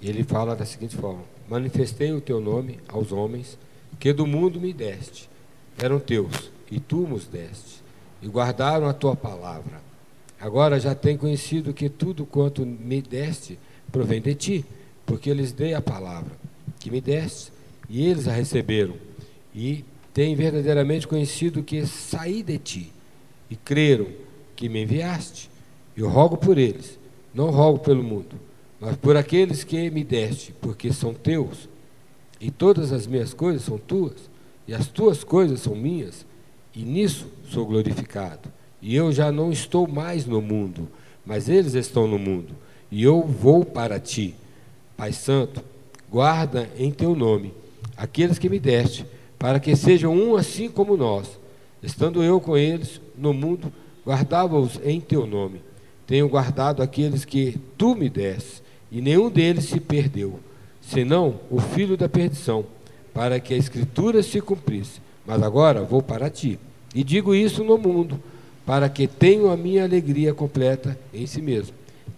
E 0.00 0.08
ele 0.08 0.24
fala 0.24 0.56
da 0.56 0.64
seguinte 0.64 0.96
forma: 0.96 1.22
Manifestei 1.48 2.12
o 2.12 2.20
teu 2.20 2.40
nome 2.40 2.80
aos 2.88 3.12
homens 3.12 3.58
que 3.98 4.12
do 4.12 4.26
mundo 4.26 4.58
me 4.60 4.72
deste. 4.72 5.28
Eram 5.78 6.00
teus, 6.00 6.50
e 6.70 6.80
tu 6.80 7.06
nos 7.06 7.26
deste, 7.26 7.79
e 8.22 8.28
guardaram 8.28 8.86
a 8.86 8.92
tua 8.92 9.16
palavra. 9.16 9.80
Agora 10.40 10.80
já 10.80 10.94
têm 10.94 11.16
conhecido 11.16 11.74
que 11.74 11.88
tudo 11.88 12.24
quanto 12.24 12.64
me 12.64 13.02
deste 13.02 13.58
provém 13.90 14.20
de 14.20 14.34
ti, 14.34 14.64
porque 15.04 15.30
eu 15.30 15.34
lhes 15.34 15.52
dei 15.52 15.74
a 15.74 15.82
palavra 15.82 16.32
que 16.78 16.90
me 16.90 17.00
deste, 17.00 17.52
e 17.88 18.06
eles 18.06 18.26
a 18.26 18.32
receberam, 18.32 18.94
e 19.54 19.84
têm 20.14 20.34
verdadeiramente 20.34 21.06
conhecido 21.06 21.62
que 21.62 21.84
saí 21.84 22.42
de 22.42 22.58
ti, 22.58 22.92
e 23.50 23.56
creram 23.56 24.06
que 24.56 24.68
me 24.68 24.82
enviaste. 24.82 25.50
Eu 25.96 26.08
rogo 26.08 26.36
por 26.36 26.56
eles, 26.56 26.98
não 27.34 27.50
rogo 27.50 27.80
pelo 27.80 28.02
mundo, 28.02 28.40
mas 28.80 28.96
por 28.96 29.16
aqueles 29.16 29.62
que 29.62 29.90
me 29.90 30.02
deste, 30.02 30.52
porque 30.52 30.92
são 30.92 31.12
teus, 31.12 31.68
e 32.40 32.50
todas 32.50 32.92
as 32.92 33.06
minhas 33.06 33.34
coisas 33.34 33.62
são 33.62 33.76
tuas, 33.76 34.30
e 34.66 34.72
as 34.72 34.86
tuas 34.86 35.22
coisas 35.22 35.60
são 35.60 35.74
minhas, 35.74 36.24
e 36.74 36.82
nisso 36.82 37.26
sou 37.48 37.66
glorificado. 37.66 38.50
E 38.80 38.94
eu 38.94 39.12
já 39.12 39.30
não 39.30 39.52
estou 39.52 39.86
mais 39.86 40.24
no 40.26 40.40
mundo, 40.40 40.88
mas 41.24 41.48
eles 41.48 41.74
estão 41.74 42.06
no 42.06 42.18
mundo, 42.18 42.54
e 42.90 43.02
eu 43.02 43.22
vou 43.22 43.64
para 43.64 44.00
ti. 44.00 44.34
Pai 44.96 45.12
Santo, 45.12 45.62
guarda 46.10 46.68
em 46.78 46.90
teu 46.90 47.14
nome 47.14 47.52
aqueles 47.96 48.38
que 48.38 48.48
me 48.48 48.58
deste, 48.58 49.04
para 49.38 49.60
que 49.60 49.76
sejam 49.76 50.14
um 50.14 50.36
assim 50.36 50.68
como 50.68 50.96
nós. 50.96 51.38
Estando 51.82 52.22
eu 52.22 52.40
com 52.40 52.56
eles 52.56 53.00
no 53.16 53.32
mundo, 53.32 53.72
guardava-os 54.04 54.80
em 54.84 55.00
teu 55.00 55.26
nome. 55.26 55.60
Tenho 56.06 56.28
guardado 56.28 56.82
aqueles 56.82 57.24
que 57.24 57.58
tu 57.76 57.94
me 57.94 58.08
deste, 58.08 58.62
e 58.90 59.00
nenhum 59.00 59.30
deles 59.30 59.64
se 59.66 59.78
perdeu, 59.78 60.40
senão 60.80 61.40
o 61.50 61.60
filho 61.60 61.96
da 61.96 62.08
perdição, 62.08 62.64
para 63.14 63.38
que 63.38 63.54
a 63.54 63.56
escritura 63.56 64.22
se 64.22 64.40
cumprisse. 64.40 65.00
Mas 65.30 65.44
agora 65.44 65.84
vou 65.84 66.02
para 66.02 66.28
ti, 66.28 66.58
e 66.92 67.04
digo 67.04 67.32
isso 67.36 67.62
no 67.62 67.78
mundo, 67.78 68.20
para 68.66 68.88
que 68.88 69.06
tenham 69.06 69.48
a 69.48 69.56
minha 69.56 69.84
alegria 69.84 70.34
completa 70.34 70.98
em 71.14 71.24
si 71.24 71.40
mesmo. 71.40 71.72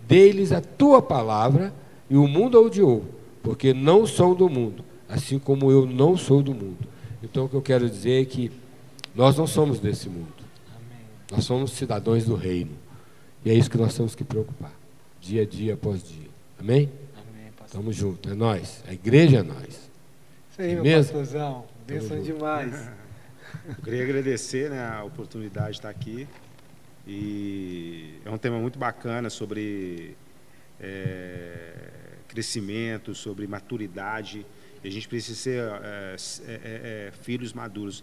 Dê-lhes 0.08 0.50
a 0.50 0.62
tua 0.62 1.02
palavra, 1.02 1.74
e 2.08 2.16
o 2.16 2.26
mundo 2.26 2.56
a 2.56 2.60
odiou, 2.62 3.04
porque 3.42 3.74
não 3.74 4.06
são 4.06 4.34
do 4.34 4.48
mundo, 4.48 4.82
assim 5.06 5.38
como 5.38 5.70
eu 5.70 5.84
não 5.84 6.16
sou 6.16 6.42
do 6.42 6.54
mundo. 6.54 6.78
Então 7.22 7.44
o 7.44 7.48
que 7.50 7.54
eu 7.54 7.60
quero 7.60 7.86
dizer 7.86 8.22
é 8.22 8.24
que 8.24 8.50
nós 9.14 9.36
não 9.36 9.46
somos 9.46 9.78
desse 9.78 10.08
mundo. 10.08 10.32
Nós 11.30 11.44
somos 11.44 11.72
cidadãos 11.72 12.24
do 12.24 12.34
reino. 12.34 12.72
E 13.44 13.50
é 13.50 13.54
isso 13.54 13.68
que 13.68 13.76
nós 13.76 13.94
temos 13.94 14.14
que 14.14 14.24
preocupar, 14.24 14.72
dia 15.20 15.42
a 15.42 15.46
dia 15.46 15.74
após 15.74 16.02
dia. 16.02 16.30
Amém? 16.58 16.88
Amém, 17.14 17.50
pastor. 17.50 17.66
Estamos 17.66 17.94
juntos, 17.94 18.32
é 18.32 18.34
nós. 18.34 18.82
A 18.88 18.94
igreja 18.94 19.40
é 19.40 19.42
nós. 19.42 19.90
Isso 20.50 20.62
aí, 20.62 20.74
meu 20.76 20.82
Mesmo? 20.82 21.12
pastorzão. 21.12 21.64
Bênção 21.86 22.16
junto. 22.16 22.22
demais. 22.22 22.90
Eu 23.68 23.84
queria 23.84 24.02
agradecer 24.02 24.70
né, 24.70 24.84
a 24.84 25.04
oportunidade 25.04 25.72
de 25.72 25.76
estar 25.78 25.90
aqui. 25.90 26.26
E 27.06 28.14
é 28.24 28.30
um 28.30 28.38
tema 28.38 28.58
muito 28.58 28.78
bacana 28.78 29.28
sobre 29.28 30.16
é, 30.80 31.72
crescimento, 32.28 33.14
sobre 33.14 33.46
maturidade. 33.46 34.46
E 34.82 34.88
a 34.88 34.90
gente 34.90 35.08
precisa 35.08 35.38
ser 35.38 35.62
é, 35.62 36.16
é, 36.46 37.08
é, 37.08 37.12
filhos 37.22 37.52
maduros. 37.52 38.02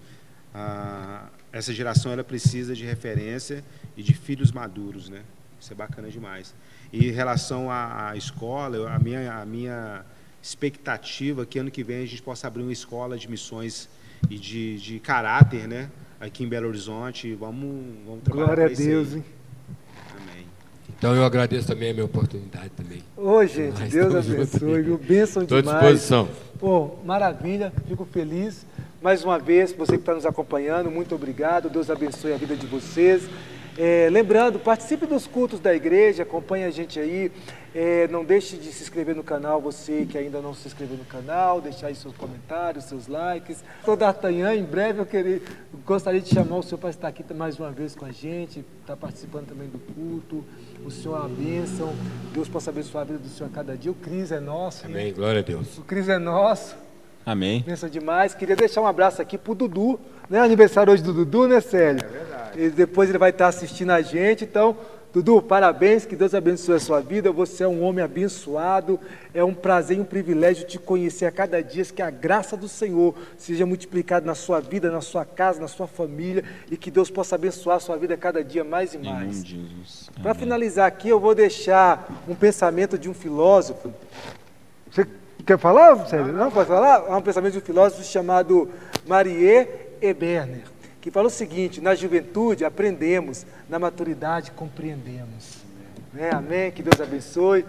Ah, 0.54 1.30
essa 1.52 1.74
geração 1.74 2.12
ela 2.12 2.24
precisa 2.24 2.76
de 2.76 2.86
referência 2.86 3.64
e 3.96 4.04
de 4.04 4.14
filhos 4.14 4.52
maduros, 4.52 5.10
né? 5.10 5.24
Isso 5.60 5.74
é 5.74 5.76
bacana 5.76 6.10
demais. 6.10 6.56
E 6.92 7.08
em 7.08 7.12
relação 7.12 7.70
à, 7.70 8.10
à 8.10 8.18
escola, 8.18 8.90
a 8.90 8.98
minha, 8.98 9.34
a 9.34 9.46
minha 9.46 10.06
expectativa 10.42 11.44
é 11.44 11.46
que 11.46 11.60
ano 11.60 11.70
que 11.70 11.84
vem 11.84 12.04
a 12.04 12.06
gente 12.06 12.22
possa 12.22 12.48
abrir 12.48 12.64
uma 12.64 12.72
escola 12.72 13.18
de 13.18 13.30
missões 13.30 13.90
e 14.30 14.38
de, 14.38 14.78
de 14.78 15.00
caráter, 15.00 15.68
né? 15.68 15.90
Aqui 16.20 16.44
em 16.44 16.48
Belo 16.48 16.68
Horizonte. 16.68 17.34
Vamos, 17.36 17.86
vamos 18.06 18.24
trabalhar 18.24 18.46
Glória 18.56 18.66
a. 18.66 18.70
Deus, 18.70 19.14
hein? 19.16 19.24
Amém. 20.16 20.46
Então 20.98 21.16
eu 21.16 21.24
agradeço 21.24 21.68
também 21.68 21.92
a 21.92 21.94
minha 21.94 22.06
oportunidade 22.06 22.70
também. 22.76 23.04
Ô, 23.16 23.46
gente, 23.46 23.80
Nós 23.80 23.92
Deus 23.94 24.16
abençoe, 24.16 24.82
viu? 24.82 24.98
Bênção 24.98 25.44
Estou 25.44 25.58
à 25.58 25.62
demais. 25.62 25.80
disposição. 25.80 26.28
Pô, 26.60 26.98
maravilha, 27.06 27.72
fico 27.88 28.06
feliz. 28.06 28.66
Mais 29.02 29.24
uma 29.24 29.40
vez, 29.40 29.72
você 29.72 29.94
que 29.94 30.00
está 30.00 30.14
nos 30.14 30.26
acompanhando, 30.26 30.92
muito 30.92 31.16
obrigado. 31.16 31.70
Deus 31.70 31.90
abençoe 31.90 32.34
a 32.34 32.38
vida 32.38 32.54
de 32.56 32.68
vocês. 32.68 33.30
É, 33.82 34.10
lembrando, 34.12 34.60
participe 34.60 35.06
dos 35.06 35.26
cultos 35.26 35.58
da 35.58 35.74
igreja, 35.74 36.24
acompanhe 36.24 36.66
a 36.66 36.70
gente 36.70 37.00
aí. 37.00 37.32
É, 37.74 38.10
não 38.10 38.26
deixe 38.26 38.58
de 38.58 38.74
se 38.74 38.84
inscrever 38.84 39.16
no 39.16 39.24
canal, 39.24 39.62
você 39.62 40.06
que 40.06 40.18
ainda 40.18 40.42
não 40.42 40.54
se 40.54 40.68
inscreveu 40.68 40.98
no 40.98 41.06
canal, 41.06 41.62
deixar 41.62 41.88
aí 41.88 41.96
seus 41.96 42.14
comentários, 42.18 42.84
seus 42.86 43.08
likes. 43.08 43.64
Sou 43.86 43.96
D'Artagnan, 43.96 44.54
em 44.56 44.66
breve 44.66 45.00
eu 45.00 45.06
queria, 45.06 45.42
gostaria 45.86 46.20
de 46.20 46.28
chamar 46.28 46.58
o 46.58 46.64
senhor 46.64 46.78
para 46.78 46.90
estar 46.90 47.08
aqui 47.08 47.24
mais 47.34 47.58
uma 47.58 47.72
vez 47.72 47.96
com 47.96 48.04
a 48.04 48.12
gente, 48.12 48.60
estar 48.82 48.96
tá 48.96 48.98
participando 48.98 49.48
também 49.48 49.70
do 49.70 49.80
culto. 49.80 50.44
O 50.86 50.92
Senhor 50.92 51.16
é 51.16 51.20
uma 51.20 51.30
bênção, 51.30 51.94
Deus 52.34 52.50
possa 52.50 52.72
abençoar 52.72 53.04
a 53.04 53.06
vida 53.06 53.20
do 53.20 53.30
Senhor 53.30 53.50
a 53.50 53.54
cada 53.54 53.78
dia. 53.78 53.92
O 53.92 53.96
Cris 53.96 54.32
é 54.32 54.42
nosso. 54.42 54.86
Amém, 54.86 55.08
né? 55.08 55.12
glória 55.14 55.40
a 55.40 55.44
Deus. 55.44 55.78
O 55.78 55.84
Cris 55.84 56.10
é 56.10 56.18
nosso. 56.18 56.76
Amém. 57.26 57.62
Pensa 57.62 57.90
demais. 57.90 58.34
Queria 58.34 58.56
deixar 58.56 58.82
um 58.82 58.88
abraço 58.88 59.22
aqui 59.22 59.38
pro 59.38 59.56
Dudu, 59.56 60.00
né? 60.30 60.40
Aniversário 60.40 60.94
hoje 60.94 61.04
do 61.04 61.14
Dudu, 61.14 61.48
né, 61.48 61.60
Célio? 61.62 62.04
É 62.04 62.08
verdade. 62.08 62.62
E 62.62 62.70
depois 62.70 63.10
ele 63.10 63.18
vai 63.18 63.30
estar 63.30 63.48
assistindo 63.48 63.92
a 63.92 64.02
gente, 64.02 64.44
então 64.44 64.78
Dudu, 65.12 65.42
parabéns, 65.42 66.06
que 66.06 66.16
Deus 66.16 66.36
abençoe 66.36 66.76
a 66.76 66.80
sua 66.80 67.02
vida. 67.02 67.32
Você 67.32 67.64
é 67.64 67.68
um 67.68 67.82
homem 67.82 68.04
abençoado. 68.04 69.00
É 69.34 69.44
um 69.44 69.56
prazer 69.56 69.98
e 69.98 70.00
um 70.00 70.06
privilégio 70.06 70.68
te 70.68 70.78
conhecer 70.78 71.26
a 71.26 71.32
cada 71.32 71.64
dia. 71.64 71.84
Que 71.84 72.04
a 72.04 72.12
graça 72.12 72.56
do 72.56 72.68
Senhor 72.68 73.16
seja 73.36 73.66
multiplicada 73.66 74.24
na 74.24 74.36
sua 74.36 74.60
vida, 74.60 74.92
na 74.92 75.02
sua 75.02 75.26
casa, 75.26 75.60
na 75.60 75.68
sua 75.68 75.88
família 75.88 76.44
e 76.70 76.78
que 76.78 76.92
Deus 76.92 77.10
possa 77.10 77.34
abençoar 77.34 77.78
a 77.78 77.80
sua 77.80 77.98
vida 77.98 78.16
cada 78.16 78.44
dia 78.44 78.64
mais 78.64 78.94
e 78.94 79.00
mais. 79.00 79.44
Para 80.22 80.36
finalizar 80.36 80.86
aqui, 80.86 81.10
eu 81.10 81.20
vou 81.20 81.34
deixar 81.34 82.08
um 82.28 82.36
pensamento 82.36 82.96
de 82.96 83.10
um 83.10 83.14
filósofo. 83.14 83.92
Você 84.92 85.08
quer 85.44 85.58
falar, 85.58 86.06
Sérgio? 86.06 86.34
Não, 86.34 86.52
pode 86.52 86.68
falar? 86.68 87.06
É 87.08 87.16
um 87.16 87.22
pensamento 87.22 87.54
de 87.54 87.58
um 87.58 87.62
filósofo 87.62 88.04
chamado 88.04 88.70
Marie 89.08 89.89
Eberner 90.02 90.64
que 91.02 91.12
fala 91.12 91.28
o 91.28 91.32
seguinte: 91.32 91.82
na 91.82 91.96
juventude 91.96 92.66
aprendemos, 92.66 93.46
na 93.70 93.80
maturidade 93.80 94.52
compreendemos. 94.52 95.64
Né? 96.14 96.30
Amém? 96.32 96.72
Que 96.72 96.84
Deus 96.84 97.00
abençoe. 97.00 97.66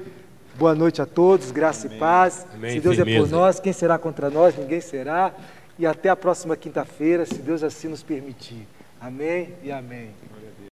Boa 0.59 0.75
noite 0.75 1.01
a 1.01 1.07
todos, 1.07 1.51
graça 1.51 1.87
amém. 1.87 1.97
e 1.97 2.01
paz. 2.01 2.47
Amém. 2.53 2.73
Se 2.73 2.81
Deus 2.81 2.97
Firmeza. 2.97 3.19
é 3.19 3.23
por 3.23 3.31
nós, 3.31 3.61
quem 3.61 3.73
será 3.73 3.99
contra 3.99 4.29
nós? 4.29 4.57
Ninguém 4.57 4.81
será. 4.81 5.33
E 5.79 5.87
até 5.87 6.11
a 6.11 6.17
próxima 6.17 6.57
quinta-feira, 6.57 7.25
se 7.25 7.37
Deus 7.37 7.63
assim 7.63 7.89
nos 7.89 8.03
permitir. 8.03 8.67
Amém 9.01 9.55
e 9.63 9.73
amém. 9.73 10.11